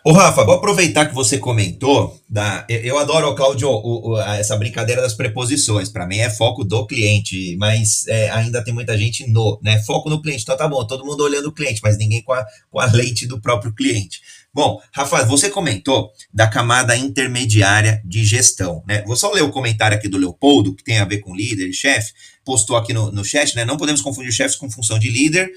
Ô, 0.04 0.12
Rafa, 0.12 0.44
vou 0.44 0.54
aproveitar 0.54 1.06
que 1.06 1.14
você 1.14 1.38
comentou. 1.38 2.18
Da, 2.28 2.64
eu 2.68 2.98
adoro, 2.98 3.34
Cláudio, 3.34 3.68
o, 3.68 4.10
o, 4.10 4.20
essa 4.20 4.56
brincadeira 4.56 5.02
das 5.02 5.14
preposições. 5.14 5.88
Para 5.88 6.06
mim 6.06 6.18
é 6.18 6.30
foco 6.30 6.64
do 6.64 6.86
cliente, 6.86 7.56
mas 7.58 8.06
é, 8.06 8.30
ainda 8.30 8.62
tem 8.62 8.72
muita 8.72 8.96
gente 8.96 9.28
no, 9.28 9.58
né? 9.62 9.78
Foco 9.80 10.08
no 10.08 10.22
cliente. 10.22 10.42
Então 10.42 10.56
tá 10.56 10.68
bom, 10.68 10.86
todo 10.86 11.04
mundo 11.04 11.22
olhando 11.24 11.48
o 11.48 11.52
cliente, 11.52 11.80
mas 11.82 11.98
ninguém 11.98 12.22
com 12.22 12.32
a, 12.32 12.44
com 12.70 12.78
a 12.78 12.86
lente 12.86 13.26
do 13.26 13.40
próprio 13.40 13.74
cliente. 13.74 14.20
Bom, 14.54 14.80
Rafa, 14.92 15.24
você 15.24 15.50
comentou 15.50 16.10
da 16.32 16.46
camada 16.46 16.96
intermediária 16.96 18.00
de 18.04 18.24
gestão, 18.24 18.82
né? 18.86 19.02
Vou 19.06 19.16
só 19.16 19.30
ler 19.32 19.42
o 19.42 19.50
comentário 19.50 19.96
aqui 19.96 20.08
do 20.08 20.18
Leopoldo, 20.18 20.74
que 20.74 20.84
tem 20.84 20.98
a 20.98 21.04
ver 21.04 21.18
com 21.18 21.34
líder 21.34 21.68
e 21.68 21.72
chefe, 21.72 22.12
postou 22.44 22.76
aqui 22.76 22.92
no, 22.92 23.10
no 23.10 23.24
chat, 23.24 23.54
né? 23.54 23.64
Não 23.64 23.76
podemos 23.76 24.00
confundir 24.00 24.32
chefes 24.32 24.56
com 24.56 24.70
função 24.70 24.98
de 24.98 25.10
líder, 25.10 25.50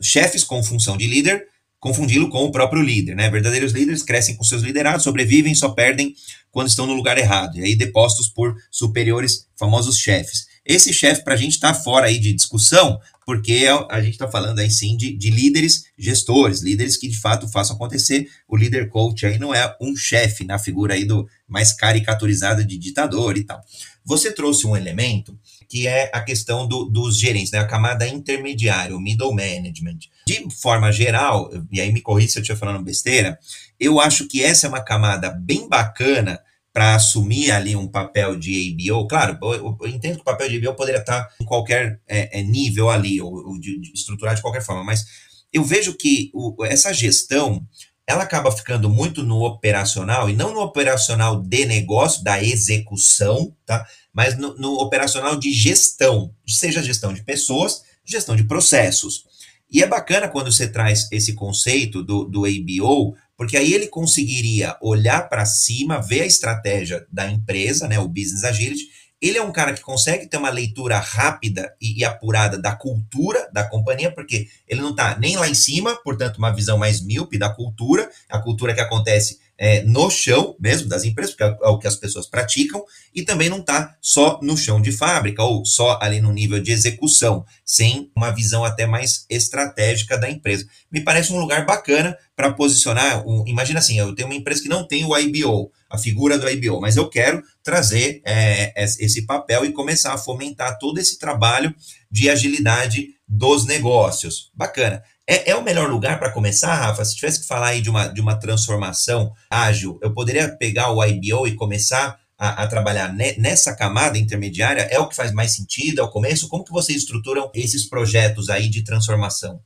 chefes 0.00 0.44
com 0.44 0.62
função 0.62 0.96
de 0.96 1.06
líder, 1.06 1.46
confundi-lo 1.82 2.30
com 2.30 2.44
o 2.44 2.52
próprio 2.52 2.80
líder, 2.80 3.16
né? 3.16 3.28
Verdadeiros 3.28 3.72
líderes 3.72 4.04
crescem 4.04 4.36
com 4.36 4.44
seus 4.44 4.62
liderados, 4.62 5.02
sobrevivem, 5.02 5.52
só 5.52 5.70
perdem 5.70 6.14
quando 6.52 6.68
estão 6.68 6.86
no 6.86 6.94
lugar 6.94 7.18
errado, 7.18 7.58
e 7.58 7.64
aí 7.64 7.74
depostos 7.74 8.28
por 8.28 8.56
superiores, 8.70 9.48
famosos 9.58 9.98
chefes. 9.98 10.46
Esse 10.64 10.92
chefe, 10.92 11.24
para 11.24 11.34
a 11.34 11.36
gente, 11.36 11.54
está 11.54 11.74
fora 11.74 12.06
aí 12.06 12.20
de 12.20 12.32
discussão, 12.32 13.00
porque 13.26 13.66
a 13.90 14.00
gente 14.00 14.12
está 14.12 14.28
falando 14.28 14.60
aí 14.60 14.70
sim 14.70 14.96
de, 14.96 15.16
de, 15.16 15.28
líderes 15.28 15.82
gestores, 15.98 16.62
líderes 16.62 16.96
que 16.96 17.08
de 17.08 17.18
fato 17.18 17.48
façam 17.48 17.74
acontecer. 17.74 18.28
O 18.46 18.56
líder 18.56 18.88
coach 18.88 19.26
aí 19.26 19.36
não 19.36 19.52
é 19.52 19.76
um 19.80 19.96
chefe 19.96 20.44
na 20.44 20.60
figura 20.60 20.94
aí 20.94 21.04
do 21.04 21.28
mais 21.48 21.72
caricaturizado 21.72 22.64
de 22.64 22.78
ditador 22.78 23.36
e 23.36 23.42
tal. 23.42 23.60
Você 24.04 24.30
trouxe 24.30 24.68
um 24.68 24.76
elemento 24.76 25.36
que 25.72 25.88
é 25.88 26.10
a 26.12 26.20
questão 26.20 26.68
do, 26.68 26.84
dos 26.84 27.18
gerentes, 27.18 27.50
né? 27.50 27.58
a 27.58 27.66
camada 27.66 28.06
intermediária, 28.06 28.94
o 28.94 29.00
middle 29.00 29.32
management. 29.32 30.00
De 30.26 30.46
forma 30.50 30.92
geral, 30.92 31.50
e 31.72 31.80
aí 31.80 31.90
me 31.90 32.02
corri 32.02 32.28
se 32.28 32.38
eu 32.38 32.42
estiver 32.42 32.58
falando 32.58 32.84
besteira, 32.84 33.38
eu 33.80 33.98
acho 33.98 34.28
que 34.28 34.44
essa 34.44 34.66
é 34.66 34.68
uma 34.68 34.84
camada 34.84 35.30
bem 35.30 35.66
bacana 35.66 36.38
para 36.74 36.94
assumir 36.94 37.50
ali 37.52 37.74
um 37.74 37.88
papel 37.88 38.38
de 38.38 38.76
ABO. 38.90 39.06
Claro, 39.08 39.38
eu, 39.40 39.78
eu, 39.80 39.88
entendo 39.88 40.16
que 40.16 40.20
o 40.20 40.24
papel 40.24 40.50
de 40.50 40.58
ABO 40.58 40.76
poderia 40.76 41.00
estar 41.00 41.26
em 41.40 41.44
qualquer 41.46 42.02
é, 42.06 42.40
é, 42.40 42.42
nível 42.42 42.90
ali, 42.90 43.18
ou, 43.22 43.32
ou 43.32 43.58
de, 43.58 43.80
de 43.80 43.92
estruturar 43.94 44.34
de 44.34 44.42
qualquer 44.42 44.62
forma, 44.62 44.84
mas 44.84 45.06
eu 45.50 45.64
vejo 45.64 45.96
que 45.96 46.30
o, 46.34 46.66
essa 46.66 46.92
gestão 46.92 47.66
ela 48.12 48.24
acaba 48.24 48.52
ficando 48.52 48.88
muito 48.88 49.22
no 49.22 49.42
operacional, 49.44 50.28
e 50.28 50.34
não 50.34 50.52
no 50.52 50.60
operacional 50.60 51.40
de 51.40 51.64
negócio, 51.64 52.22
da 52.22 52.42
execução, 52.42 53.54
tá? 53.64 53.86
mas 54.12 54.36
no, 54.36 54.54
no 54.56 54.74
operacional 54.74 55.36
de 55.36 55.52
gestão, 55.52 56.34
seja 56.46 56.82
gestão 56.82 57.12
de 57.12 57.22
pessoas, 57.22 57.82
gestão 58.04 58.36
de 58.36 58.44
processos. 58.44 59.24
E 59.70 59.82
é 59.82 59.86
bacana 59.86 60.28
quando 60.28 60.52
você 60.52 60.68
traz 60.68 61.08
esse 61.10 61.32
conceito 61.32 62.02
do, 62.02 62.24
do 62.24 62.44
ABO, 62.44 63.16
porque 63.36 63.56
aí 63.56 63.72
ele 63.72 63.88
conseguiria 63.88 64.76
olhar 64.82 65.28
para 65.28 65.46
cima, 65.46 66.00
ver 66.00 66.22
a 66.22 66.26
estratégia 66.26 67.06
da 67.10 67.30
empresa, 67.30 67.88
né, 67.88 67.98
o 67.98 68.06
business 68.06 68.44
agility, 68.44 68.88
ele 69.22 69.38
é 69.38 69.42
um 69.42 69.52
cara 69.52 69.72
que 69.72 69.80
consegue 69.80 70.26
ter 70.26 70.36
uma 70.36 70.50
leitura 70.50 70.98
rápida 70.98 71.72
e, 71.80 72.00
e 72.00 72.04
apurada 72.04 72.58
da 72.58 72.74
cultura 72.74 73.48
da 73.52 73.62
companhia, 73.62 74.10
porque 74.10 74.48
ele 74.68 74.80
não 74.80 74.90
está 74.90 75.16
nem 75.16 75.36
lá 75.36 75.48
em 75.48 75.54
cima, 75.54 75.94
portanto, 76.02 76.38
uma 76.38 76.50
visão 76.50 76.76
mais 76.76 77.00
míope 77.00 77.38
da 77.38 77.48
cultura, 77.48 78.10
a 78.28 78.40
cultura 78.40 78.74
que 78.74 78.80
acontece 78.80 79.38
é, 79.58 79.82
no 79.82 80.10
chão 80.10 80.56
mesmo 80.58 80.88
das 80.88 81.04
empresas, 81.04 81.34
porque 81.34 81.44
é 81.44 81.68
o 81.68 81.78
que 81.78 81.86
as 81.86 81.96
pessoas 81.96 82.26
praticam, 82.26 82.82
e 83.14 83.22
também 83.22 83.48
não 83.48 83.58
está 83.58 83.96
só 84.00 84.40
no 84.42 84.56
chão 84.56 84.80
de 84.80 84.90
fábrica 84.90 85.42
ou 85.42 85.64
só 85.64 85.98
ali 86.00 86.20
no 86.20 86.32
nível 86.32 86.60
de 86.60 86.72
execução, 86.72 87.44
sem 87.64 88.10
uma 88.16 88.30
visão 88.30 88.64
até 88.64 88.86
mais 88.86 89.24
estratégica 89.28 90.18
da 90.18 90.30
empresa. 90.30 90.66
Me 90.90 91.00
parece 91.00 91.32
um 91.32 91.38
lugar 91.38 91.64
bacana 91.64 92.16
para 92.34 92.52
posicionar. 92.52 93.26
Um, 93.26 93.44
imagina 93.46 93.78
assim, 93.78 93.98
eu 93.98 94.14
tenho 94.14 94.28
uma 94.28 94.34
empresa 94.34 94.62
que 94.62 94.68
não 94.68 94.86
tem 94.86 95.04
o 95.04 95.16
IBO, 95.16 95.70
a 95.88 95.98
figura 95.98 96.38
do 96.38 96.48
IBO, 96.48 96.80
mas 96.80 96.96
eu 96.96 97.08
quero 97.08 97.42
trazer 97.62 98.22
é, 98.24 98.72
esse 98.84 99.26
papel 99.26 99.64
e 99.64 99.72
começar 99.72 100.12
a 100.12 100.18
fomentar 100.18 100.78
todo 100.78 100.98
esse 100.98 101.18
trabalho 101.18 101.74
de 102.10 102.30
agilidade 102.30 103.10
dos 103.28 103.66
negócios. 103.66 104.50
Bacana. 104.54 105.02
É, 105.28 105.50
é 105.50 105.56
o 105.56 105.62
melhor 105.62 105.88
lugar 105.88 106.18
para 106.18 106.32
começar, 106.32 106.74
Rafa? 106.74 107.04
Se 107.04 107.14
tivesse 107.14 107.40
que 107.40 107.46
falar 107.46 107.68
aí 107.68 107.80
de 107.80 107.88
uma, 107.88 108.08
de 108.08 108.20
uma 108.20 108.38
transformação 108.38 109.32
ágil, 109.48 109.98
eu 110.02 110.12
poderia 110.12 110.56
pegar 110.56 110.90
o 110.90 111.04
IBO 111.04 111.46
e 111.46 111.54
começar 111.54 112.20
a, 112.36 112.64
a, 112.64 112.66
trabalhar 112.66 113.14
nessa 113.14 113.76
camada 113.76 114.18
intermediária? 114.18 114.82
É 114.90 114.98
o 114.98 115.08
que 115.08 115.14
faz 115.14 115.32
mais 115.32 115.54
sentido? 115.54 116.00
É 116.00 116.04
o 116.04 116.10
começo? 116.10 116.48
Como 116.48 116.64
que 116.64 116.72
vocês 116.72 116.98
estruturam 116.98 117.50
esses 117.54 117.88
projetos 117.88 118.50
aí 118.50 118.68
de 118.68 118.82
transformação? 118.82 119.62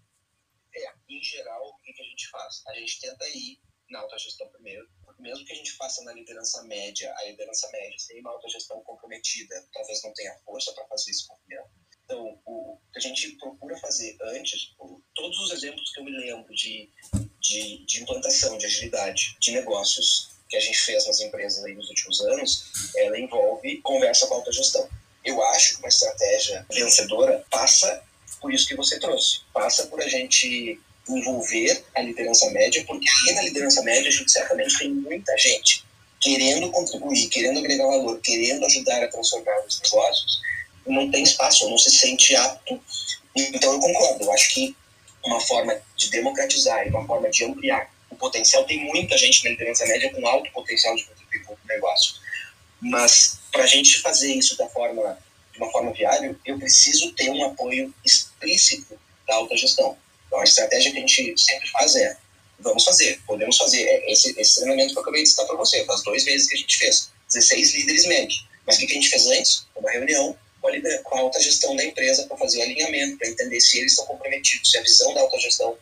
É, 0.75 0.93
em 1.09 1.23
geral, 1.23 1.63
o 1.65 1.83
que 1.83 2.03
a 2.03 2.05
gente 2.05 2.29
faz? 2.29 2.63
A 2.69 2.75
gente 2.75 3.01
tenta 3.01 3.27
ir 3.29 3.59
na 3.91 4.01
autogestão 4.01 4.47
primeiro, 4.49 4.87
mesmo 5.19 5.45
que 5.47 5.53
a 5.53 5.57
gente 5.57 5.73
faça 5.73 6.05
na 6.05 6.13
liderança 6.13 6.63
média, 6.65 7.13
a 7.17 7.25
liderança 7.25 7.69
média 7.73 7.99
sem 7.99 8.21
uma 8.21 8.31
autogestão 8.31 8.81
comprometida, 8.83 9.55
talvez 9.73 10.03
não 10.03 10.13
tenha 10.13 10.37
força 10.45 10.73
para 10.75 10.87
fazer 10.87 11.11
isso 11.11 11.27
com 11.29 11.37
então, 12.07 12.39
o 12.47 12.79
que 12.93 12.99
a 12.99 13.03
gente 13.03 13.33
procura 13.33 13.77
fazer 13.79 14.17
antes, 14.23 14.71
todos 15.15 15.39
os 15.41 15.53
exemplos 15.53 15.93
que 15.93 16.01
eu 16.01 16.05
me 16.05 16.13
lembro 16.13 16.55
de, 16.55 16.89
de, 17.41 17.85
de 17.85 18.03
implantação, 18.03 18.57
de 18.57 18.65
agilidade, 18.65 19.37
de 19.41 19.51
negócios 19.51 20.29
que 20.49 20.57
a 20.57 20.61
gente 20.61 20.79
fez 20.79 21.05
nas 21.05 21.21
empresas 21.21 21.65
aí 21.65 21.75
nos 21.75 21.89
últimos 21.89 22.21
anos, 22.21 22.93
ela 22.97 23.19
envolve 23.19 23.81
conversa 23.83 24.29
com 24.29 24.35
a 24.35 24.37
autogestão. 24.37 24.89
Eu 25.25 25.43
acho 25.43 25.75
que 25.75 25.79
uma 25.81 25.89
estratégia 25.89 26.65
vencedora 26.73 27.45
passa 27.51 28.05
por 28.41 28.55
isso 28.55 28.69
que 28.69 28.77
você 28.77 29.01
trouxe. 29.01 29.41
Passa 29.53 29.89
por 29.89 30.01
a 30.01 30.09
gente 30.09 30.81
envolver 31.09 31.85
a 31.97 32.03
liderança 32.03 32.49
média, 32.51 32.85
porque 32.87 33.09
aí 33.09 33.35
na 33.35 33.43
liderança 33.43 33.83
média 33.83 34.09
a 34.09 34.13
gente 34.13 34.31
certamente 34.31 34.79
tem 34.79 34.93
muita 34.93 35.37
gente 35.37 35.85
querendo 36.21 36.71
contribuir, 36.71 37.29
querendo 37.29 37.59
agregar 37.59 37.87
valor, 37.87 38.21
querendo 38.21 38.65
ajudar 38.65 39.03
a 39.03 39.09
transformar 39.09 39.67
os 39.67 39.81
negócios, 39.81 40.41
não 40.87 41.11
tem 41.11 41.23
espaço, 41.23 41.69
não 41.69 41.79
se 41.79 41.91
sente 41.91 42.35
apto. 42.37 42.81
Então 43.35 43.75
eu 43.75 43.81
concordo, 43.81 44.25
eu 44.25 44.33
acho 44.33 44.55
que 44.55 44.77
uma 45.25 45.41
forma 45.41 45.77
de 45.97 46.11
democratizar 46.11 46.87
e 46.87 46.91
uma 46.91 47.05
forma 47.07 47.29
de 47.29 47.45
ampliar 47.45 47.91
o 48.11 48.17
potencial, 48.17 48.65
tem 48.65 48.85
muita 48.85 49.17
gente 49.19 49.45
na 49.45 49.51
liderança 49.51 49.85
média 49.87 50.13
com 50.13 50.27
alto 50.27 50.51
potencial 50.53 50.95
de 50.95 51.05
contribuir 51.05 51.45
com 51.45 51.55
o 51.55 51.59
negócio. 51.67 52.15
Mas 52.81 53.39
para 53.51 53.65
a 53.65 53.67
gente 53.67 54.01
fazer 54.01 54.33
isso 54.33 54.57
da 54.57 54.69
forma, 54.69 55.19
de 55.53 55.59
uma 55.59 55.71
forma 55.71 55.93
viável, 55.93 56.37
eu 56.45 56.59
preciso 56.59 57.13
ter 57.13 57.31
um 57.31 57.45
apoio 57.45 57.93
explícito 58.05 58.99
da 59.27 59.35
alta 59.35 59.57
gestão. 59.57 59.97
Então 60.27 60.41
a 60.41 60.45
estratégia 60.45 60.93
que 60.93 60.99
a 60.99 61.01
gente 61.01 61.39
sempre 61.39 61.69
faz 61.71 61.97
é 61.97 62.17
vamos 62.59 62.85
fazer, 62.85 63.21
podemos 63.27 63.57
fazer. 63.57 63.83
É 63.83 64.13
esse, 64.13 64.39
esse 64.39 64.57
treinamento 64.57 64.93
que 64.93 64.99
eu 64.99 65.03
acabei 65.03 65.23
de 65.23 65.29
citar 65.29 65.47
para 65.47 65.57
você, 65.57 65.85
faz 65.85 66.03
dois 66.03 66.25
meses 66.25 66.49
que 66.49 66.55
a 66.55 66.59
gente 66.59 66.77
fez, 66.77 67.11
16 67.33 67.75
líderes 67.75 68.07
médios. 68.07 68.47
Mas 68.67 68.77
o 68.77 68.81
que 68.81 68.87
a 68.87 68.95
gente 68.95 69.09
fez 69.09 69.27
antes? 69.27 69.67
Uma 69.77 69.91
reunião 69.91 70.37
com 70.67 70.71
a, 70.71 70.73
líder, 70.73 71.03
com 71.03 71.17
a 71.17 71.21
alta 71.21 71.41
gestão 71.41 71.77
da 71.77 71.85
empresa 71.85 72.27
para 72.27 72.37
fazer 72.37 72.59
o 72.59 72.63
alinhamento, 72.63 73.19
para 73.19 73.29
entender 73.29 73.61
se 73.61 73.79
eles 73.79 73.93
estão 73.93 74.07
comprometidos, 74.07 74.71
se 74.71 74.79
a 74.79 74.83
visão 74.83 75.15
da 75.15 75.21
alta 75.21 75.39
gestão 75.39 75.79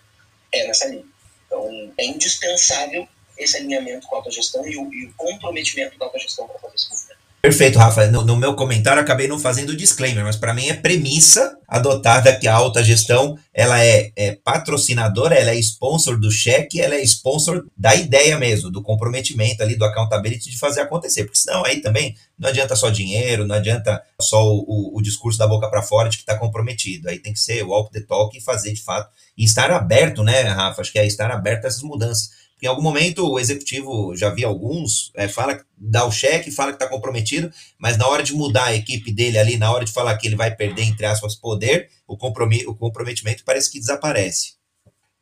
é 0.53 0.66
nessa 0.66 0.87
linha. 0.87 1.07
Então, 1.47 1.93
é 1.97 2.05
indispensável 2.05 3.09
esse 3.39 3.57
alinhamento 3.57 4.07
com 4.07 4.14
a 4.14 4.18
alta 4.18 4.30
gestão 4.30 4.66
e 4.66 4.76
o, 4.76 4.93
e 4.93 5.07
o 5.07 5.14
comprometimento 5.14 5.99
da 5.99 6.05
alta 6.05 6.18
gestão 6.18 6.47
para 6.47 6.59
fazer 6.59 6.74
esse 6.74 6.91
movimento. 6.91 7.13
Perfeito, 7.45 7.78
Rafa. 7.78 8.07
No, 8.07 8.24
no, 8.24 8.38
meu 8.38 8.57
comentário 8.57 9.03
acabei 9.03 9.28
não 9.28 9.38
fazendo 9.38 9.76
disclaimer, 9.76 10.24
mas 10.24 10.34
para 10.34 10.55
mim 10.55 10.68
é 10.68 10.72
premissa 10.72 11.55
adotada 11.68 12.34
que 12.34 12.49
a 12.49 12.55
alta 12.55 12.82
gestão 12.82 13.38
ela 13.53 13.84
é, 13.84 14.11
é, 14.16 14.32
patrocinadora, 14.32 15.34
ela 15.34 15.51
é 15.51 15.57
sponsor 15.57 16.18
do 16.18 16.30
cheque, 16.30 16.80
ela 16.80 16.95
é 16.95 17.03
sponsor 17.03 17.66
da 17.76 17.95
ideia 17.95 18.38
mesmo, 18.38 18.70
do 18.70 18.82
comprometimento 18.82 19.62
ali, 19.62 19.76
do 19.76 19.84
accountability 19.84 20.49
de 20.49 20.59
fazer 20.59 20.80
acontecer. 20.80 21.24
Porque 21.24 21.36
senão 21.36 21.62
aí 21.66 21.82
também 21.82 22.16
não 22.38 22.49
adianta 22.49 22.74
só 22.74 22.88
dinheiro, 22.88 23.47
não 23.47 23.57
adianta 23.57 24.03
só 24.18 24.42
o, 24.42 24.64
o, 24.66 24.99
o 24.99 25.03
discurso 25.03 25.38
da 25.38 25.47
boca 25.47 25.68
para 25.68 25.82
fora 25.82 26.09
de 26.09 26.16
que 26.16 26.22
está 26.22 26.38
comprometido. 26.38 27.11
Aí 27.11 27.18
tem 27.18 27.34
que 27.34 27.40
ser 27.40 27.62
walk 27.62 27.92
the 27.92 28.01
talk 28.01 28.34
e 28.34 28.40
fazer 28.40 28.72
de 28.72 28.82
fato. 28.82 29.11
E 29.36 29.45
estar 29.45 29.70
aberto, 29.70 30.22
né, 30.22 30.40
Rafa? 30.45 30.80
Acho 30.80 30.90
que 30.90 30.99
é 30.99 31.07
estar 31.07 31.30
aberto 31.30 31.66
a 31.66 31.68
essas 31.68 31.82
mudanças 31.82 32.30
em 32.64 32.66
algum 32.66 32.80
momento 32.80 33.30
o 33.30 33.38
executivo, 33.38 34.16
já 34.16 34.30
vi 34.30 34.42
alguns, 34.42 35.12
é, 35.14 35.28
fala, 35.28 35.62
dá 35.76 36.06
o 36.06 36.10
cheque, 36.10 36.50
fala 36.50 36.72
que 36.72 36.76
está 36.76 36.88
comprometido, 36.88 37.52
mas 37.78 37.98
na 37.98 38.08
hora 38.08 38.22
de 38.22 38.32
mudar 38.32 38.64
a 38.64 38.74
equipe 38.74 39.12
dele 39.12 39.38
ali, 39.38 39.58
na 39.58 39.70
hora 39.70 39.84
de 39.84 39.92
falar 39.92 40.16
que 40.16 40.26
ele 40.26 40.34
vai 40.34 40.54
perder, 40.54 40.84
entre 40.84 41.04
aspas, 41.04 41.34
poder, 41.36 41.90
o, 42.06 42.16
compromet, 42.16 42.66
o 42.66 42.74
comprometimento 42.74 43.44
parece 43.44 43.70
que 43.70 43.78
desaparece. 43.78 44.54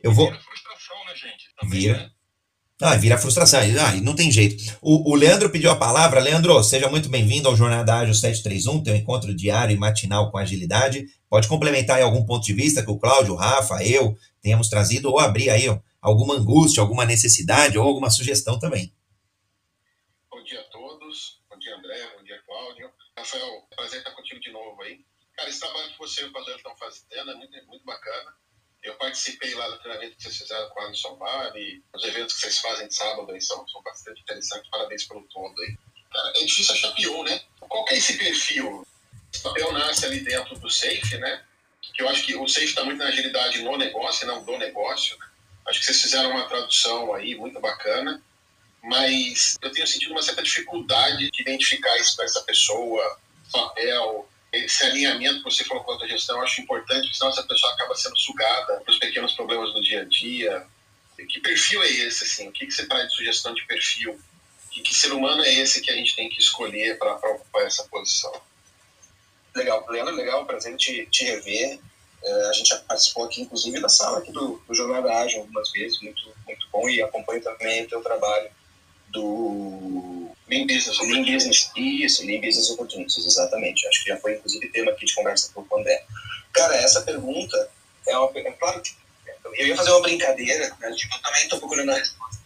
Eu 0.00 0.12
vou. 0.12 0.26
Vira 0.26 0.40
frustração, 0.40 0.96
né, 1.04 1.14
gente? 1.16 1.54
Também, 1.60 1.80
vira. 1.80 1.96
Né? 1.96 2.10
Ah, 2.80 2.96
vira 2.96 3.18
frustração. 3.18 3.60
Ah, 3.60 3.94
não 3.96 4.14
tem 4.14 4.30
jeito. 4.30 4.76
O, 4.80 5.12
o 5.12 5.14
Leandro 5.16 5.50
pediu 5.50 5.70
a 5.70 5.76
palavra. 5.76 6.20
Leandro, 6.20 6.62
seja 6.62 6.88
muito 6.88 7.08
bem-vindo 7.08 7.48
ao 7.48 7.56
Jornada 7.56 7.96
Ágil 7.96 8.14
731, 8.14 8.84
teu 8.84 8.94
encontro 8.94 9.34
diário 9.34 9.74
e 9.74 9.78
matinal 9.78 10.30
com 10.30 10.38
agilidade. 10.38 11.06
Pode 11.28 11.48
complementar 11.48 11.96
aí 11.96 12.02
algum 12.02 12.24
ponto 12.24 12.44
de 12.44 12.52
vista 12.52 12.84
que 12.84 12.90
o 12.90 12.98
Cláudio, 12.98 13.34
o 13.34 13.36
Rafa, 13.36 13.82
eu 13.84 14.16
tenhamos 14.40 14.68
trazido, 14.68 15.08
ou 15.10 15.18
abrir 15.18 15.50
aí 15.50 15.68
ó, 15.68 15.78
alguma 16.02 16.34
angústia, 16.34 16.82
alguma 16.82 17.06
necessidade 17.06 17.78
ou 17.78 17.86
alguma 17.86 18.10
sugestão 18.10 18.58
também. 18.58 18.92
Bom 20.28 20.42
dia 20.42 20.60
a 20.60 20.64
todos. 20.64 21.40
Bom 21.48 21.56
dia, 21.56 21.76
André. 21.76 22.16
Bom 22.16 22.24
dia, 22.24 22.42
Cláudio. 22.44 22.92
Rafael, 23.16 23.68
prazer 23.74 24.00
estar 24.00 24.10
contigo 24.10 24.40
de 24.40 24.50
novo 24.50 24.82
aí. 24.82 25.04
Cara, 25.36 25.48
esse 25.48 25.60
trabalho 25.60 25.92
que 25.92 25.98
você 25.98 26.22
e 26.22 26.24
o 26.24 26.32
Padre 26.32 26.56
estão 26.56 26.76
fazendo 26.76 27.30
é 27.30 27.34
muito, 27.36 27.66
muito 27.66 27.84
bacana. 27.84 28.34
Eu 28.82 28.96
participei 28.96 29.54
lá 29.54 29.68
do 29.68 29.78
treinamento 29.78 30.16
que 30.16 30.24
vocês 30.24 30.38
fizeram 30.38 30.68
com 30.70 30.80
a 30.80 30.86
Alisson 30.86 31.14
Bar 31.14 31.56
e 31.56 31.80
os 31.94 32.02
eventos 32.02 32.34
que 32.34 32.40
vocês 32.40 32.58
fazem 32.58 32.88
de 32.88 32.94
sábado 32.94 33.30
aí 33.30 33.40
são, 33.40 33.66
são 33.68 33.80
bastante 33.82 34.20
interessantes. 34.20 34.68
Parabéns 34.68 35.04
pelo 35.04 35.22
todo 35.28 35.54
aí. 35.62 35.78
Cara, 36.12 36.32
é 36.36 36.44
difícil 36.44 36.74
achar 36.74 36.92
pior, 36.94 37.24
né? 37.24 37.40
Qual 37.60 37.84
que 37.84 37.94
é 37.94 37.98
esse 37.98 38.18
perfil? 38.18 38.84
Esse 39.32 39.42
papel 39.42 39.72
nasce 39.72 40.04
ali 40.04 40.20
dentro 40.20 40.58
do 40.58 40.68
SAFE, 40.68 41.16
né? 41.18 41.44
Que 41.94 42.02
eu 42.02 42.08
acho 42.08 42.26
que 42.26 42.34
o 42.34 42.48
SAFE 42.48 42.66
está 42.66 42.84
muito 42.84 42.98
na 42.98 43.06
agilidade 43.06 43.62
no 43.62 43.76
negócio, 43.76 44.26
não 44.26 44.44
do 44.44 44.58
negócio, 44.58 45.16
né? 45.18 45.31
Acho 45.66 45.78
que 45.78 45.86
vocês 45.86 46.00
fizeram 46.00 46.30
uma 46.30 46.48
tradução 46.48 47.14
aí 47.14 47.34
muito 47.34 47.60
bacana, 47.60 48.22
mas 48.82 49.56
eu 49.62 49.70
tenho 49.70 49.86
sentido 49.86 50.12
uma 50.12 50.22
certa 50.22 50.42
dificuldade 50.42 51.30
de 51.30 51.42
identificar 51.42 51.96
isso 51.98 52.16
para 52.16 52.24
essa 52.24 52.42
pessoa, 52.42 53.18
papel, 53.52 54.28
esse 54.52 54.84
alinhamento 54.84 55.38
que 55.38 55.44
você 55.44 55.64
falou 55.64 55.82
com 55.82 55.92
a 55.92 56.06
gestão, 56.06 56.36
eu 56.36 56.42
acho 56.42 56.60
importante, 56.60 57.02
porque 57.02 57.16
senão 57.16 57.30
essa 57.30 57.42
pessoa 57.42 57.72
acaba 57.72 57.94
sendo 57.94 58.18
sugada 58.18 58.80
para 58.80 58.90
os 58.90 58.98
pequenos 58.98 59.32
problemas 59.32 59.72
do 59.72 59.80
dia 59.80 60.02
a 60.02 60.04
dia. 60.04 60.66
Que 61.28 61.40
perfil 61.40 61.82
é 61.82 61.88
esse, 61.88 62.24
assim? 62.24 62.48
O 62.48 62.52
que, 62.52 62.66
que 62.66 62.72
você 62.72 62.86
traz 62.86 63.08
de 63.08 63.14
sugestão 63.14 63.54
de 63.54 63.64
perfil? 63.64 64.20
Que, 64.70 64.82
que 64.82 64.94
ser 64.94 65.12
humano 65.12 65.42
é 65.42 65.54
esse 65.54 65.80
que 65.80 65.90
a 65.90 65.94
gente 65.94 66.14
tem 66.16 66.28
que 66.28 66.38
escolher 66.38 66.98
para 66.98 67.14
ocupar 67.14 67.62
essa 67.62 67.84
posição? 67.84 68.32
Legal, 69.54 69.86
Leandro, 69.88 70.14
legal, 70.14 70.44
prazer 70.44 70.76
te, 70.76 71.06
te 71.06 71.24
rever. 71.24 71.78
É, 72.24 72.48
a 72.48 72.52
gente 72.52 72.68
já 72.68 72.78
participou 72.78 73.24
aqui, 73.24 73.42
inclusive, 73.42 73.80
da 73.80 73.88
sala 73.88 74.18
aqui 74.18 74.30
do, 74.30 74.62
do 74.66 74.74
Jornal 74.74 75.02
da 75.02 75.22
Ágil 75.22 75.40
algumas 75.40 75.70
vezes, 75.72 76.00
muito, 76.00 76.22
muito 76.46 76.66
bom, 76.70 76.88
e 76.88 77.02
acompanho 77.02 77.42
também 77.42 77.84
o 77.84 77.88
teu 77.88 78.00
trabalho 78.00 78.48
do 79.08 80.30
Lean 80.48 80.66
Business 80.66 80.98
Lean 81.00 81.24
Business, 81.24 81.70
isso, 81.76 82.24
Lean 82.24 82.40
Business 82.40 82.70
Opportunities, 82.70 83.26
exatamente. 83.26 83.86
Acho 83.88 84.04
que 84.04 84.10
já 84.10 84.16
foi, 84.18 84.34
inclusive, 84.34 84.68
tema 84.68 84.92
aqui 84.92 85.04
de 85.04 85.14
conversa 85.14 85.50
com 85.52 85.66
o 85.68 85.78
André. 85.78 86.04
Cara, 86.52 86.76
essa 86.76 87.02
pergunta 87.02 87.70
é 88.06 88.16
uma 88.16 88.30
é 88.38 88.52
claro 88.52 88.80
que 88.80 88.94
eu 89.54 89.66
ia 89.66 89.76
fazer 89.76 89.90
uma 89.90 90.02
brincadeira, 90.02 90.74
né, 90.80 90.92
tipo, 90.92 91.14
eu 91.14 91.22
também 91.22 91.42
estou 91.42 91.58
procurando 91.58 91.90
a 91.90 91.98
resposta. 91.98 92.40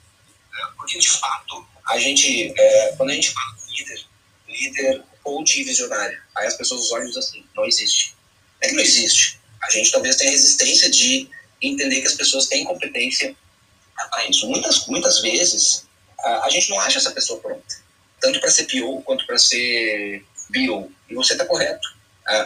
Porque, 0.77 0.99
de 0.99 1.11
fato, 1.11 1.66
a 1.89 1.99
gente, 1.99 2.53
é, 2.59 2.95
quando 2.97 3.11
a 3.11 3.14
gente 3.14 3.31
fala 3.31 3.55
de 3.57 3.85
líder, 3.85 4.07
líder, 4.49 5.05
coach 5.22 5.61
e 5.61 5.64
visionário, 5.64 6.18
aí 6.35 6.47
as 6.47 6.55
pessoas 6.55 6.91
olham 6.93 7.05
e 7.05 7.09
dizem 7.09 7.22
assim, 7.22 7.47
não 7.55 7.66
existe. 7.66 8.16
É 8.61 8.68
que 8.68 8.74
não 8.74 8.83
existe 8.83 9.36
a 9.62 9.70
gente 9.70 9.90
talvez 9.90 10.16
tenha 10.16 10.30
resistência 10.30 10.90
de 10.90 11.28
entender 11.61 12.00
que 12.00 12.07
as 12.07 12.14
pessoas 12.14 12.46
têm 12.46 12.64
competência 12.64 13.34
para 14.11 14.26
isso. 14.28 14.46
Muitas, 14.48 14.86
muitas 14.86 15.20
vezes, 15.20 15.86
a, 16.18 16.46
a, 16.46 16.50
gente 16.50 16.70
não 16.70 16.80
acha 16.80 16.98
essa 16.98 17.11
pessoa 17.11 17.40
pronta, 17.40 17.76
tanto 18.20 18.40
para 18.40 18.50
ser 18.50 18.64
PO 18.64 19.02
quanto 19.02 19.26
para 19.26 19.38
ser 19.38 20.24
BO. 20.50 20.90
E 21.09 21.14
você 21.14 21.32
está 21.32 21.44
correto. 21.44 21.88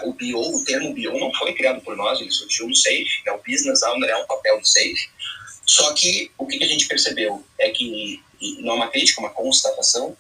o 0.05 0.13
BO, 0.13 0.57
o 0.57 0.65
termo 0.65 0.95
BO 0.95 1.19
não 1.19 1.33
foi 1.35 1.55
criado 1.55 1.81
por 1.83 1.97
nós, 1.97 2.21
ele 2.21 2.31
surgiu 2.31 2.69
no 2.69 2.77
SAFE, 2.77 3.23
né? 3.27 3.33
o 3.33 3.43
Business 3.47 3.83
Owner 3.83 4.11
é 4.11 4.17
um 4.17 4.27
papel 4.27 4.61
do 4.61 4.67
SAFE. 4.67 5.11
Só 5.67 5.93
que 5.95 6.31
o 6.37 6.47
que 6.47 6.63
a 6.63 6.67
gente 6.67 6.87
percebeu 6.87 7.45
é 7.59 7.71
que, 7.71 8.23
não 8.59 8.73
é 8.73 8.77
uma 8.77 8.91
crítica, 8.91 9.21
é 9.21 9.25
uma 9.25 9.35
constatação, 9.35 10.17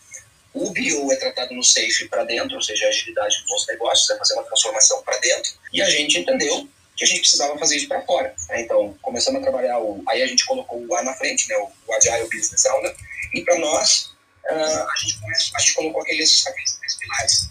o 0.53 0.71
BO 0.71 1.13
é 1.13 1.17
tratado 1.17 1.55
no 1.55 1.63
SAFE 1.63 2.09
para 2.09 2.25
dentro, 2.25 2.57
ou 2.57 2.63
seja, 2.63 2.87
a 2.87 2.89
agilidade 2.89 3.45
dos 3.47 3.67
negócios, 3.69 4.11
é 4.11 4.19
fazer 4.19 4.35
uma 4.35 4.45
transformação 4.45 5.03
para 5.03 5.17
dentro, 5.19 5.53
e 5.73 5.81
a 5.81 5.89
gente 5.89 6.19
entendeu 6.19 6.69
que 7.01 7.05
a 7.05 7.07
gente 7.07 7.21
precisava 7.21 7.59
fazer 7.59 7.77
isso 7.77 7.89
para 7.89 8.03
fora. 8.03 8.35
Né? 8.51 8.61
Então, 8.61 8.95
começamos 9.01 9.41
a 9.41 9.43
trabalhar 9.43 9.79
o. 9.79 10.03
Aí 10.07 10.23
a 10.23 10.27
gente 10.27 10.45
colocou 10.45 10.87
o 10.87 10.95
A 10.95 11.03
na 11.03 11.15
frente, 11.15 11.49
né? 11.49 11.57
o, 11.57 11.71
o 11.87 11.95
Agile 11.95 12.29
Business 12.29 12.67
Owner, 12.67 12.95
e 13.33 13.41
para 13.41 13.59
nós, 13.59 14.13
uh, 14.51 14.55
a, 14.55 14.95
gente 15.01 15.19
começa, 15.19 15.51
a 15.55 15.61
gente 15.61 15.75
colocou 15.75 16.03
aqueles, 16.03 16.47
aqueles 16.47 16.75
três 16.75 16.97
pilares, 16.99 17.51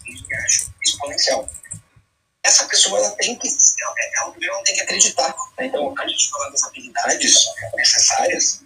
exponencial. 0.84 1.50
Essa 2.44 2.64
pessoa 2.66 3.00
ela 3.00 3.10
tem 3.16 3.36
que, 3.36 3.48
ela, 3.48 4.34
ela 4.40 4.62
tem 4.62 4.74
que 4.76 4.82
acreditar. 4.82 5.34
Né? 5.58 5.66
Então, 5.66 5.92
a 5.98 6.06
gente 6.06 6.30
fala 6.30 6.50
das 6.50 6.62
habilidades 6.62 7.34
necessárias, 7.74 8.60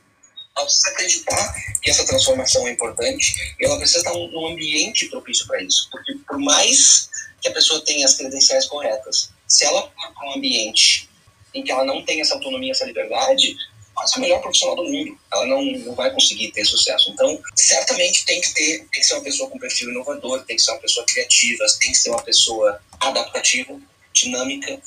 ela 0.55 0.67
precisa 0.67 0.91
acreditar 0.91 1.55
que 1.81 1.91
essa 1.91 2.05
transformação 2.05 2.69
é 2.69 2.73
importante 2.73 3.57
e 3.59 3.65
ela 3.65 3.79
precisa 3.79 4.01
estar 4.01 4.13
num 4.13 4.49
ambiente 4.49 5.09
propício 5.09 5.47
para 5.47 5.63
isso. 5.63 5.89
Porque, 5.91 6.15
por 6.29 6.39
mais 6.39 7.09
que 7.41 7.49
a 7.49 7.53
pessoa 7.55 7.83
tenha 7.83 8.05
as 8.05 8.19
credenciais 8.19 8.67
corretas, 8.67 9.33
se 9.47 9.65
ela 9.65 9.83
para 9.83 10.29
um 10.29 10.35
ambiente 10.35 11.09
em 11.55 11.63
que 11.63 11.71
ela 11.71 11.85
não 11.85 12.05
tem 12.05 12.21
essa 12.21 12.35
autonomia, 12.35 12.73
essa 12.73 12.85
liberdade, 12.85 13.57
pode 13.95 14.11
ser 14.11 14.19
a 14.19 14.21
melhor 14.21 14.41
profissional 14.41 14.77
do 14.77 14.85
mundo. 14.85 15.19
Ela 15.33 15.47
não, 15.47 15.63
não 15.63 15.95
vai 15.95 16.13
conseguir 16.13 16.51
ter 16.51 16.65
sucesso. 16.65 17.11
Então, 17.11 17.41
certamente 17.55 18.25
tem 18.25 18.41
que 18.41 18.53
ter, 18.53 18.79
tem 18.79 19.01
que 19.01 19.05
ser 19.05 19.15
uma 19.15 19.23
pessoa 19.23 19.49
com 19.49 19.59
perfil 19.59 19.91
inovador, 19.91 20.45
tem 20.45 20.57
que 20.57 20.63
ser 20.63 20.73
uma 20.73 20.81
pessoa 20.81 21.07
criativa, 21.07 21.65
tem 21.81 21.93
que 21.93 21.99
ser 21.99 22.11
uma 22.11 22.23
pessoa 22.23 22.81
adaptativa, 23.01 23.81
dinâmica, 24.13 24.81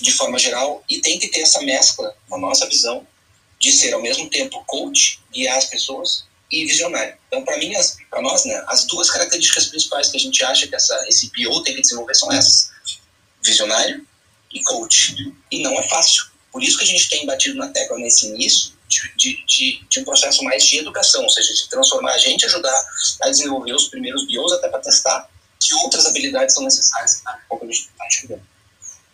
de 0.00 0.12
forma 0.12 0.38
geral, 0.38 0.84
e 0.88 1.00
tem 1.00 1.18
que 1.18 1.28
ter 1.28 1.40
essa 1.40 1.60
mescla, 1.62 2.16
na 2.28 2.38
nossa 2.38 2.66
visão, 2.66 3.06
de 3.58 3.72
ser 3.72 3.92
ao 3.92 4.02
mesmo 4.02 4.28
tempo 4.28 4.62
coach, 4.66 5.20
guiar 5.32 5.56
as 5.56 5.66
pessoas 5.66 6.24
e 6.50 6.64
visionário. 6.66 7.16
Então, 7.26 7.44
para 7.44 7.56
mim, 7.58 7.72
para 8.10 8.20
nós, 8.20 8.44
né, 8.44 8.62
as 8.68 8.84
duas 8.86 9.10
características 9.10 9.66
principais 9.66 10.10
que 10.10 10.16
a 10.16 10.20
gente 10.20 10.44
acha 10.44 10.66
que 10.66 10.74
essa, 10.74 10.94
esse 11.08 11.30
PO 11.30 11.62
tem 11.62 11.74
que 11.74 11.80
desenvolver 11.80 12.14
são 12.14 12.30
essas 12.32 12.72
visionário 13.44 14.06
e 14.52 14.62
coach. 14.62 15.14
E 15.50 15.62
não 15.62 15.72
é 15.78 15.82
fácil. 15.88 16.26
Por 16.50 16.62
isso 16.62 16.78
que 16.78 16.84
a 16.84 16.86
gente 16.86 17.08
tem 17.08 17.26
batido 17.26 17.58
na 17.58 17.68
tecla 17.68 17.98
nesse 17.98 18.28
início 18.28 18.72
de, 18.88 19.44
de, 19.44 19.84
de, 19.88 20.00
um 20.00 20.04
processo 20.04 20.42
mais 20.44 20.64
de 20.64 20.78
educação, 20.78 21.22
ou 21.22 21.30
seja, 21.30 21.52
de 21.52 21.68
transformar 21.68 22.12
a 22.12 22.18
gente, 22.18 22.46
ajudar 22.46 22.86
a 23.22 23.28
desenvolver 23.28 23.74
os 23.74 23.88
primeiros 23.88 24.26
bios 24.26 24.52
até 24.52 24.68
para 24.68 24.80
testar 24.80 25.28
que 25.58 25.74
outras 25.74 26.06
habilidades 26.06 26.54
são 26.54 26.62
necessárias. 26.62 27.20
Tá? 27.20 27.40
Pouco 27.48 27.64
a 27.64 27.68
gente 27.68 27.80
está 27.80 28.06
enxergando. 28.06 28.42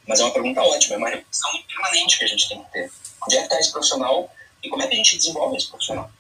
Mas 0.07 0.21
é 0.21 0.25
uma 0.25 0.33
pergunta 0.33 0.61
ótima, 0.61 0.97
é 0.97 0.99
uma 0.99 1.09
reflexão 1.09 1.51
permanente 1.69 2.19
que 2.19 2.25
a 2.25 2.29
gente 2.29 2.49
tem 2.49 2.63
que 2.63 2.73
ter. 2.73 2.93
Onde 3.23 3.37
é 3.37 3.39
que 3.39 3.45
está 3.45 3.61
esse 3.61 3.71
profissional 3.71 4.35
e 4.63 4.69
como 4.69 4.83
é 4.83 4.87
que 4.87 4.95
a 4.95 4.97
gente 4.97 5.17
desenvolve 5.17 5.57
esse 5.57 5.69
profissional? 5.69 6.11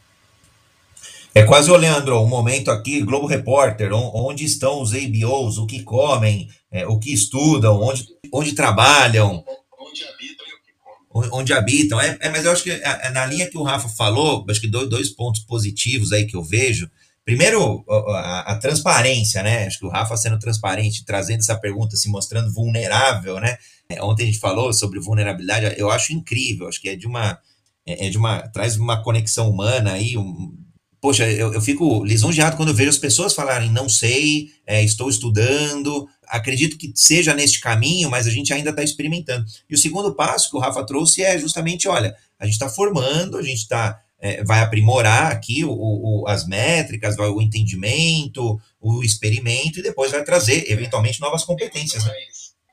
É 1.33 1.45
quase, 1.45 1.71
ô 1.71 1.77
Leandro, 1.77 2.21
um 2.21 2.27
momento 2.27 2.73
aqui, 2.73 3.03
Globo 3.03 3.27
Repórter, 3.27 3.93
onde 3.93 4.45
estão 4.45 4.83
os 4.83 4.93
ABOs, 4.93 5.59
o 5.59 5.67
que 5.67 5.83
comem, 5.85 6.49
é, 6.73 6.85
o 6.87 6.99
que 6.99 7.13
estudam, 7.13 7.81
onde, 7.81 8.05
onde 8.33 8.53
trabalham. 8.53 9.45
Onde 9.79 10.05
habitam 10.05 10.47
e 10.47 10.53
o 10.53 10.63
que 10.65 10.73
comem. 11.13 11.31
Onde 11.33 11.53
habitam. 11.53 12.01
É, 12.01 12.19
é 12.21 12.29
mas 12.31 12.45
eu 12.45 12.51
acho 12.51 12.65
que 12.65 12.71
é, 12.73 13.11
na 13.11 13.27
linha 13.27 13.49
que 13.49 13.57
o 13.57 13.63
Rafa 13.63 13.89
falou, 13.89 14.45
acho 14.51 14.61
que 14.61 14.67
dois, 14.67 14.91
dois 14.91 15.11
pontos 15.11 15.43
positivos 15.43 16.11
aí 16.11 16.27
que 16.27 16.35
eu 16.35 16.43
vejo. 16.43 16.91
Primeiro, 17.25 17.85
a, 17.89 18.53
a, 18.53 18.59
transparência, 18.59 19.41
né? 19.41 19.67
Acho 19.67 19.79
que 19.79 19.87
o 19.87 19.91
Rafa 19.91 20.17
sendo 20.17 20.39
transparente, 20.39 21.05
trazendo 21.05 21.41
essa 21.41 21.57
pergunta, 21.57 21.95
se 21.95 22.09
mostrando 22.09 22.53
vulnerável, 22.53 23.39
né? 23.39 23.57
É, 23.89 24.03
ontem 24.03 24.25
a 24.25 24.27
gente 24.27 24.41
falou 24.41 24.73
sobre 24.73 24.99
vulnerabilidade, 24.99 25.79
eu 25.79 25.93
acho 25.93 26.13
incrível, 26.13 26.67
acho 26.67 26.81
que 26.81 26.89
é 26.89 26.97
de 26.97 27.07
uma. 27.07 27.39
É, 27.87 28.07
é 28.07 28.11
de 28.11 28.19
uma. 28.19 28.49
traz 28.49 28.77
uma 28.77 29.01
conexão 29.01 29.49
humana 29.49 29.93
aí, 29.93 30.19
um, 30.19 30.53
poxa, 31.01 31.31
eu, 31.31 31.53
eu 31.53 31.61
fico 31.61 32.05
lisonjeado 32.05 32.57
quando 32.57 32.69
eu 32.69 32.75
vejo 32.75 32.91
as 32.91 32.99
pessoas 32.99 33.35
falarem, 33.35 33.71
não 33.71 33.89
sei, 33.89 34.51
é, 34.67 34.83
estou 34.83 35.09
estudando, 35.09 36.07
acredito 36.29 36.77
que 36.77 36.93
seja 36.95 37.35
neste 37.35 37.61
caminho, 37.61 38.11
mas 38.11 38.27
a 38.27 38.31
gente 38.31 38.53
ainda 38.53 38.71
está 38.71 38.83
experimentando. 38.83 39.45
E 39.69 39.75
o 39.75 39.79
segundo 39.79 40.15
passo 40.15 40.51
que 40.51 40.57
o 40.57 40.61
Rafa 40.61 40.85
trouxe 40.85 41.23
é 41.23 41.39
justamente, 41.39 41.89
olha, 41.89 42.15
a 42.39 42.45
gente 42.45 42.55
está 42.55 42.69
formando, 42.69 43.39
a 43.39 43.43
gente 43.43 43.59
está 43.59 43.99
é, 44.21 44.45
vai 44.45 44.61
aprimorar 44.61 45.33
aqui 45.33 45.65
o, 45.65 45.73
o, 45.73 46.29
as 46.29 46.47
métricas, 46.47 47.17
o 47.19 47.41
entendimento, 47.41 48.61
o 48.79 49.03
experimento 49.03 49.79
e 49.79 49.83
depois 49.83 50.13
vai 50.13 50.23
trazer, 50.23 50.71
eventualmente, 50.71 51.21
novas 51.21 51.43
competências. 51.43 52.05
Né? 52.05 52.13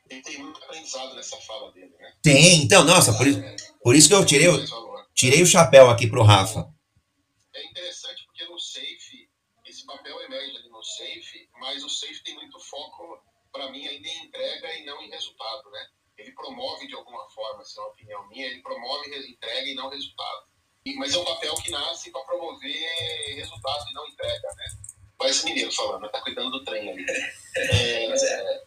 Tem, 0.10 0.22
tem 0.22 0.40
muito 0.40 0.62
aprendizado 0.62 1.16
nessa 1.16 1.38
fala 1.38 1.72
dele, 1.72 1.92
né? 1.98 2.12
Tem, 2.22 2.64
então, 2.64 2.84
nossa, 2.84 3.14
por, 3.14 3.26
isso, 3.26 3.42
por 3.82 3.96
isso 3.96 4.10
que 4.10 4.14
eu 4.14 4.26
tirei, 4.26 4.48
tirei 5.16 5.42
o 5.42 5.48
chapéu 5.48 5.90
aqui 5.90 6.06
para 6.06 6.20
o 6.20 6.24
Rafa. 6.24 6.68
Mas 11.68 11.84
o 11.84 11.90
safe 11.90 12.24
tem 12.24 12.34
muito 12.36 12.58
foco, 12.62 13.22
para 13.52 13.70
mim, 13.70 13.86
ainda 13.86 14.08
em 14.08 14.26
entrega 14.26 14.74
e 14.76 14.86
não 14.86 15.02
em 15.02 15.10
resultado, 15.10 15.70
né? 15.70 15.88
Ele 16.18 16.32
promove 16.32 16.88
de 16.88 16.96
alguma 16.96 17.30
forma, 17.30 17.62
assim, 17.62 17.78
é 17.78 17.82
uma 17.82 17.90
opinião 17.90 18.28
minha, 18.30 18.48
ele 18.48 18.62
promove 18.62 19.30
entrega 19.30 19.68
e 19.68 19.76
não 19.76 19.90
resultado. 19.90 20.48
E, 20.86 20.96
mas 20.96 21.14
é 21.14 21.18
um 21.18 21.26
papel 21.26 21.54
que 21.56 21.70
nasce 21.70 22.10
para 22.10 22.22
promover 22.22 23.36
resultado 23.36 23.86
e 23.90 23.94
não 23.94 24.08
entrega, 24.08 24.48
né? 24.56 24.66
Mas 25.20 25.44
mineiro 25.44 25.72
falando, 25.74 26.10
tá 26.10 26.22
cuidando 26.22 26.52
do 26.52 26.64
trem 26.64 26.90
ali. 26.90 27.06
É, 27.58 28.08
mas, 28.08 28.24
é, 28.24 28.64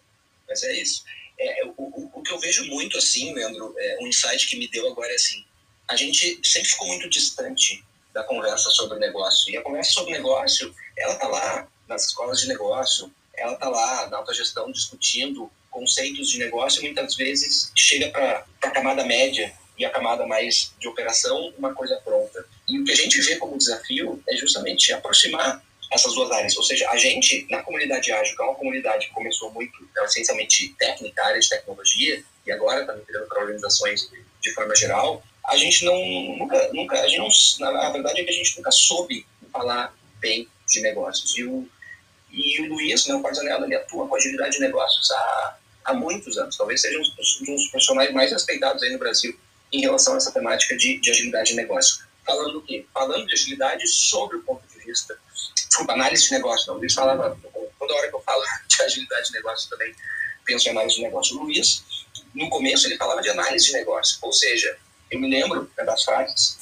mas 0.48 0.62
é 0.64 0.72
isso. 0.74 1.04
É, 1.38 1.64
o, 1.64 1.74
o, 1.78 2.10
o, 2.12 2.22
que 2.22 2.32
eu 2.32 2.38
vejo 2.38 2.66
muito, 2.66 2.98
assim, 2.98 3.32
Leandro, 3.32 3.74
é, 3.78 3.98
um 4.02 4.06
insight 4.08 4.46
que 4.46 4.56
me 4.56 4.68
deu 4.68 4.90
agora 4.90 5.10
é 5.10 5.14
assim, 5.14 5.46
a 5.88 5.96
gente 5.96 6.40
sempre 6.44 6.68
ficou 6.68 6.88
muito 6.88 7.08
distante 7.08 7.82
da 8.12 8.24
conversa 8.24 8.68
sobre 8.70 8.98
negócio. 8.98 9.50
E 9.50 9.56
a 9.56 9.62
conversa 9.62 9.92
sobre 9.92 10.12
negócio, 10.12 10.74
ela 10.98 11.14
tá 11.14 11.28
lá 11.28 11.68
nas 11.90 12.06
escolas 12.06 12.40
de 12.40 12.48
negócio, 12.48 13.12
ela 13.34 13.54
está 13.54 13.68
lá 13.68 14.08
na 14.08 14.18
alta 14.18 14.32
gestão 14.32 14.70
discutindo 14.70 15.50
conceitos 15.70 16.30
de 16.30 16.38
negócio 16.38 16.80
e 16.80 16.84
muitas 16.84 17.14
vezes 17.16 17.72
chega 17.76 18.08
para 18.10 18.46
a 18.62 18.70
camada 18.70 19.04
média 19.04 19.52
e 19.76 19.84
a 19.84 19.90
camada 19.90 20.26
mais 20.26 20.72
de 20.78 20.86
operação 20.88 21.52
uma 21.58 21.74
coisa 21.74 21.96
pronta. 22.04 22.44
E 22.68 22.78
o 22.78 22.84
que 22.84 22.92
a 22.92 22.96
gente 22.96 23.20
vê 23.22 23.36
como 23.36 23.58
desafio 23.58 24.22
é 24.28 24.36
justamente 24.36 24.92
aproximar 24.92 25.62
essas 25.90 26.14
duas 26.14 26.30
áreas. 26.30 26.56
Ou 26.56 26.62
seja, 26.62 26.88
a 26.90 26.96
gente, 26.96 27.46
na 27.50 27.62
comunidade 27.62 28.12
ágil, 28.12 28.36
que 28.36 28.42
é 28.42 28.44
uma 28.44 28.54
comunidade 28.54 29.08
que 29.08 29.12
começou 29.12 29.50
muito, 29.50 29.82
então, 29.82 30.04
essencialmente 30.04 30.74
técnica, 30.78 31.24
área 31.24 31.40
de 31.40 31.48
tecnologia, 31.48 32.22
e 32.46 32.52
agora 32.52 32.82
está 32.82 32.94
migrando 32.94 33.26
para 33.26 33.42
organizações 33.42 34.08
de 34.40 34.52
forma 34.52 34.74
geral, 34.76 35.22
a 35.44 35.56
gente 35.56 35.84
não, 35.84 35.98
nunca, 36.36 36.70
nunca, 36.72 37.00
a 37.00 37.08
gente 37.08 37.18
não, 37.58 37.72
na 37.72 37.90
verdade 37.90 38.20
é 38.20 38.24
que 38.24 38.30
a 38.30 38.34
gente 38.34 38.56
nunca 38.56 38.70
soube 38.70 39.26
falar 39.52 39.94
bem 40.20 40.46
de 40.68 40.80
negócios. 40.80 41.36
E 41.36 41.44
o, 41.44 41.68
e 42.32 42.62
o 42.62 42.68
Luiz, 42.68 43.06
né, 43.06 43.14
o 43.14 43.20
Parzanello, 43.20 43.64
ele 43.64 43.74
atua 43.74 44.06
com 44.06 44.14
agilidade 44.14 44.56
de 44.56 44.60
negócios 44.60 45.10
há, 45.10 45.56
há 45.86 45.94
muitos 45.94 46.38
anos. 46.38 46.56
Talvez 46.56 46.80
seja 46.80 46.98
um 46.98 47.02
dos, 47.02 47.40
um 47.40 47.54
dos 47.54 47.68
profissionais 47.68 48.12
mais 48.12 48.30
respeitados 48.30 48.82
aí 48.82 48.90
no 48.92 48.98
Brasil 48.98 49.38
em 49.72 49.80
relação 49.80 50.14
a 50.14 50.16
essa 50.16 50.32
temática 50.32 50.76
de, 50.76 50.98
de 50.98 51.10
agilidade 51.10 51.50
de 51.50 51.56
negócio. 51.56 52.04
Falando 52.24 52.58
o 52.58 52.62
quê? 52.62 52.86
Falando 52.92 53.26
de 53.26 53.34
agilidade 53.34 53.86
sobre 53.88 54.36
o 54.36 54.42
ponto 54.42 54.62
de 54.68 54.84
vista, 54.84 55.18
desculpa, 55.54 55.92
análise 55.92 56.24
de 56.24 56.32
negócio. 56.32 56.68
Não, 56.68 56.74
o 56.74 56.78
Luiz 56.78 56.94
falava, 56.94 57.36
toda 57.78 57.94
hora 57.94 58.08
que 58.08 58.14
eu 58.14 58.22
falo 58.22 58.42
de 58.68 58.82
agilidade 58.82 59.28
de 59.28 59.34
negócio 59.34 59.68
também 59.70 59.94
penso 60.44 60.68
em 60.68 60.70
análise 60.72 60.96
de 60.96 61.02
negócio. 61.02 61.36
O 61.36 61.44
Luiz, 61.44 61.84
no 62.34 62.48
começo, 62.48 62.86
ele 62.86 62.96
falava 62.96 63.20
de 63.22 63.30
análise 63.30 63.66
de 63.66 63.72
negócio. 63.72 64.18
Ou 64.22 64.32
seja, 64.32 64.76
eu 65.10 65.18
me 65.18 65.28
lembro 65.28 65.70
né, 65.76 65.84
das 65.84 66.04
frases 66.04 66.58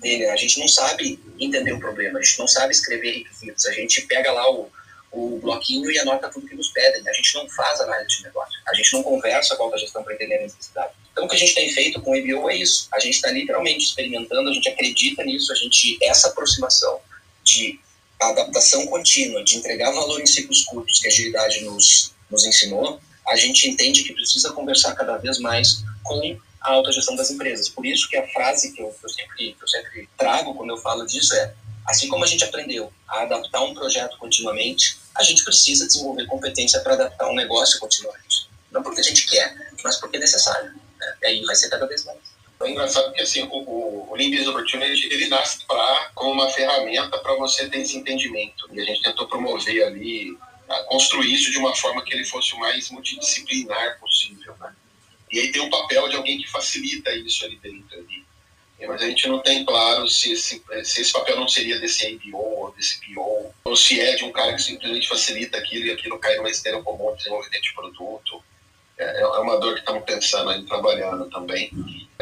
dele, 0.00 0.26
a 0.26 0.36
gente 0.36 0.58
não 0.58 0.68
sabe 0.68 1.20
entender 1.38 1.72
o 1.72 1.78
problema, 1.78 2.18
a 2.18 2.22
gente 2.22 2.38
não 2.38 2.48
sabe 2.48 2.72
escrever 2.72 3.18
requisitos, 3.18 3.66
a 3.66 3.72
gente 3.72 4.02
pega 4.02 4.32
lá 4.32 4.50
o, 4.50 4.70
o 5.12 5.38
bloquinho 5.38 5.90
e 5.90 5.98
anota 5.98 6.28
tudo 6.28 6.46
que 6.46 6.54
nos 6.54 6.68
pedem. 6.68 7.06
A 7.08 7.12
gente 7.12 7.34
não 7.34 7.48
faz 7.48 7.80
análise 7.80 8.18
de 8.18 8.24
negócio. 8.24 8.60
A 8.66 8.74
gente 8.74 8.92
não 8.92 9.02
conversa 9.02 9.56
com 9.56 9.72
a 9.72 9.76
gestão 9.76 10.02
para 10.02 10.14
entender 10.14 10.38
a 10.38 10.42
necessidade. 10.42 10.92
Então, 11.12 11.24
o 11.24 11.28
que 11.28 11.34
a 11.34 11.38
gente 11.38 11.54
tem 11.54 11.72
feito 11.72 12.00
com 12.00 12.12
o 12.12 12.16
EBO 12.16 12.48
é 12.48 12.56
isso. 12.56 12.88
A 12.92 13.00
gente 13.00 13.14
está 13.14 13.30
literalmente 13.30 13.84
experimentando, 13.84 14.48
a 14.48 14.52
gente 14.52 14.68
acredita 14.68 15.24
nisso, 15.24 15.52
a 15.52 15.56
gente, 15.56 15.98
essa 16.02 16.28
aproximação 16.28 17.00
de 17.42 17.80
adaptação 18.20 18.86
contínua, 18.86 19.42
de 19.42 19.56
entregar 19.56 19.90
valor 19.90 20.20
em 20.20 20.26
ciclos 20.26 20.62
curtos 20.64 21.00
que 21.00 21.08
a 21.08 21.10
agilidade 21.10 21.64
nos, 21.64 22.12
nos 22.30 22.44
ensinou, 22.44 23.00
a 23.26 23.36
gente 23.36 23.68
entende 23.68 24.04
que 24.04 24.12
precisa 24.12 24.52
conversar 24.52 24.94
cada 24.94 25.16
vez 25.16 25.38
mais 25.38 25.82
com 26.04 26.38
a 26.60 26.72
autogestão 26.72 27.16
das 27.16 27.30
empresas. 27.30 27.68
Por 27.68 27.86
isso 27.86 28.08
que 28.08 28.16
a 28.16 28.28
frase 28.28 28.72
que 28.72 28.82
eu, 28.82 28.94
eu, 29.02 29.08
sempre, 29.08 29.54
que 29.54 29.62
eu 29.62 29.68
sempre 29.68 30.08
trago 30.16 30.54
quando 30.54 30.70
eu 30.70 30.78
falo 30.78 31.06
disso 31.06 31.34
é 31.34 31.54
Assim 31.90 32.08
como 32.08 32.24
a 32.24 32.26
gente 32.26 32.44
aprendeu 32.44 32.92
a 33.08 33.22
adaptar 33.22 33.62
um 33.62 33.74
projeto 33.74 34.16
continuamente, 34.18 34.96
a 35.14 35.22
gente 35.22 35.44
precisa 35.44 35.86
desenvolver 35.86 36.26
competência 36.26 36.80
para 36.80 36.94
adaptar 36.94 37.28
um 37.28 37.34
negócio 37.34 37.78
continuamente. 37.78 38.48
Não 38.70 38.82
porque 38.82 39.00
a 39.00 39.04
gente 39.04 39.26
quer, 39.26 39.72
mas 39.82 39.96
porque 39.96 40.16
é 40.16 40.20
necessário. 40.20 40.72
Né? 40.98 41.14
E 41.22 41.26
aí 41.26 41.42
vai 41.42 41.54
ser 41.56 41.68
cada 41.68 41.86
vez 41.86 42.04
mais. 42.04 42.18
É 42.62 42.70
engraçado 42.70 43.12
que 43.12 43.22
assim, 43.22 43.42
o, 43.44 44.06
o, 44.10 44.14
Lean 44.14 44.48
Opportunity 44.50 45.08
ele 45.10 45.28
nasce 45.28 45.64
pra, 45.66 46.10
como 46.14 46.32
uma 46.32 46.50
ferramenta 46.50 47.18
para 47.18 47.34
você 47.36 47.68
ter 47.68 47.78
esse 47.78 47.96
entendimento. 47.96 48.68
E 48.70 48.80
a 48.80 48.84
gente 48.84 49.02
tentou 49.02 49.26
promover 49.26 49.82
ali, 49.84 50.36
construir 50.86 51.32
isso 51.32 51.50
de 51.50 51.58
uma 51.58 51.74
forma 51.74 52.04
que 52.04 52.12
ele 52.12 52.24
fosse 52.24 52.52
o 52.54 52.58
mais 52.58 52.90
multidisciplinar 52.90 53.98
possível. 53.98 54.54
Né? 54.60 54.74
E 55.32 55.40
aí 55.40 55.52
tem 55.52 55.62
um 55.62 55.70
papel 55.70 56.08
de 56.08 56.16
alguém 56.16 56.38
que 56.38 56.50
facilita 56.50 57.10
isso 57.14 57.44
ali 57.44 57.56
dentro. 57.56 57.98
Ali 57.98 58.29
mas 58.86 59.02
a 59.02 59.06
gente 59.06 59.28
não 59.28 59.40
tem 59.40 59.64
claro 59.64 60.08
se 60.08 60.32
esse, 60.32 60.62
se 60.84 61.00
esse 61.02 61.12
papel 61.12 61.36
não 61.36 61.48
seria 61.48 61.78
desse 61.78 62.06
ABO 62.06 62.38
ou 62.38 62.72
desse 62.72 62.98
PO, 63.00 63.52
ou 63.64 63.76
se 63.76 64.00
é 64.00 64.16
de 64.16 64.24
um 64.24 64.32
cara 64.32 64.54
que 64.54 64.62
simplesmente 64.62 65.08
facilita 65.08 65.58
aquilo 65.58 65.86
e 65.86 65.90
aquilo 65.90 66.18
cai 66.18 66.36
numa 66.36 66.50
esteira 66.50 66.80
comum 66.82 67.12
de 67.12 67.18
desenvolvimento 67.18 67.62
de 67.62 67.74
produto. 67.74 68.42
É, 68.98 69.20
é 69.22 69.26
uma 69.26 69.58
dor 69.58 69.74
que 69.74 69.80
estamos 69.80 70.04
pensando 70.04 70.50
aí, 70.50 70.64
trabalhando 70.64 71.28
também. 71.30 71.70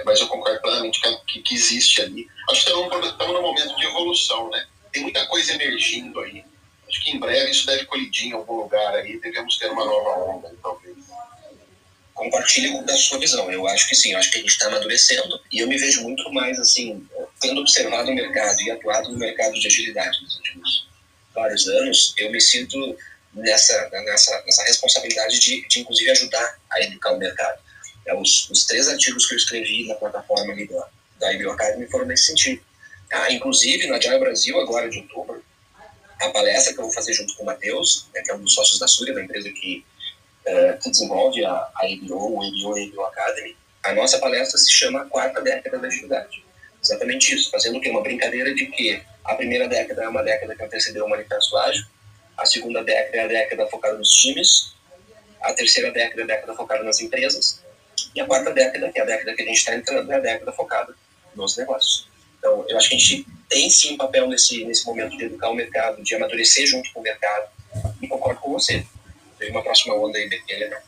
Mas 0.04 0.20
eu 0.20 0.28
concordo 0.28 0.61
plenamente 0.61 1.00
que, 1.26 1.42
que 1.42 1.54
existe 1.54 2.02
ali. 2.02 2.28
Acho 2.50 2.64
que 2.64 2.70
estamos 2.70 3.34
num 3.34 3.42
momento 3.42 3.76
de 3.76 3.86
evolução, 3.86 4.50
né? 4.50 4.66
Tem 4.92 5.02
muita 5.02 5.26
coisa 5.26 5.52
emergindo 5.54 6.20
aí. 6.20 6.44
Acho 6.88 7.04
que 7.04 7.11
em 7.11 7.18
breve 7.18 7.50
isso 7.50 7.66
deve 7.66 7.84
colidir 7.86 8.28
em 8.28 8.32
algum 8.32 8.62
lugar 8.62 8.94
aí. 8.94 9.18
Devemos 9.20 9.59
ter 9.59 9.70
uma 9.70 9.84
nova 9.84 10.30
onda, 10.30 10.54
talvez 10.62 10.96
compartilho 12.18 12.84
da 12.84 12.96
sua 12.96 13.18
visão. 13.18 13.50
Eu 13.50 13.66
acho 13.68 13.88
que 13.88 13.94
sim, 13.94 14.12
eu 14.12 14.18
acho 14.18 14.30
que 14.30 14.38
a 14.38 14.40
gente 14.40 14.50
está 14.50 14.66
amadurecendo 14.66 15.40
e 15.52 15.60
eu 15.60 15.68
me 15.68 15.78
vejo 15.78 16.02
muito 16.02 16.30
mais 16.32 16.58
assim, 16.58 17.06
tendo 17.40 17.60
observado 17.60 18.10
o 18.10 18.14
mercado 18.14 18.60
e 18.60 18.70
atuado 18.70 19.10
no 19.10 19.18
mercado 19.18 19.54
de 19.54 19.66
agilidade 19.66 20.20
nos 20.22 20.36
últimos 20.36 20.88
vários 21.34 21.68
anos, 21.68 22.14
eu 22.16 22.32
me 22.32 22.40
sinto 22.40 22.98
nessa 23.32 23.88
nessa, 23.90 24.42
nessa 24.44 24.64
responsabilidade 24.64 25.38
de, 25.38 25.66
de 25.68 25.80
inclusive 25.80 26.10
ajudar 26.10 26.58
a 26.70 26.82
educar 26.82 27.12
o 27.12 27.18
mercado. 27.18 27.60
É, 28.06 28.14
os, 28.14 28.50
os 28.50 28.64
três 28.64 28.88
artigos 28.88 29.26
que 29.26 29.34
eu 29.34 29.38
escrevi 29.38 29.86
na 29.86 29.94
plataforma 29.94 30.52
ali 30.52 30.66
da, 30.66 30.88
da 31.20 31.32
IBO 31.32 31.50
Academy 31.50 31.86
foram 31.88 32.06
nesse 32.06 32.26
sentido. 32.26 32.60
Ah, 33.12 33.30
inclusive, 33.32 33.86
na 33.86 33.96
Agile 33.96 34.18
Brasil, 34.18 34.58
agora 34.60 34.90
de 34.90 34.98
outubro, 34.98 35.42
a 36.20 36.28
palestra 36.30 36.74
que 36.74 36.80
eu 36.80 36.84
vou 36.84 36.92
fazer 36.92 37.12
junto 37.12 37.34
com 37.36 37.44
o 37.44 37.46
Matheus, 37.46 38.08
né, 38.12 38.22
que 38.22 38.30
é 38.30 38.34
um 38.34 38.40
dos 38.40 38.54
sócios 38.54 38.78
da 38.78 38.88
Súria, 38.88 39.14
da 39.14 39.22
empresa 39.22 39.50
que 39.50 39.84
é, 40.49 40.72
que 40.82 40.90
desenvolve 40.90 41.44
a, 41.44 41.68
a 41.76 41.90
EBO, 41.90 42.38
o 42.38 42.42
EBO 42.42 42.78
e 42.78 42.88
EBO 42.88 43.03
Academy, 43.03 43.55
a 43.84 43.92
nossa 43.92 44.18
palestra 44.18 44.59
se 44.59 44.70
chama 44.70 45.05
Quarta 45.07 45.42
Década 45.42 45.78
da 45.78 45.88
Agilidade. 45.88 46.42
Exatamente 46.82 47.34
isso, 47.34 47.51
fazendo 47.51 47.78
o 47.78 47.80
quê? 47.80 47.90
Uma 47.90 48.03
brincadeira 48.03 48.55
de 48.55 48.66
que 48.66 49.03
a 49.24 49.34
primeira 49.34 49.68
década 49.68 50.05
é 50.05 50.09
uma 50.09 50.22
década 50.22 50.57
que 50.57 50.62
antecedeu 50.62 51.05
o 51.05 51.11
Manifesto 51.11 51.57
Ágil, 51.59 51.84
a 52.36 52.46
segunda 52.46 52.82
década 52.82 53.16
é 53.16 53.24
a 53.24 53.28
década 53.28 53.66
focada 53.66 53.99
nos 53.99 54.09
times, 54.11 54.74
a 55.42 55.53
terceira 55.53 55.90
década 55.90 56.22
é 56.22 56.24
a 56.24 56.26
década 56.26 56.55
focada 56.55 56.82
nas 56.82 57.01
empresas, 57.01 57.62
e 58.14 58.20
a 58.20 58.26
quarta 58.26 58.51
década, 58.51 58.90
que 58.90 58.99
é 58.99 59.03
a 59.03 59.05
década 59.07 59.34
que 59.34 59.42
a 59.42 59.44
gente 59.44 59.59
está 59.59 59.74
entrando, 59.74 60.11
é 60.11 60.16
a 60.16 60.20
década 60.20 60.53
focada 60.53 60.94
nos 61.34 61.57
negócios. 61.59 62.09
Então, 62.38 62.64
eu 62.68 62.76
acho 62.78 62.88
que 62.88 62.94
a 62.94 62.99
gente 62.99 63.26
tem 63.51 63.68
sim 63.68 63.94
um 63.94 63.96
papel 63.99 64.28
nesse, 64.28 64.64
nesse 64.64 64.86
momento 64.86 65.16
de 65.16 65.24
educar 65.24 65.51
o 65.51 65.55
mercado, 65.55 66.03
de 66.03 66.14
amadurecer 66.14 66.66
junto 66.66 66.90
com 66.92 67.01
o 67.01 67.03
mercado, 67.03 67.49
e 68.01 68.09
concordo 68.09 68.40
com 68.40 68.53
você. 68.53 68.86
Tem 69.39 69.51
uma 69.51 69.62
próxima 69.62 69.95
onda 69.95 70.18
aí 70.18 70.28
bem 70.28 70.59
legal. 70.59 70.80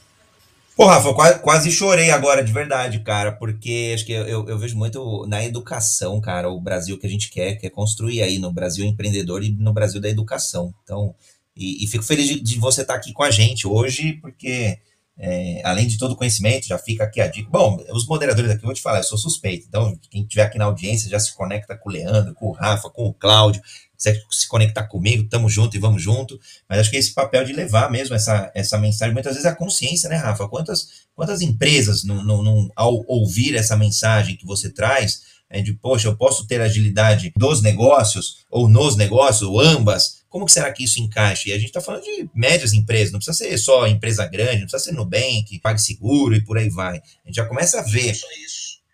Pô, 0.77 0.87
Rafa, 0.87 1.13
quase, 1.13 1.39
quase 1.41 1.71
chorei 1.71 2.11
agora, 2.11 2.43
de 2.43 2.53
verdade, 2.53 3.01
cara, 3.01 3.33
porque 3.33 3.93
acho 3.95 4.07
que 4.07 4.13
eu, 4.13 4.49
eu, 4.49 4.59
vejo 4.59 4.79
muito 4.79 5.27
na 5.27 5.45
educação, 5.45 6.19
cara, 6.23 6.49
o 6.49 6.59
Brasil 6.59 6.97
que 6.97 7.07
a 7.07 7.11
gente 7.11 7.29
quer, 7.29 7.57
quer 7.57 7.69
construir 7.69 8.23
aí 8.23 8.39
no 8.39 8.51
Brasil 8.51 8.87
empreendedor 8.87 9.45
e 9.45 9.51
no 9.51 9.75
Brasil 9.75 10.01
da 10.01 10.09
educação. 10.09 10.73
Então, 10.83 11.15
e, 11.55 11.85
e 11.85 11.87
fico 11.87 12.03
feliz 12.03 12.27
de, 12.27 12.41
de 12.41 12.59
você 12.59 12.81
estar 12.81 12.95
aqui 12.95 13.13
com 13.13 13.23
a 13.23 13.31
gente 13.31 13.67
hoje, 13.67 14.15
porque 14.23 14.79
é, 15.19 15.61
além 15.65 15.87
de 15.87 15.99
todo 15.99 16.13
o 16.13 16.17
conhecimento, 16.17 16.67
já 16.67 16.79
fica 16.79 17.05
aqui 17.05 17.21
a 17.21 17.27
dica. 17.27 17.51
Bom, 17.51 17.77
os 17.91 18.07
moderadores 18.07 18.51
aqui, 18.51 18.63
eu 18.63 18.67
vou 18.67 18.75
te 18.75 18.81
falar, 18.81 19.01
eu 19.01 19.05
sou 19.05 19.19
suspeito. 19.19 19.67
Então, 19.69 19.95
quem 20.11 20.23
estiver 20.23 20.45
aqui 20.45 20.57
na 20.57 20.65
audiência 20.65 21.11
já 21.11 21.19
se 21.19 21.35
conecta 21.37 21.77
com 21.77 21.91
o 21.91 21.93
Leandro, 21.93 22.35
com 22.35 22.47
o 22.47 22.53
Rafa, 22.53 22.89
com 22.89 23.07
o 23.07 23.13
Cláudio. 23.13 23.61
Se 24.01 24.49
conectar 24.49 24.85
comigo, 24.85 25.29
tamo 25.29 25.49
junto 25.49 25.77
e 25.77 25.81
vamos 25.81 26.03
junto. 26.03 26.41
Mas 26.69 26.81
acho 26.81 26.91
que 26.91 26.97
é 26.97 27.01
esse 27.01 27.13
papel 27.13 27.45
de 27.45 27.53
levar 27.53 27.91
mesmo 27.91 28.15
essa, 28.15 28.51
essa 28.55 28.79
mensagem, 28.79 29.13
muitas 29.13 29.35
vezes 29.35 29.47
a 29.47 29.55
consciência, 29.55 30.09
né, 30.09 30.17
Rafa? 30.17 30.49
Quantas, 30.49 30.89
quantas 31.15 31.43
empresas, 31.43 32.05
não, 32.05 32.25
não, 32.25 32.43
não, 32.43 32.71
ao 32.75 33.05
ouvir 33.07 33.55
essa 33.55 33.77
mensagem 33.77 34.37
que 34.37 34.47
você 34.47 34.71
traz, 34.71 35.21
é 35.51 35.61
de, 35.61 35.75
poxa, 35.75 36.07
eu 36.07 36.17
posso 36.17 36.47
ter 36.47 36.61
agilidade 36.61 37.33
dos 37.37 37.61
negócios, 37.61 38.47
ou 38.49 38.69
nos 38.69 38.97
negócios, 38.97 39.43
ou 39.43 39.61
ambas, 39.61 40.21
como 40.29 40.47
que 40.47 40.53
será 40.53 40.73
que 40.73 40.85
isso 40.85 41.01
encaixa? 41.01 41.49
E 41.49 41.53
a 41.53 41.57
gente 41.57 41.67
está 41.67 41.81
falando 41.81 42.05
de 42.05 42.31
médias 42.33 42.73
empresas, 42.73 43.13
não 43.13 43.19
precisa 43.19 43.37
ser 43.37 43.59
só 43.59 43.85
empresa 43.89 44.25
grande, 44.27 44.61
não 44.61 44.69
precisa 44.69 44.85
ser 44.85 44.93
Nubank, 44.93 45.59
PagSeguro 45.61 46.37
e 46.37 46.45
por 46.45 46.57
aí 46.57 46.71
vai. 46.71 46.99
A 46.99 47.27
gente 47.27 47.37
já 47.37 47.45
começa 47.45 47.81
a 47.81 47.83
ver. 47.83 48.17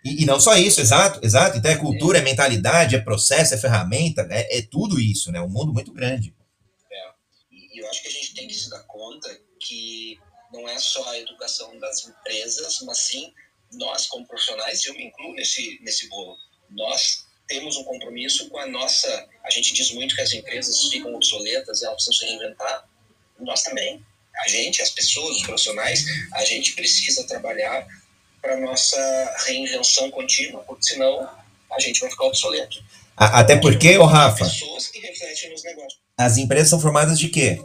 E, 0.07 0.23
e, 0.23 0.25
não 0.25 0.39
só 0.39 0.55
isso, 0.57 0.81
exato, 0.81 1.19
exato. 1.21 1.59
Então 1.59 1.69
é 1.69 1.77
cultura, 1.77 2.19
é, 2.19 2.23
mentalidade, 2.23 2.95
é 2.95 3.01
processo, 3.01 3.55
é 3.55 3.59
ferramenta, 3.59 4.25
é, 4.31 4.59
é 4.59 4.63
tudo 4.63 5.01
isso, 5.01 5.33
né? 5.33 5.41
Um 5.41 5.49
mundo 5.49 5.73
muito 5.73 5.93
grande. 5.93 6.33
É. 6.93 7.11
E 7.51 7.83
eu 7.83 7.91
acho 7.91 8.03
que 8.03 8.09
a 8.09 8.13
gente 8.13 8.33
tem 8.35 8.47
que 8.47 8.55
se 8.55 8.71
dar 8.71 8.85
conta 8.85 9.29
que 9.59 10.17
não 10.53 10.69
é 10.69 10.79
só 10.79 11.09
a 11.11 11.19
educação 11.19 11.77
das 11.81 12.07
empresas, 12.07 12.81
mas 12.83 12.99
sim 12.99 13.33
nós 13.73 14.07
como 14.07 14.25
profissionais, 14.29 14.85
eu 14.87 14.95
me 14.95 15.07
incluo 15.07 15.35
nesse, 15.35 15.81
nesse 15.83 16.09
bolo, 16.09 16.37
nós 16.71 17.27
temos 17.49 17.77
um 17.77 17.83
compromisso 17.83 18.49
com 18.49 18.59
a 18.59 18.67
nossa. 18.67 19.29
A 19.43 19.51
gente 19.51 19.75
diz 19.75 19.91
muito 19.91 20.15
que 20.15 20.21
as 20.21 20.33
empresas 20.33 20.85
ficam 20.85 21.13
obsoletas, 21.15 21.83
elas 21.83 22.05
precisam 22.05 22.15
se 22.15 22.27
reinventar. 22.27 22.89
Nós 23.41 23.63
também. 23.63 24.05
A 24.45 24.49
gente, 24.49 24.83
as 24.83 24.91
pessoas, 24.91 25.39
os 25.39 25.43
profissionais, 25.43 26.05
a 26.35 26.45
gente 26.45 26.75
precisa 26.75 27.27
trabalhar 27.27 27.87
para 28.47 28.61
nossa 28.61 29.35
reinvenção 29.47 30.09
contínua, 30.11 30.63
porque 30.63 30.85
senão 30.85 31.29
a 31.73 31.81
gente 31.81 32.01
vai 32.01 32.09
ficar 32.09 32.27
obsoleto. 32.27 32.83
Até 33.17 33.57
porque, 33.57 33.99
ô 33.99 34.05
Rafa. 34.05 34.45
Pessoas 34.45 34.87
que 34.87 35.01
refletem 35.01 35.51
nos 35.51 35.65
negócios. 35.65 36.01
As 36.17 36.37
empresas 36.37 36.69
são 36.69 36.81
formadas 36.81 37.19
de 37.19 37.29
quê? 37.29 37.61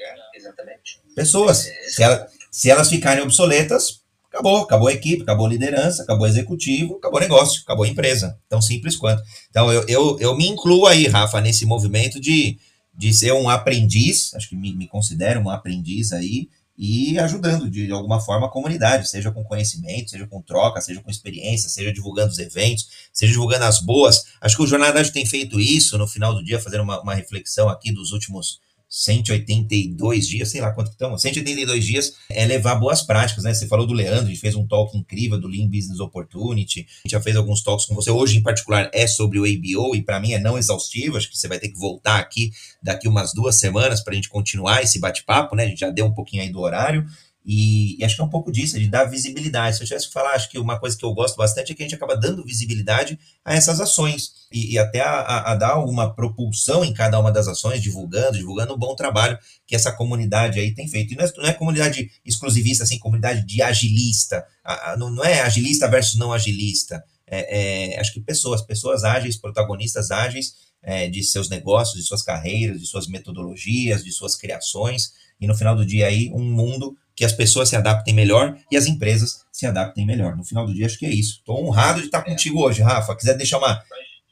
É, 0.00 0.36
exatamente. 0.36 1.00
Pessoas. 1.14 1.66
É, 1.66 1.88
se, 1.88 2.02
ela, 2.02 2.28
se 2.50 2.70
elas 2.70 2.88
ficarem 2.88 3.22
obsoletas, 3.22 4.02
Acabou, 4.32 4.62
acabou 4.62 4.88
a 4.88 4.92
equipe, 4.94 5.22
acabou 5.22 5.44
a 5.44 5.50
liderança, 5.50 6.02
acabou 6.02 6.24
o 6.24 6.26
executivo, 6.26 6.96
acabou 6.96 7.18
o 7.18 7.22
negócio, 7.22 7.60
acabou 7.60 7.84
a 7.84 7.88
empresa. 7.88 8.40
Tão 8.48 8.62
simples 8.62 8.96
quanto. 8.96 9.22
Então, 9.50 9.70
eu, 9.70 9.84
eu, 9.86 10.18
eu 10.20 10.34
me 10.34 10.48
incluo 10.48 10.86
aí, 10.86 11.06
Rafa, 11.06 11.38
nesse 11.38 11.66
movimento 11.66 12.18
de, 12.18 12.58
de 12.94 13.12
ser 13.12 13.34
um 13.34 13.46
aprendiz, 13.50 14.32
acho 14.32 14.48
que 14.48 14.56
me, 14.56 14.74
me 14.74 14.88
considero 14.88 15.38
um 15.38 15.50
aprendiz 15.50 16.14
aí, 16.14 16.48
e 16.84 17.16
ajudando 17.16 17.70
de 17.70 17.92
alguma 17.92 18.20
forma 18.20 18.48
a 18.48 18.50
comunidade, 18.50 19.08
seja 19.08 19.30
com 19.30 19.44
conhecimento, 19.44 20.10
seja 20.10 20.26
com 20.26 20.42
troca, 20.42 20.80
seja 20.80 21.00
com 21.00 21.08
experiência, 21.08 21.68
seja 21.68 21.92
divulgando 21.92 22.32
os 22.32 22.40
eventos, 22.40 22.88
seja 23.12 23.30
divulgando 23.30 23.66
as 23.66 23.78
boas. 23.78 24.24
Acho 24.40 24.56
que 24.56 24.64
o 24.64 24.66
Jornada 24.66 25.00
tem 25.12 25.24
feito 25.24 25.60
isso 25.60 25.96
no 25.96 26.08
final 26.08 26.34
do 26.34 26.42
dia, 26.42 26.58
fazendo 26.58 26.82
uma, 26.82 27.00
uma 27.00 27.14
reflexão 27.14 27.68
aqui 27.68 27.92
dos 27.92 28.10
últimos 28.10 28.58
182 28.94 30.28
dias, 30.28 30.50
sei 30.50 30.60
lá 30.60 30.70
quanto 30.70 30.88
que 30.88 30.96
estamos, 30.96 31.22
182 31.22 31.82
dias 31.82 32.12
é 32.28 32.44
levar 32.44 32.74
boas 32.74 33.00
práticas, 33.00 33.42
né? 33.42 33.54
Você 33.54 33.66
falou 33.66 33.86
do 33.86 33.94
Leandro, 33.94 34.26
a 34.26 34.28
gente 34.28 34.38
fez 34.38 34.54
um 34.54 34.66
talk 34.66 34.94
incrível 34.96 35.40
do 35.40 35.48
Lean 35.48 35.66
Business 35.66 35.98
Opportunity, 35.98 36.80
a 36.80 37.08
gente 37.08 37.12
já 37.12 37.20
fez 37.20 37.34
alguns 37.34 37.62
talks 37.62 37.86
com 37.86 37.94
você. 37.94 38.10
Hoje, 38.10 38.36
em 38.36 38.42
particular, 38.42 38.90
é 38.92 39.06
sobre 39.06 39.38
o 39.38 39.44
ABO 39.44 39.96
e 39.96 40.02
para 40.02 40.20
mim 40.20 40.34
é 40.34 40.38
não 40.38 40.58
exaustivo, 40.58 41.16
acho 41.16 41.30
que 41.30 41.38
você 41.38 41.48
vai 41.48 41.58
ter 41.58 41.70
que 41.70 41.78
voltar 41.78 42.18
aqui 42.18 42.50
daqui 42.82 43.08
umas 43.08 43.32
duas 43.32 43.58
semanas 43.58 44.02
para 44.02 44.12
a 44.12 44.14
gente 44.14 44.28
continuar 44.28 44.82
esse 44.82 44.98
bate-papo, 44.98 45.56
né? 45.56 45.64
A 45.64 45.68
gente 45.68 45.80
já 45.80 45.88
deu 45.88 46.04
um 46.04 46.12
pouquinho 46.12 46.42
aí 46.42 46.50
do 46.50 46.60
horário. 46.60 47.06
E, 47.44 48.00
e, 48.00 48.04
acho 48.04 48.14
que 48.14 48.20
é 48.20 48.24
um 48.24 48.28
pouco 48.28 48.52
disso, 48.52 48.78
de 48.78 48.86
dar 48.86 49.04
visibilidade. 49.04 49.76
Se 49.76 49.82
eu 49.82 49.86
tivesse 49.86 50.06
que 50.06 50.12
falar, 50.12 50.32
acho 50.32 50.48
que 50.48 50.58
uma 50.58 50.78
coisa 50.78 50.96
que 50.96 51.04
eu 51.04 51.12
gosto 51.12 51.36
bastante 51.36 51.72
é 51.72 51.74
que 51.74 51.82
a 51.82 51.86
gente 51.86 51.94
acaba 51.94 52.16
dando 52.16 52.44
visibilidade 52.44 53.18
a 53.44 53.54
essas 53.54 53.80
ações 53.80 54.32
e, 54.50 54.74
e 54.74 54.78
até 54.78 55.00
a, 55.00 55.10
a, 55.10 55.52
a, 55.52 55.54
dar 55.56 55.78
uma 55.78 56.14
propulsão 56.14 56.84
em 56.84 56.92
cada 56.92 57.18
uma 57.18 57.32
das 57.32 57.48
ações, 57.48 57.82
divulgando, 57.82 58.38
divulgando 58.38 58.74
um 58.74 58.78
bom 58.78 58.94
trabalho 58.94 59.36
que 59.66 59.74
essa 59.74 59.90
comunidade 59.90 60.60
aí 60.60 60.72
tem 60.72 60.86
feito. 60.86 61.14
E 61.14 61.16
não 61.16 61.24
é, 61.24 61.32
não 61.36 61.46
é 61.46 61.52
comunidade 61.52 62.10
exclusivista, 62.24 62.84
assim, 62.84 62.98
comunidade 62.98 63.44
de 63.44 63.60
agilista. 63.60 64.44
A, 64.62 64.96
não, 64.96 65.10
não, 65.10 65.24
é 65.24 65.40
agilista 65.40 65.88
versus 65.88 66.16
não 66.16 66.32
agilista. 66.32 67.02
É, 67.26 67.94
é, 67.94 68.00
acho 68.00 68.12
que 68.12 68.20
pessoas, 68.20 68.62
pessoas 68.62 69.02
ágeis, 69.02 69.36
protagonistas 69.36 70.10
ágeis 70.10 70.54
é, 70.82 71.08
de 71.08 71.22
seus 71.24 71.48
negócios, 71.48 72.00
de 72.00 72.06
suas 72.06 72.22
carreiras, 72.22 72.80
de 72.80 72.86
suas 72.86 73.06
metodologias, 73.08 74.04
de 74.04 74.12
suas 74.12 74.36
criações. 74.36 75.12
E 75.40 75.46
no 75.46 75.56
final 75.56 75.74
do 75.74 75.84
dia 75.84 76.06
aí, 76.06 76.30
um 76.32 76.44
mundo 76.44 76.96
que 77.14 77.24
as 77.24 77.32
pessoas 77.32 77.68
se 77.68 77.76
adaptem 77.76 78.14
melhor 78.14 78.56
e 78.70 78.76
as 78.76 78.86
empresas 78.86 79.44
se 79.52 79.66
adaptem 79.66 80.06
melhor. 80.06 80.36
No 80.36 80.44
final 80.44 80.66
do 80.66 80.72
dia, 80.72 80.86
acho 80.86 80.98
que 80.98 81.06
é 81.06 81.10
isso. 81.10 81.38
Estou 81.38 81.64
honrado 81.64 82.00
de 82.00 82.06
estar 82.06 82.22
contigo 82.22 82.60
hoje, 82.60 82.82
Rafa. 82.82 83.16
Quiser 83.16 83.36
deixar 83.36 83.58
uma, 83.58 83.82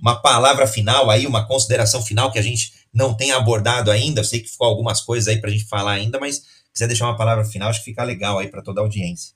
uma 0.00 0.20
palavra 0.20 0.66
final 0.66 1.10
aí, 1.10 1.26
uma 1.26 1.46
consideração 1.46 2.02
final 2.02 2.32
que 2.32 2.38
a 2.38 2.42
gente 2.42 2.72
não 2.92 3.16
tem 3.16 3.32
abordado 3.32 3.90
ainda, 3.90 4.20
eu 4.20 4.24
sei 4.24 4.40
que 4.40 4.48
ficou 4.48 4.66
algumas 4.66 5.00
coisas 5.00 5.28
aí 5.28 5.40
para 5.40 5.48
a 5.48 5.52
gente 5.52 5.66
falar 5.66 5.92
ainda, 5.92 6.18
mas 6.18 6.44
quiser 6.72 6.88
deixar 6.88 7.06
uma 7.06 7.16
palavra 7.16 7.44
final, 7.44 7.68
acho 7.68 7.80
que 7.80 7.90
fica 7.90 8.02
legal 8.02 8.38
aí 8.38 8.48
para 8.48 8.62
toda 8.62 8.80
a 8.80 8.84
audiência. 8.84 9.34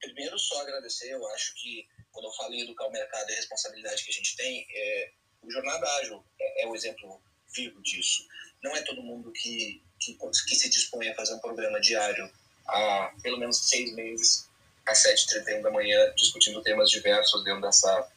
Primeiro, 0.00 0.38
só 0.38 0.60
agradecer. 0.62 1.10
Eu 1.10 1.26
acho 1.28 1.54
que 1.54 1.86
quando 2.12 2.26
eu 2.26 2.32
falo 2.32 2.52
em 2.54 2.62
educar 2.62 2.86
o 2.86 2.92
mercado 2.92 3.28
e 3.30 3.32
a 3.32 3.36
responsabilidade 3.36 4.04
que 4.04 4.10
a 4.10 4.14
gente 4.14 4.36
tem, 4.36 4.66
é, 4.70 5.10
o 5.42 5.50
Jornada 5.50 5.86
Ágil 6.00 6.22
é, 6.40 6.64
é 6.64 6.68
o 6.68 6.74
exemplo 6.74 7.20
vivo 7.54 7.80
disso. 7.82 8.22
Não 8.62 8.76
é 8.76 8.82
todo 8.82 9.02
mundo 9.02 9.32
que, 9.32 9.82
que, 9.98 10.16
que 10.48 10.54
se 10.54 10.70
dispõe 10.70 11.08
a 11.08 11.14
fazer 11.14 11.34
um 11.34 11.40
programa 11.40 11.80
diário 11.80 12.30
há 12.66 13.12
pelo 13.22 13.38
menos 13.38 13.68
seis 13.68 13.92
meses, 13.94 14.48
às 14.86 15.02
7h31 15.02 15.62
da 15.62 15.70
manhã, 15.70 16.12
discutindo 16.16 16.62
temas 16.62 16.90
diversos 16.90 17.42
dentro 17.44 17.62
dessa, 17.62 18.08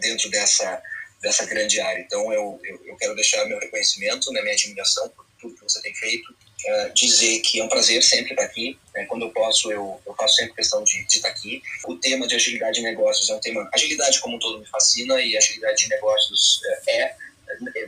dentro 0.00 0.30
dessa, 0.30 0.82
dessa 1.20 1.46
grande 1.46 1.80
área. 1.80 2.00
Então, 2.00 2.32
eu, 2.32 2.60
eu, 2.64 2.86
eu 2.86 2.96
quero 2.96 3.14
deixar 3.14 3.44
meu 3.46 3.58
reconhecimento, 3.58 4.32
né, 4.32 4.42
minha 4.42 4.54
admiração 4.54 5.08
por 5.10 5.24
tudo 5.40 5.54
que 5.54 5.62
você 5.62 5.80
tem 5.82 5.94
feito, 5.94 6.30
uh, 6.32 6.94
dizer 6.94 7.40
que 7.40 7.60
é 7.60 7.64
um 7.64 7.68
prazer 7.68 8.02
sempre 8.02 8.30
estar 8.30 8.44
aqui. 8.44 8.78
Né, 8.94 9.04
quando 9.06 9.22
eu 9.22 9.30
posso, 9.30 9.70
eu, 9.70 10.00
eu 10.04 10.14
faço 10.14 10.34
sempre 10.34 10.54
questão 10.54 10.82
de, 10.82 11.04
de 11.06 11.16
estar 11.16 11.28
aqui. 11.28 11.62
O 11.84 11.96
tema 11.96 12.26
de 12.26 12.34
agilidade 12.34 12.76
de 12.76 12.82
negócios 12.82 13.28
é 13.30 13.34
um 13.34 13.40
tema. 13.40 13.68
Agilidade, 13.72 14.20
como 14.20 14.36
um 14.36 14.38
todo, 14.38 14.58
me 14.58 14.66
fascina 14.66 15.20
e 15.20 15.36
agilidade 15.36 15.84
de 15.84 15.88
negócios 15.88 16.60
é 16.88 17.14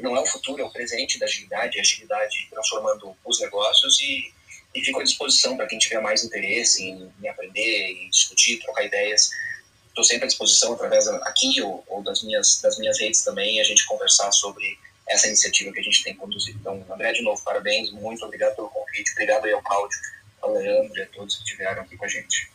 não 0.00 0.16
é 0.16 0.20
o 0.20 0.26
futuro, 0.26 0.62
é 0.62 0.64
o 0.64 0.70
presente 0.70 1.18
da 1.18 1.26
agilidade, 1.26 1.78
a 1.78 1.80
agilidade 1.80 2.48
transformando 2.50 3.16
os 3.24 3.40
negócios 3.40 4.00
e 4.00 4.32
e 4.74 4.84
fico 4.84 5.00
à 5.00 5.04
disposição 5.04 5.56
para 5.56 5.66
quem 5.66 5.78
tiver 5.78 6.00
mais 6.00 6.24
interesse 6.24 6.82
em, 6.82 7.10
em 7.22 7.28
aprender, 7.28 7.92
em 7.92 8.10
discutir, 8.10 8.58
trocar 8.60 8.84
ideias. 8.84 9.30
Estou 9.88 10.04
sempre 10.04 10.24
à 10.24 10.26
disposição 10.26 10.72
através 10.72 11.06
aqui 11.06 11.62
ou, 11.62 11.84
ou, 11.86 12.02
das 12.02 12.22
minhas 12.22 12.60
das 12.60 12.78
minhas 12.78 12.98
redes 12.98 13.22
também 13.22 13.60
a 13.60 13.64
gente 13.64 13.86
conversar 13.86 14.32
sobre 14.32 14.76
essa 15.06 15.28
iniciativa 15.28 15.72
que 15.72 15.80
a 15.80 15.82
gente 15.82 16.02
tem 16.02 16.16
conduzido. 16.16 16.58
Então, 16.60 16.84
André, 16.90 17.12
de 17.12 17.22
novo, 17.22 17.40
parabéns, 17.44 17.92
muito 17.92 18.24
obrigado 18.24 18.56
pelo 18.56 18.68
convite, 18.68 19.12
obrigado 19.12 19.44
aí 19.44 19.52
ao 19.52 19.62
Cláudio, 19.62 19.98
ao 20.42 20.54
Leandro 20.54 20.98
e 20.98 21.02
a 21.02 21.06
todos 21.06 21.36
que 21.36 21.42
estiveram 21.42 21.82
aqui 21.82 21.96
com 21.96 22.04
a 22.04 22.08
gente. 22.08 22.50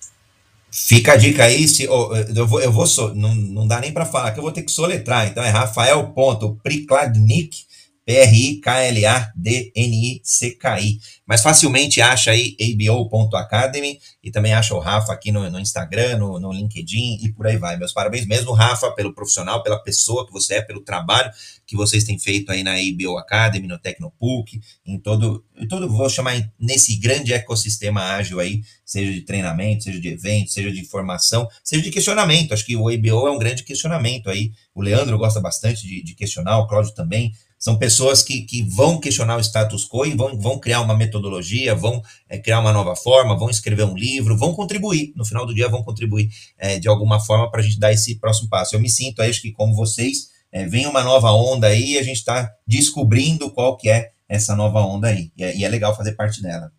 Fica 0.71 1.13
a 1.13 1.15
dica 1.15 1.45
aí, 1.45 1.67
se, 1.67 1.87
oh, 1.87 2.15
eu 2.15 2.45
vou, 2.45 2.61
eu 2.61 2.71
vou 2.71 2.85
não, 3.15 3.33
não 3.33 3.67
dá 3.67 3.79
nem 3.79 3.91
para 3.91 4.05
falar 4.05 4.31
que 4.31 4.39
eu 4.39 4.43
vou 4.43 4.51
ter 4.51 4.61
que 4.61 4.71
soletrar, 4.71 5.27
então 5.27 5.43
é 5.43 5.49
rafael.prikladnik, 5.49 7.65
P-R-I-K-L-A-D-N-I-C-K-I. 8.09 10.99
Mas 11.27 11.43
facilmente 11.43 12.01
acha 12.01 12.31
aí 12.31 12.57
abo.academy 12.59 13.99
e 14.23 14.31
também 14.31 14.51
acha 14.51 14.73
o 14.73 14.79
Rafa 14.79 15.13
aqui 15.13 15.31
no, 15.31 15.47
no 15.47 15.59
Instagram, 15.59 16.17
no, 16.17 16.39
no, 16.39 16.51
LinkedIn 16.51 17.19
e 17.21 17.31
por 17.31 17.45
aí 17.45 17.55
vai. 17.55 17.77
Meus 17.77 17.93
parabéns 17.93 18.25
mesmo, 18.25 18.51
Rafa, 18.51 18.89
pelo 18.93 19.13
profissional, 19.13 19.61
pela 19.61 19.77
pessoa 19.77 20.25
que 20.25 20.33
você 20.33 20.55
é, 20.55 20.61
pelo 20.63 20.81
trabalho 20.81 21.31
que 21.67 21.75
vocês 21.75 22.03
têm 22.03 22.17
feito 22.17 22.51
aí 22.51 22.63
na 22.63 22.71
ABO 22.71 23.15
Academy, 23.19 23.67
no 23.67 23.77
Tecnopuc, 23.77 24.59
em 24.83 24.97
todo, 24.97 25.45
em 25.55 25.67
todo, 25.67 25.87
vou 25.87 26.09
chamar 26.09 26.51
nesse 26.59 26.95
grande 26.95 27.31
ecossistema 27.31 28.01
ágil 28.01 28.39
aí, 28.39 28.63
seja 28.83 29.13
de 29.13 29.21
treinamento, 29.21 29.83
seja 29.83 30.01
de 30.01 30.07
evento, 30.07 30.49
seja 30.49 30.71
de 30.71 30.83
formação, 30.83 31.47
seja 31.63 31.83
de 31.83 31.91
questionamento. 31.91 32.55
Acho 32.55 32.65
que 32.65 32.75
o 32.75 32.89
ABO 32.89 33.27
é 33.27 33.31
um 33.31 33.37
grande 33.37 33.63
questionamento 33.63 34.31
aí. 34.31 34.51
O 34.73 34.81
Leandro 34.81 35.15
gosta 35.19 35.39
bastante 35.39 35.85
de, 35.85 36.01
de 36.01 36.15
questionar, 36.15 36.57
o 36.57 36.67
Cláudio 36.67 36.95
também. 36.95 37.31
São 37.59 37.77
pessoas 37.77 38.23
que, 38.23 38.43
que 38.43 38.63
vão 38.63 39.01
questionar 39.01 39.35
o 39.35 39.41
status 39.41 39.85
quo 39.85 40.05
e 40.05 40.15
vão, 40.15 40.39
vão 40.39 40.57
criar 40.57 40.79
uma 40.79 40.95
metodologia, 40.95 41.75
vão 41.75 42.01
é, 42.29 42.37
criar 42.39 42.61
uma 42.61 42.71
nova 42.71 42.95
forma, 42.95 43.37
vão 43.37 43.49
escrever 43.49 43.83
um 43.83 43.97
livro, 43.97 44.37
vão 44.37 44.55
contribuir. 44.55 45.11
No 45.13 45.25
final 45.25 45.45
do 45.45 45.53
dia, 45.53 45.67
vão 45.67 45.83
contribuir 45.83 46.29
é, 46.57 46.79
de 46.79 46.87
alguma 46.87 47.19
forma 47.19 47.51
para 47.51 47.59
a 47.59 47.63
gente 47.63 47.77
dar 47.77 47.91
esse 47.91 48.17
próximo 48.17 48.49
passo. 48.49 48.75
Eu 48.75 48.79
me 48.79 48.89
sinto, 48.89 49.21
acho 49.21 49.41
que 49.41 49.51
como 49.51 49.75
vocês, 49.75 50.31
é, 50.51 50.65
vem 50.65 50.87
uma 50.87 51.03
nova 51.03 51.31
onda 51.31 51.67
aí 51.67 51.91
e 51.91 51.97
a 51.97 52.03
gente 52.03 52.17
está 52.17 52.49
descobrindo 52.65 53.51
qual 53.51 53.75
que 53.75 53.89
é 53.89 54.13
essa 54.29 54.55
nova 54.55 54.79
onda 54.79 55.09
aí. 55.09 55.29
E 55.35 55.43
é, 55.43 55.57
e 55.57 55.65
é, 55.65 55.67
legal 55.67 55.93
fazer 55.93 56.13
parte 56.13 56.41
dela. 56.41 56.71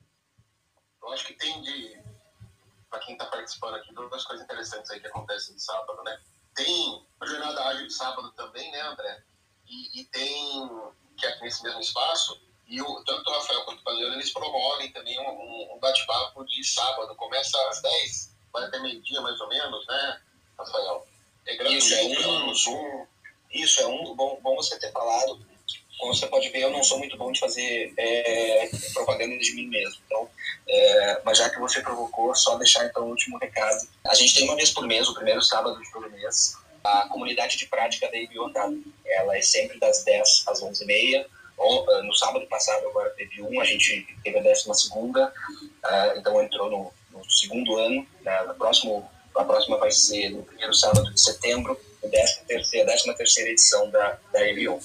Eu 1.02 1.12
acho 1.12 1.26
que 1.26 1.34
tem 1.34 1.60
de, 1.60 1.90
participando 3.50 3.74
aqui, 3.74 3.92
duas 3.92 4.24
coisas 4.24 4.44
interessantes 4.44 4.90
aí 4.90 5.00
que 5.00 5.06
acontecem 5.06 5.54
de 5.54 5.62
sábado, 5.62 6.02
né? 6.04 6.18
Tem 6.54 7.02
a 7.20 7.26
jornada 7.26 7.64
ágil 7.68 7.86
de 7.86 7.92
sábado 7.92 8.32
também, 8.32 8.70
né, 8.70 8.80
André? 8.82 9.22
E, 9.70 10.00
e 10.00 10.04
tem, 10.06 10.68
que 11.16 11.26
é 11.26 11.40
nesse 11.40 11.62
mesmo 11.62 11.80
espaço, 11.80 12.40
e 12.66 12.82
o, 12.82 13.04
tanto 13.04 13.28
o 13.28 13.32
Rafael 13.32 13.64
quanto 13.64 13.80
o 13.80 13.84
Paleiro, 13.84 14.14
eles 14.14 14.32
promovem 14.32 14.92
também 14.92 15.18
um, 15.20 15.74
um, 15.74 15.78
bate-papo 15.80 16.44
de 16.44 16.64
sábado. 16.64 17.14
Começa 17.14 17.56
às 17.68 17.80
10, 17.80 18.36
vai 18.52 18.64
até 18.64 18.78
meio-dia 18.80 19.20
mais 19.20 19.40
ou 19.40 19.48
menos, 19.48 19.86
né, 19.86 20.20
Rafael? 20.58 21.06
É 21.46 21.56
gratuito, 21.56 21.84
isso 21.84 21.94
é 21.94 22.28
um, 22.28 22.46
no 22.46 22.54
Zoom. 22.54 23.06
Isso 23.52 23.80
é 23.80 23.86
um, 23.86 24.14
bom, 24.14 24.38
bom 24.42 24.56
você 24.56 24.78
ter 24.78 24.92
falado. 24.92 25.40
Como 25.98 26.14
você 26.14 26.26
pode 26.28 26.48
ver, 26.48 26.62
eu 26.62 26.70
não 26.70 26.82
sou 26.82 26.98
muito 26.98 27.16
bom 27.16 27.30
de 27.30 27.40
fazer 27.40 27.92
é, 27.96 28.70
propaganda 28.94 29.36
de 29.36 29.52
mim 29.52 29.66
mesmo. 29.66 30.00
Então, 30.06 30.30
é, 30.68 31.22
mas 31.24 31.38
já 31.38 31.50
que 31.50 31.58
você 31.58 31.80
provocou, 31.80 32.34
só 32.34 32.56
deixar 32.56 32.86
então 32.86 33.04
o 33.04 33.10
último 33.10 33.36
recado. 33.38 33.86
A 34.06 34.14
gente 34.14 34.34
tem 34.34 34.44
uma 34.44 34.56
vez 34.56 34.70
por 34.70 34.86
mês, 34.86 35.08
o 35.08 35.14
primeiro 35.14 35.42
sábado 35.42 35.80
de 35.82 35.92
todo 35.92 36.08
mês, 36.10 36.56
a 36.84 37.08
comunidade 37.08 37.56
de 37.56 37.66
prática 37.66 38.10
da 38.10 38.16
IBO 38.16 38.50
Ela 39.04 39.36
é 39.36 39.42
sempre 39.42 39.78
das 39.78 40.04
10 40.04 40.44
às 40.46 40.62
11h30 40.62 41.26
eh, 41.60 42.02
no 42.02 42.14
sábado 42.14 42.46
passado 42.46 42.88
agora 42.88 43.10
teve 43.10 43.42
um, 43.42 43.60
a 43.60 43.64
gente 43.64 44.06
teve 44.24 44.38
a 44.38 44.42
décima 44.42 44.74
segunda, 44.74 45.30
uh, 45.60 46.18
então 46.18 46.42
entrou 46.42 46.70
no, 46.70 46.92
no 47.10 47.30
segundo 47.30 47.76
ano, 47.76 48.06
né, 48.22 48.42
na 48.44 48.54
próximo, 48.54 49.08
a 49.36 49.44
próxima 49.44 49.76
vai 49.76 49.90
ser 49.90 50.30
no 50.30 50.42
primeiro 50.42 50.72
sábado 50.72 51.12
de 51.12 51.20
setembro, 51.20 51.78
a 52.02 52.06
décima 52.06 52.44
terceira, 52.46 52.86
décima 52.86 53.14
terceira 53.14 53.50
edição 53.50 53.90
da, 53.90 54.18
da 54.32 54.48
EBO. 54.48 54.76
Uh, 54.76 54.80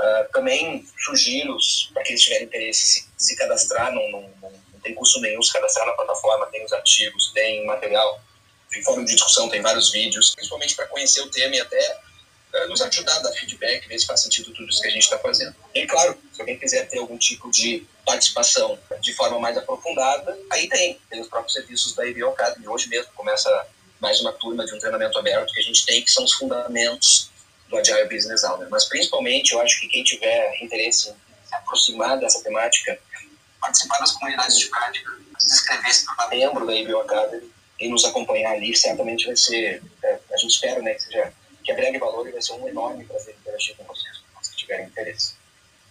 eh, 0.00 0.28
também 0.32 0.86
sugiro, 0.98 1.58
para 1.92 2.02
quem 2.02 2.16
tiver 2.16 2.42
interesse, 2.42 2.86
se, 2.86 3.08
se 3.18 3.36
cadastrar, 3.36 3.92
não, 3.92 4.10
não, 4.10 4.22
não 4.40 4.80
tem 4.82 4.94
custo 4.94 5.20
nenhum 5.20 5.42
se 5.42 5.52
cadastrar 5.52 5.86
na 5.86 5.92
plataforma, 5.92 6.46
tem 6.46 6.64
os 6.64 6.72
artigos, 6.72 7.32
tem 7.34 7.66
material, 7.66 8.18
tem 8.74 8.82
fórum 8.82 9.04
de 9.04 9.14
discussão, 9.14 9.48
tem 9.48 9.62
vários 9.62 9.90
vídeos, 9.92 10.34
principalmente 10.34 10.74
para 10.74 10.86
conhecer 10.88 11.20
o 11.20 11.30
tema 11.30 11.54
e 11.54 11.60
até 11.60 12.00
nos 12.68 12.80
ajudar 12.82 13.16
a 13.16 13.18
dar 13.20 13.32
feedback, 13.32 13.86
ver 13.88 13.98
se 13.98 14.06
faz 14.06 14.20
sentido 14.22 14.52
tudo 14.52 14.68
isso 14.68 14.80
que 14.80 14.88
a 14.88 14.90
gente 14.90 15.02
está 15.02 15.18
fazendo. 15.18 15.54
E 15.74 15.86
claro, 15.86 16.16
se 16.32 16.40
alguém 16.40 16.58
quiser 16.58 16.88
ter 16.88 16.98
algum 16.98 17.18
tipo 17.18 17.50
de 17.50 17.86
participação 18.04 18.78
de 19.00 19.12
forma 19.14 19.38
mais 19.40 19.56
aprofundada, 19.56 20.38
aí 20.50 20.68
tem, 20.68 20.98
tem 21.10 21.20
os 21.20 21.28
próprios 21.28 21.52
serviços 21.52 21.94
da 21.94 22.06
EBO 22.06 22.28
Academy. 22.28 22.68
Hoje 22.68 22.88
mesmo 22.88 23.12
começa 23.14 23.66
mais 24.00 24.20
uma 24.20 24.32
turma 24.32 24.64
de 24.66 24.74
um 24.74 24.78
treinamento 24.78 25.18
aberto 25.18 25.52
que 25.52 25.60
a 25.60 25.62
gente 25.62 25.84
tem, 25.84 26.02
que 26.02 26.10
são 26.10 26.24
os 26.24 26.32
fundamentos 26.34 27.30
do 27.68 27.76
Agile 27.76 28.08
Business 28.08 28.44
Owner. 28.44 28.68
Mas 28.70 28.84
principalmente, 28.84 29.52
eu 29.52 29.60
acho 29.60 29.80
que 29.80 29.88
quem 29.88 30.04
tiver 30.04 30.62
interesse 30.62 31.10
em 31.10 31.14
se 31.48 31.54
aproximar 31.54 32.18
dessa 32.18 32.42
temática, 32.42 32.98
participar 33.60 33.98
das 33.98 34.12
comunidades 34.12 34.58
de 34.58 34.66
prática, 34.66 35.10
se 35.38 35.54
inscrever, 35.54 36.04
tornar 36.04 36.28
membro 36.28 36.66
da 36.66 36.74
EBO 36.74 37.00
Academy 37.00 37.53
e 37.80 37.88
nos 37.88 38.04
acompanhar 38.04 38.52
ali, 38.52 38.76
certamente 38.76 39.26
vai 39.26 39.36
ser, 39.36 39.82
é, 40.02 40.18
a 40.32 40.36
gente 40.36 40.50
espera 40.50 40.80
né, 40.80 40.94
que 40.94 41.02
seja 41.02 41.32
que 41.64 41.72
agregue 41.72 41.98
valor 41.98 42.28
e 42.28 42.32
vai 42.32 42.42
ser 42.42 42.52
um 42.52 42.68
enorme 42.68 43.04
prazer 43.04 43.34
interagir 43.40 43.74
com 43.76 43.84
vocês, 43.84 44.22
se 44.42 44.54
tiverem 44.54 44.86
interesse. 44.86 45.32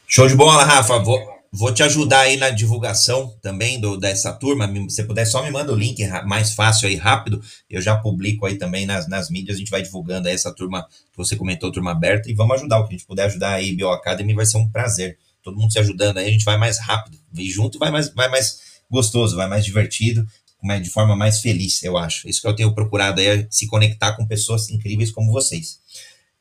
Show 0.08 0.28
de 0.28 0.36
bola, 0.36 0.64
Rafa. 0.64 1.00
Vou, 1.00 1.20
vou 1.52 1.74
te 1.74 1.82
ajudar 1.82 2.22
aí 2.22 2.38
na 2.38 2.52
divulgação 2.52 3.36
também 3.42 3.82
do, 3.82 3.98
dessa 3.98 4.32
turma. 4.32 4.72
Se 4.88 5.04
puder, 5.04 5.26
só 5.26 5.42
me 5.42 5.50
manda 5.50 5.74
o 5.74 5.76
link 5.76 6.06
mais 6.26 6.54
fácil 6.54 6.88
aí, 6.88 6.96
rápido. 6.96 7.42
Eu 7.68 7.82
já 7.82 7.98
publico 7.98 8.46
aí 8.46 8.60
também 8.60 8.86
nas, 8.86 9.08
nas 9.08 9.32
mídias. 9.32 9.56
A 9.56 9.60
gente 9.60 9.72
vai 9.72 9.82
divulgando 9.82 10.28
aí 10.28 10.36
essa 10.36 10.54
turma 10.54 10.88
que 11.12 11.18
você 11.18 11.36
comentou, 11.36 11.72
turma 11.72 11.92
aberta. 11.92 12.30
E 12.30 12.36
vamos 12.36 12.58
ajudar. 12.58 12.80
O 12.80 12.88
que 12.88 12.94
a 12.94 12.98
gente 12.98 13.08
puder 13.08 13.26
ajudar 13.26 13.54
aí, 13.54 13.76
Bio 13.76 13.90
Academy, 13.90 14.36
vai 14.36 14.46
ser 14.46 14.58
um 14.58 14.70
prazer. 14.70 15.18
Todo 15.42 15.58
mundo 15.58 15.74
se 15.74 15.80
ajudando 15.80 16.20
aí, 16.20 16.28
a 16.28 16.32
gente 16.32 16.46
vai 16.46 16.58
mais 16.58 16.80
rápido. 16.80 17.18
E 17.36 17.50
junto 17.50 17.80
vai 17.80 17.90
mais, 17.90 18.14
vai 18.14 18.30
mais 18.30 18.62
gostoso, 18.92 19.36
vai 19.36 19.48
mais 19.48 19.66
divertido 19.66 20.28
de 20.64 20.90
forma 20.90 21.16
mais 21.16 21.42
feliz, 21.42 21.84
eu 21.84 21.98
acho. 21.98 22.28
Isso 22.28 22.42
que 22.42 22.48
eu 22.48 22.56
tenho 22.56 22.74
procurado 22.74 23.20
aí, 23.20 23.28
é 23.28 23.48
se 23.52 23.68
conectar 23.68 24.16
com 24.16 24.26
pessoas 24.26 24.70
incríveis 24.70 25.12
como 25.12 25.32
vocês. 25.32 25.82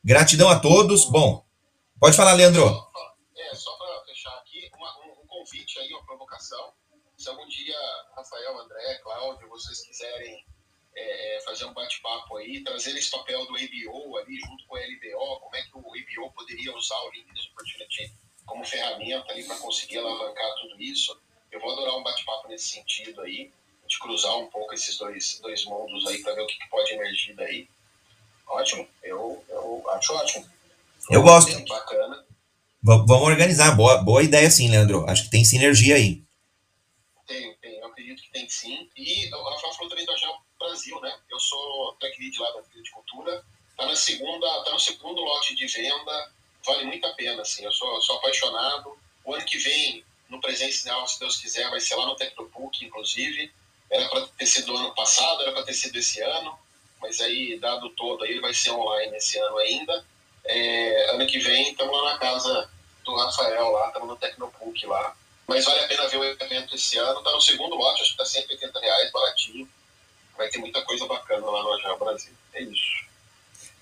Gratidão 0.05 0.49
a 0.49 0.59
todos. 0.59 1.05
Bom, 1.07 1.45
pode 1.99 2.17
falar, 2.17 2.35
Leandro. 2.35 2.65
É, 3.37 3.55
só 3.55 3.77
para 3.77 4.05
fechar 4.05 4.33
aqui, 4.39 4.71
uma, 4.77 4.99
um, 5.01 5.23
um, 5.23 5.27
convite 5.27 5.79
aí, 5.81 5.93
uma 5.93 6.05
provocação. 6.05 6.73
Se 7.17 7.29
algum 7.29 7.47
dia, 7.49 7.77
Rafael, 8.17 8.59
André, 8.61 9.01
Cláudio, 9.03 9.49
vocês 9.49 9.81
quiserem 9.81 10.45
é, 10.95 11.37
é 11.37 11.41
fazer 11.43 11.65
um 11.65 11.75
bate-papo 11.75 12.37
aí, 12.37 12.63
trazer 12.63 12.97
esse 12.97 13.11
papel 13.11 13.45
do 13.47 13.57
ABO 13.57 14.17
ali 14.19 14.39
junto 14.39 14.67
com 14.67 14.77
o 14.77 14.79
LBO, 14.79 15.41
como 15.41 15.57
é 15.57 15.63
que 15.63 15.77
o 15.77 15.81
ABO 15.81 16.33
poderia 16.33 16.77
usar 16.77 17.01
o 17.01 17.11
LinkedIn 17.11 17.49
Opportunity 17.51 18.13
como 18.47 18.65
ferramenta 18.65 19.33
ali 19.33 19.45
para 19.45 19.57
conseguir 19.57 19.99
alavancar 19.99 20.55
tudo 20.61 20.81
isso. 20.81 21.21
Eu 21.51 21.61
vou 21.61 21.73
adorar 21.73 21.97
um 21.97 22.03
bate-papo 22.03 22.49
nesse 22.49 22.69
sentido 22.69 23.21
aí 23.23 23.53
de 23.93 23.99
cruzar 23.99 24.35
um 24.39 24.47
pouco 24.47 24.73
esses 24.73 24.97
dois, 24.97 25.39
dois 25.43 25.67
mundos 25.67 26.07
aí 26.07 26.23
para 26.23 26.35
ver 26.35 26.41
o 26.41 26.47
que, 26.47 26.59
que, 26.59 26.69
pode 26.69 26.93
emergir 26.95 27.35
daí. 27.35 27.69
Ótimo, 28.49 28.89
eu, 29.03 29.45
eu 29.51 29.85
acho 29.91 30.15
ótimo. 30.15 30.51
Eu 31.11 31.23
gosto. 31.23 31.63
Bacana. 31.67 32.25
V 32.83 33.05
vamos 33.07 33.29
organizar, 33.29 33.77
boa, 33.77 33.99
boa 33.99 34.23
ideia 34.23 34.51
sim, 34.51 34.71
Leandro. 34.71 35.09
Acho 35.09 35.25
que 35.25 35.31
tem 35.31 35.45
sinergia 35.45 35.97
aí. 35.97 36.23
Tem, 37.27 37.55
tem, 37.57 37.79
eu 37.79 37.87
acredito 37.87 38.23
que 38.23 38.31
tem 38.33 38.49
sim. 38.49 38.89
E 38.97 39.33
o 39.33 39.51
Rafael 39.51 39.75
falou 39.75 39.91
também 39.91 40.07
do 40.07 40.13
Agel 40.13 40.37
Brasil, 40.59 41.01
né? 41.01 41.15
Eu 41.31 41.39
sou 41.39 41.95
tech 42.01 42.19
lead 42.19 42.39
lá 42.41 42.51
da 42.53 42.63
Trilha 42.63 42.83
de 42.83 42.91
Cultura. 42.91 43.45
Tá 43.77 43.87
na 43.87 43.95
segunda, 43.95 44.65
tá 44.65 44.73
no 44.73 44.81
segundo 44.81 45.21
lote 45.21 45.55
de 45.55 45.67
venda. 45.67 46.33
Vale 46.65 46.85
muito 46.85 47.07
a 47.07 47.13
pena, 47.13 47.43
assim. 47.43 47.63
Eu 47.63 47.73
sou, 47.73 48.01
sou 48.01 48.17
apaixonado. 48.17 48.97
O 49.25 49.35
ano 49.35 49.45
que 49.45 49.59
vem, 49.59 50.05
no 50.31 50.41
presencial, 50.41 51.07
se 51.07 51.21
Deus 51.21 51.37
quiser, 51.37 51.69
vai 51.71 51.81
ser 51.81 51.95
lá 51.97 52.07
no 52.07 52.17
Tecnopuc, 52.17 52.85
inclusive. 52.85 53.53
Era 53.93 54.09
para 54.09 54.27
ter 54.39 54.47
sido 54.47 54.75
ano 54.75 54.95
passado, 54.95 55.43
era 55.43 55.53
para 55.53 55.65
ter 55.65 55.75
sido 55.75 55.97
esse 55.99 56.21
ano, 56.23 56.59
mas 57.01 57.21
aí, 57.21 57.59
dado 57.61 57.91
todo, 57.91 58.25
aí 58.25 58.31
ele 58.31 58.41
vai 58.41 58.55
ser 58.55 58.71
online 58.71 59.15
esse 59.17 59.39
ano 59.39 59.59
ainda. 59.59 60.05
É, 60.45 61.11
ano 61.15 61.27
que 61.27 61.39
vem, 61.39 61.71
estamos 61.71 61.95
lá 61.95 62.13
na 62.13 62.19
casa 62.19 62.71
do 63.05 63.15
Rafael, 63.15 63.71
lá, 63.71 63.89
estamos 63.89 64.09
no 64.09 64.17
Tecnopuc 64.17 64.87
lá. 64.87 65.15
Mas 65.47 65.65
vale 65.67 65.81
a 65.81 65.89
pena 65.89 66.09
ver 66.09 66.17
o 66.17 66.25
evento 66.25 66.75
esse 66.75 66.97
ano. 66.97 67.19
Está 67.19 67.31
no 67.33 67.41
segundo 67.41 67.75
lote, 67.75 68.03
acho 68.03 68.17
que 68.17 68.23
está 68.23 68.41
180 68.41 68.81
reais, 68.81 69.13
baratinho. 69.13 69.69
Vai 70.39 70.49
ter 70.49 70.59
muita 70.59 70.81
coisa 70.83 71.07
bacana 71.07 71.45
lá 71.45 71.63
no 71.63 71.75
Agile 71.75 71.99
Brasil. 71.99 72.33
É 72.55 72.63
isso. 72.63 73.03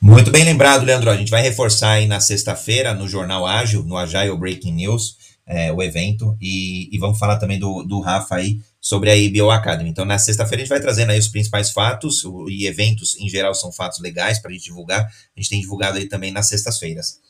Muito 0.01 0.31
bem 0.31 0.45
lembrado, 0.45 0.85
Leandro. 0.85 1.11
A 1.11 1.17
gente 1.17 1.31
vai 1.31 1.43
reforçar 1.43 1.93
aí 1.93 2.07
na 2.07 2.21
sexta-feira, 2.21 2.95
no 2.95 3.07
Jornal 3.07 3.47
Ágil, 3.47 3.85
no 3.85 3.97
Agile 3.97 4.37
Breaking 4.37 4.73
News, 4.73 5.17
é, 5.47 5.71
o 5.71 5.83
evento. 5.83 6.37
E, 6.41 6.89
e, 6.91 6.99
vamos 6.99 7.19
falar 7.19 7.39
também 7.39 7.59
do, 7.59 7.83
do 7.83 8.01
Rafa 8.01 8.37
aí 8.37 8.61
sobre 8.81 9.11
a 9.11 9.17
IBO 9.17 9.51
Academy. 9.51 9.91
Então, 9.91 10.05
na 10.05 10.19
sexta-feira, 10.19 10.63
a 10.63 10.65
gente 10.65 10.71
vai 10.71 10.81
trazendo 10.81 11.11
aí 11.11 11.19
os 11.19 11.29
principais 11.29 11.71
fatos 11.71 12.23
e 12.49 12.67
eventos, 12.67 13.15
em 13.17 13.29
geral, 13.29 13.55
são 13.55 13.71
fatos 13.71 14.01
legais 14.01 14.39
para 14.39 14.51
a 14.51 14.55
gente 14.55 14.65
divulgar. 14.65 15.05
A 15.05 15.41
gente 15.41 15.51
tem 15.51 15.61
divulgado 15.61 15.99
aí 15.99 16.09
também 16.09 16.33
nas 16.33 16.49
sextas-feiras. 16.49 17.21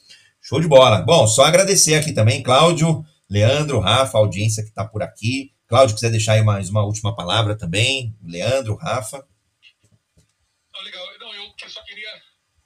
Show 0.41 0.61
de 0.61 0.69
bola. 0.69 1.03
Bom, 1.03 1.27
só 1.27 1.45
agradecer 1.45 1.95
aqui 1.95 2.13
também, 2.13 2.43
Cláudio, 2.43 3.05
Leandro, 3.29 3.81
Rafa, 3.81 4.17
a 4.17 4.21
audiência 4.21 4.63
que 4.63 4.71
está 4.71 4.85
por 4.85 5.03
aqui. 5.03 5.53
Cláudio, 5.67 5.95
quiser 5.95 6.11
deixar 6.11 6.35
aí 6.35 6.43
mais 6.43 6.71
uma 6.71 6.85
última 6.85 7.15
palavra 7.15 7.57
também. 7.57 8.17
Leandro, 8.23 8.75
Rafa. 8.77 9.27
Não, 10.73 10.83
legal. 10.83 11.07
Não, 11.19 11.35
eu 11.35 11.69
só 11.69 11.83
queria 11.85 12.09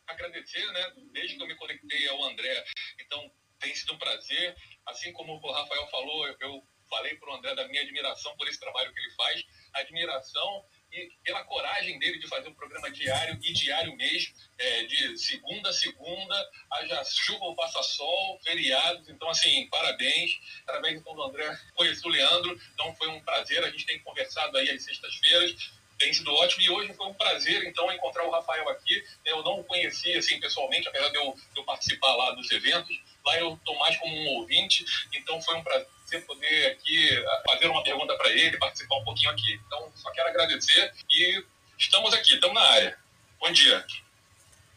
agradecer, 0.06 0.64
né? 0.72 0.92
Desde 1.12 1.36
que 1.36 1.42
eu 1.42 1.46
me 1.46 1.56
conectei 1.56 2.08
ao 2.08 2.24
André. 2.24 2.64
Então, 3.04 3.30
tem 3.60 3.74
sido 3.74 3.94
um 3.94 3.98
prazer. 3.98 4.54
Assim 4.86 5.12
como 5.12 5.34
o 5.34 5.52
Rafael 5.52 5.86
falou, 5.90 6.26
eu 6.28 6.62
falei 6.94 7.16
para 7.16 7.30
o 7.30 7.34
André 7.34 7.54
da 7.54 7.66
minha 7.66 7.82
admiração 7.82 8.36
por 8.36 8.46
esse 8.46 8.60
trabalho 8.60 8.92
que 8.92 9.00
ele 9.00 9.10
faz, 9.10 9.44
admiração 9.74 10.64
e 10.92 11.10
pela 11.24 11.42
coragem 11.44 11.98
dele 11.98 12.20
de 12.20 12.28
fazer 12.28 12.48
um 12.48 12.54
programa 12.54 12.88
diário 12.90 13.38
e 13.42 13.52
diário 13.52 13.96
mesmo, 13.96 14.32
é, 14.56 14.84
de 14.84 15.18
segunda 15.18 15.70
a 15.70 15.72
segunda, 15.72 16.50
haja 16.70 17.02
chuva 17.04 17.46
ou 17.46 17.56
passa 17.56 17.82
sol, 17.82 18.38
feriados. 18.44 19.08
Então, 19.08 19.28
assim, 19.28 19.68
parabéns. 19.68 20.38
Parabéns, 20.64 21.00
então, 21.00 21.14
do 21.16 21.22
André. 21.24 21.58
Conheci 21.74 22.06
o 22.06 22.10
Leandro, 22.10 22.60
então 22.72 22.94
foi 22.94 23.08
um 23.08 23.20
prazer. 23.20 23.64
A 23.64 23.70
gente 23.70 23.86
tem 23.86 23.98
conversado 24.00 24.56
aí 24.56 24.70
às 24.70 24.84
sextas-feiras 24.84 25.74
tem 25.98 26.12
sido 26.12 26.34
ótimo 26.34 26.62
e 26.62 26.70
hoje 26.70 26.92
foi 26.94 27.06
um 27.06 27.14
prazer 27.14 27.64
então 27.64 27.90
encontrar 27.92 28.26
o 28.26 28.30
Rafael 28.30 28.68
aqui. 28.68 29.04
Eu 29.24 29.42
não 29.42 29.60
o 29.60 29.64
conhecia 29.64 30.18
assim 30.18 30.40
pessoalmente, 30.40 30.88
apesar 30.88 31.08
de 31.08 31.16
eu, 31.16 31.32
de 31.52 31.60
eu 31.60 31.64
participar 31.64 32.14
lá 32.16 32.32
dos 32.32 32.50
eventos. 32.50 33.00
Lá 33.24 33.38
eu 33.38 33.54
estou 33.54 33.78
mais 33.78 33.96
como 33.98 34.14
um 34.14 34.26
ouvinte, 34.38 34.84
então 35.14 35.40
foi 35.40 35.54
um 35.56 35.62
prazer 35.62 35.86
você 36.04 36.18
poder 36.20 36.66
aqui 36.66 37.08
eh, 37.08 37.24
fazer 37.46 37.66
uma 37.66 37.82
pergunta 37.82 38.14
para 38.16 38.30
ele, 38.30 38.56
participar 38.58 38.96
um 38.96 39.04
pouquinho 39.04 39.30
aqui. 39.30 39.60
Então, 39.66 39.88
só 39.94 40.10
quero 40.12 40.28
agradecer 40.28 40.92
e 41.10 41.42
estamos 41.78 42.12
aqui, 42.14 42.34
estamos 42.34 42.54
na 42.54 42.62
área. 42.62 42.96
Bom 43.40 43.50
dia. 43.50 43.84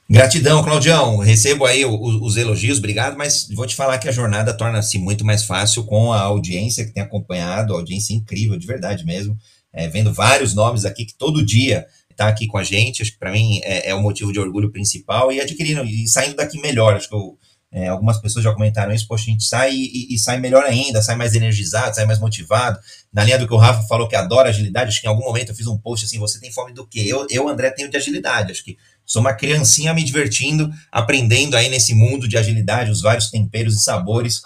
Gratidão, 0.09 0.63
Claudião. 0.63 1.17
Recebo 1.17 1.65
aí 1.65 1.83
os, 1.83 2.15
os, 2.21 2.37
elogios, 2.37 2.77
obrigado, 2.77 3.17
mas 3.17 3.49
vou 3.49 3.67
te 3.67 3.75
falar 3.75 3.97
que 3.97 4.07
a 4.07 4.11
jornada 4.11 4.55
torna-se 4.55 4.97
muito 4.97 5.25
mais 5.25 5.43
fácil 5.43 5.83
com 5.83 6.13
a 6.13 6.21
audiência 6.21 6.85
que 6.85 6.93
tem 6.93 7.03
acompanhado, 7.03 7.73
audiência 7.73 8.13
incrível, 8.13 8.57
de 8.57 8.65
verdade 8.65 9.05
mesmo. 9.05 9.37
É, 9.73 9.87
vendo 9.89 10.13
vários 10.13 10.53
nomes 10.55 10.85
aqui 10.85 11.05
que 11.05 11.13
todo 11.13 11.45
dia 11.45 11.85
está 12.09 12.29
aqui 12.29 12.47
com 12.47 12.57
a 12.57 12.63
gente, 12.63 13.01
acho 13.01 13.11
que 13.11 13.19
para 13.19 13.31
mim 13.31 13.59
é, 13.63 13.89
é 13.89 13.93
o 13.93 14.01
motivo 14.01 14.31
de 14.31 14.39
orgulho 14.39 14.71
principal 14.71 15.31
e 15.31 15.41
adquirindo 15.41 15.83
e 15.83 16.07
saindo 16.07 16.37
daqui 16.37 16.59
melhor. 16.61 16.95
Acho 16.95 17.09
que 17.09 17.15
o, 17.15 17.37
É, 17.71 17.89
algumas 17.89 18.19
pessoas 18.19 18.45
já 18.45 18.53
comentaram 18.53 18.93
isso, 18.93 19.07
poxa, 19.07 19.23
a 19.23 19.31
gente 19.31 19.43
sai 19.43 19.73
e, 19.73 20.13
e, 20.13 20.17
sai 20.17 20.39
melhor 20.39 20.63
ainda, 20.63 21.01
sai 21.01 21.15
mais 21.15 21.35
energizado, 21.35 21.93
sai 21.93 22.05
mais 22.05 22.17
motivado. 22.17 22.79
Na 23.11 23.23
linha 23.23 23.37
do 23.37 23.45
que 23.45 23.53
o 23.53 23.57
Rafa 23.57 23.85
falou 23.87 24.07
que 24.07 24.15
adora 24.15 24.49
agilidade, 24.49 24.89
acho 24.89 25.01
que 25.01 25.07
em 25.07 25.09
algum 25.09 25.25
momento 25.25 25.49
eu 25.49 25.55
fiz 25.55 25.67
um 25.67 25.77
post 25.77 26.05
assim, 26.05 26.17
você 26.17 26.39
tem 26.39 26.51
fome 26.51 26.73
do 26.73 26.87
quê? 26.87 27.03
Eu, 27.05 27.27
eu 27.29 27.47
André, 27.47 27.69
tenho 27.71 27.89
de 27.89 27.97
agilidade, 27.97 28.51
acho 28.51 28.63
que 28.63 28.77
sou 29.05 29.19
uma 29.19 29.33
criancinha 29.33 29.93
me 29.93 30.03
divertindo, 30.03 30.69
aprendendo 30.91 31.57
aí 31.57 31.67
nesse 31.67 31.93
mundo 31.93 32.27
de 32.27 32.37
agilidade, 32.37 32.89
os 32.89 33.01
vários 33.01 33.29
temperos 33.29 33.75
e 33.75 33.83
sabores 33.83 34.41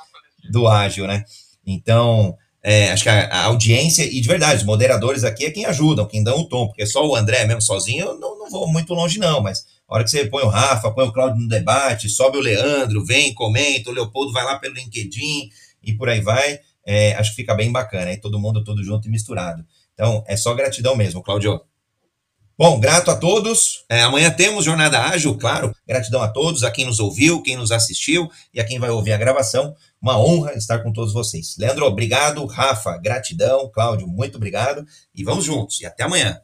do 0.49 0.67
ágil, 0.67 1.05
né? 1.05 1.23
Então, 1.65 2.35
é, 2.63 2.91
acho 2.91 3.03
que 3.03 3.09
a, 3.09 3.27
a, 3.27 3.43
audiência, 3.45 4.03
e 4.03 4.19
de 4.19 4.27
verdade, 4.27 4.57
os 4.57 4.65
moderadores 4.65 5.23
aqui 5.23 5.45
é 5.45 5.51
quem 5.51 5.65
ajudam, 5.65 6.07
quem 6.07 6.23
dão 6.23 6.39
o 6.39 6.47
tom, 6.47 6.67
porque 6.67 6.85
só 6.85 7.07
o 7.07 7.15
André 7.15 7.45
mesmo 7.45 7.61
sozinho, 7.61 8.05
eu 8.05 8.19
não, 8.19 8.37
não 8.37 8.49
vou 8.49 8.67
muito 8.67 8.93
longe 8.93 9.19
não, 9.19 9.41
mas 9.41 9.65
hora 9.95 10.03
que 10.03 10.09
você 10.09 10.25
põe 10.25 10.43
o 10.43 10.47
Rafa, 10.47 10.91
põe 10.91 11.07
o 11.07 11.11
Claudio 11.11 11.41
no 11.41 11.47
debate, 11.47 12.09
sobe 12.09 12.37
o 12.37 12.41
Leandro, 12.41 13.05
vem, 13.05 13.33
comenta, 13.33 13.89
o 13.89 13.93
Leopoldo 13.93 14.31
vai 14.31 14.43
lá 14.43 14.57
pelo 14.57 14.75
LinkedIn 14.75 15.49
e 15.83 15.93
por 15.93 16.07
aí 16.07 16.21
vai, 16.21 16.59
é, 16.85 17.13
acho 17.15 17.31
que 17.31 17.37
fica 17.37 17.53
bem 17.53 17.71
bacana, 17.71 18.15
todo 18.21 18.39
mundo 18.39 18.63
tudo 18.63 18.83
junto 18.83 19.07
e 19.07 19.11
misturado. 19.11 19.65
Então, 19.93 20.23
é 20.27 20.37
só 20.37 20.53
gratidão 20.53 20.95
mesmo, 20.95 21.21
Claudio. 21.21 21.61
Bom, 22.57 22.79
grato 22.79 23.09
a 23.09 23.15
todos. 23.15 23.85
É, 23.89 24.01
amanhã 24.01 24.29
temos 24.29 24.63
Jornada 24.63 25.01
Ágil, 25.01 25.35
claro. 25.35 25.75
Gratidão 25.87 26.21
a 26.21 26.27
todos, 26.27 26.63
a 26.63 26.69
quem 26.69 26.85
nos 26.85 26.99
ouviu, 26.99 27.41
quem 27.41 27.57
nos 27.57 27.71
assistiu 27.71 28.29
e 28.53 28.59
a 28.59 28.63
quem 28.63 28.77
vai 28.77 28.91
ouvir 28.91 29.13
a 29.13 29.17
gravação. 29.17 29.75
Uma 29.99 30.19
honra 30.19 30.53
estar 30.53 30.79
com 30.79 30.93
todos 30.93 31.11
vocês. 31.11 31.55
Leandro, 31.57 31.85
obrigado. 31.85 32.45
Rafa, 32.45 32.97
gratidão. 32.97 33.69
Cláudio, 33.73 34.07
muito 34.07 34.35
obrigado. 34.35 34.85
E 35.15 35.23
vamos 35.23 35.43
juntos. 35.43 35.81
E 35.81 35.87
até 35.87 36.03
amanhã. 36.03 36.39